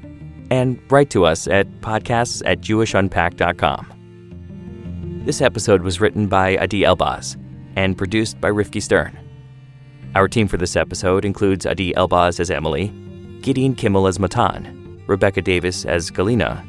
And 0.49 0.82
write 0.89 1.12
to 1.12 1.24
us 1.24 1.47
at 1.47 1.70
podcasts 1.82 2.41
at 2.47 2.62
JewishUnpacked.com. 2.62 5.22
This 5.24 5.39
episode 5.39 5.84
was 5.84 6.01
written 6.01 6.26
by 6.26 6.58
Adi 6.58 6.82
Elbaz 6.82 7.39
and 7.76 7.95
produced 7.95 8.41
by 8.41 8.49
Rifki 8.49 8.82
Stern. 8.82 9.16
Our 10.16 10.28
team 10.28 10.47
for 10.47 10.58
this 10.58 10.76
episode 10.76 11.26
includes 11.26 11.66
Adi 11.66 11.93
Elbaz 11.93 12.39
as 12.39 12.49
Emily, 12.49 12.88
Gideon 13.41 13.76
Kimmel 13.76 14.08
as 14.08 14.20
Matan, 14.20 15.03
Rebecca 15.05 15.41
Davis 15.41 15.86
as 15.86 16.10
Galina, 16.10 16.66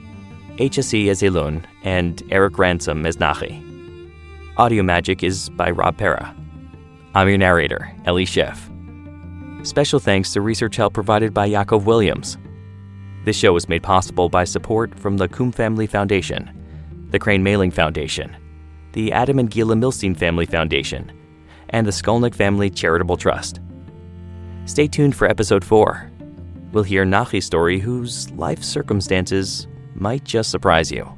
HSE 0.57 1.09
as 1.09 1.22
Alon, 1.22 1.66
and 1.82 2.22
Eric 2.30 2.59
Ransom 2.59 3.07
as 3.07 3.16
Nachi. 3.16 3.64
Audio 4.57 4.82
magic 4.82 5.22
is 5.22 5.49
by 5.51 5.70
Rob 5.70 5.97
Pera. 5.97 6.34
I'm 7.14 7.28
your 7.28 7.39
narrator, 7.39 7.91
Ellie 8.05 8.26
Sheff. 8.26 8.68
Special 9.66 9.99
thanks 9.99 10.32
to 10.32 10.41
research 10.41 10.76
help 10.76 10.93
provided 10.93 11.32
by 11.32 11.47
Yakov 11.47 11.86
Williams. 11.86 12.36
This 13.24 13.36
show 13.36 13.53
was 13.53 13.68
made 13.68 13.82
possible 13.82 14.28
by 14.28 14.45
support 14.45 14.99
from 14.99 15.16
the 15.16 15.28
Koum 15.28 15.53
Family 15.55 15.86
Foundation, 15.86 16.51
the 17.11 17.18
Crain-Maling 17.18 17.72
Foundation, 17.72 18.36
the 18.93 19.12
Adam 19.12 19.39
and 19.39 19.51
Gila 19.51 19.74
Milstein 19.74 20.16
Family 20.16 20.47
Foundation, 20.47 21.12
and 21.70 21.86
the 21.86 21.90
Skolnick 21.90 22.34
Family 22.34 22.70
Charitable 22.70 23.16
Trust. 23.16 23.60
Stay 24.66 24.86
tuned 24.86 25.16
for 25.16 25.28
episode 25.28 25.64
4. 25.64 26.10
We'll 26.72 26.84
hear 26.84 27.04
Nachi's 27.04 27.46
story 27.46 27.78
whose 27.78 28.30
life 28.32 28.62
circumstances 28.62 29.66
might 29.94 30.24
just 30.24 30.50
surprise 30.50 30.92
you. 30.92 31.10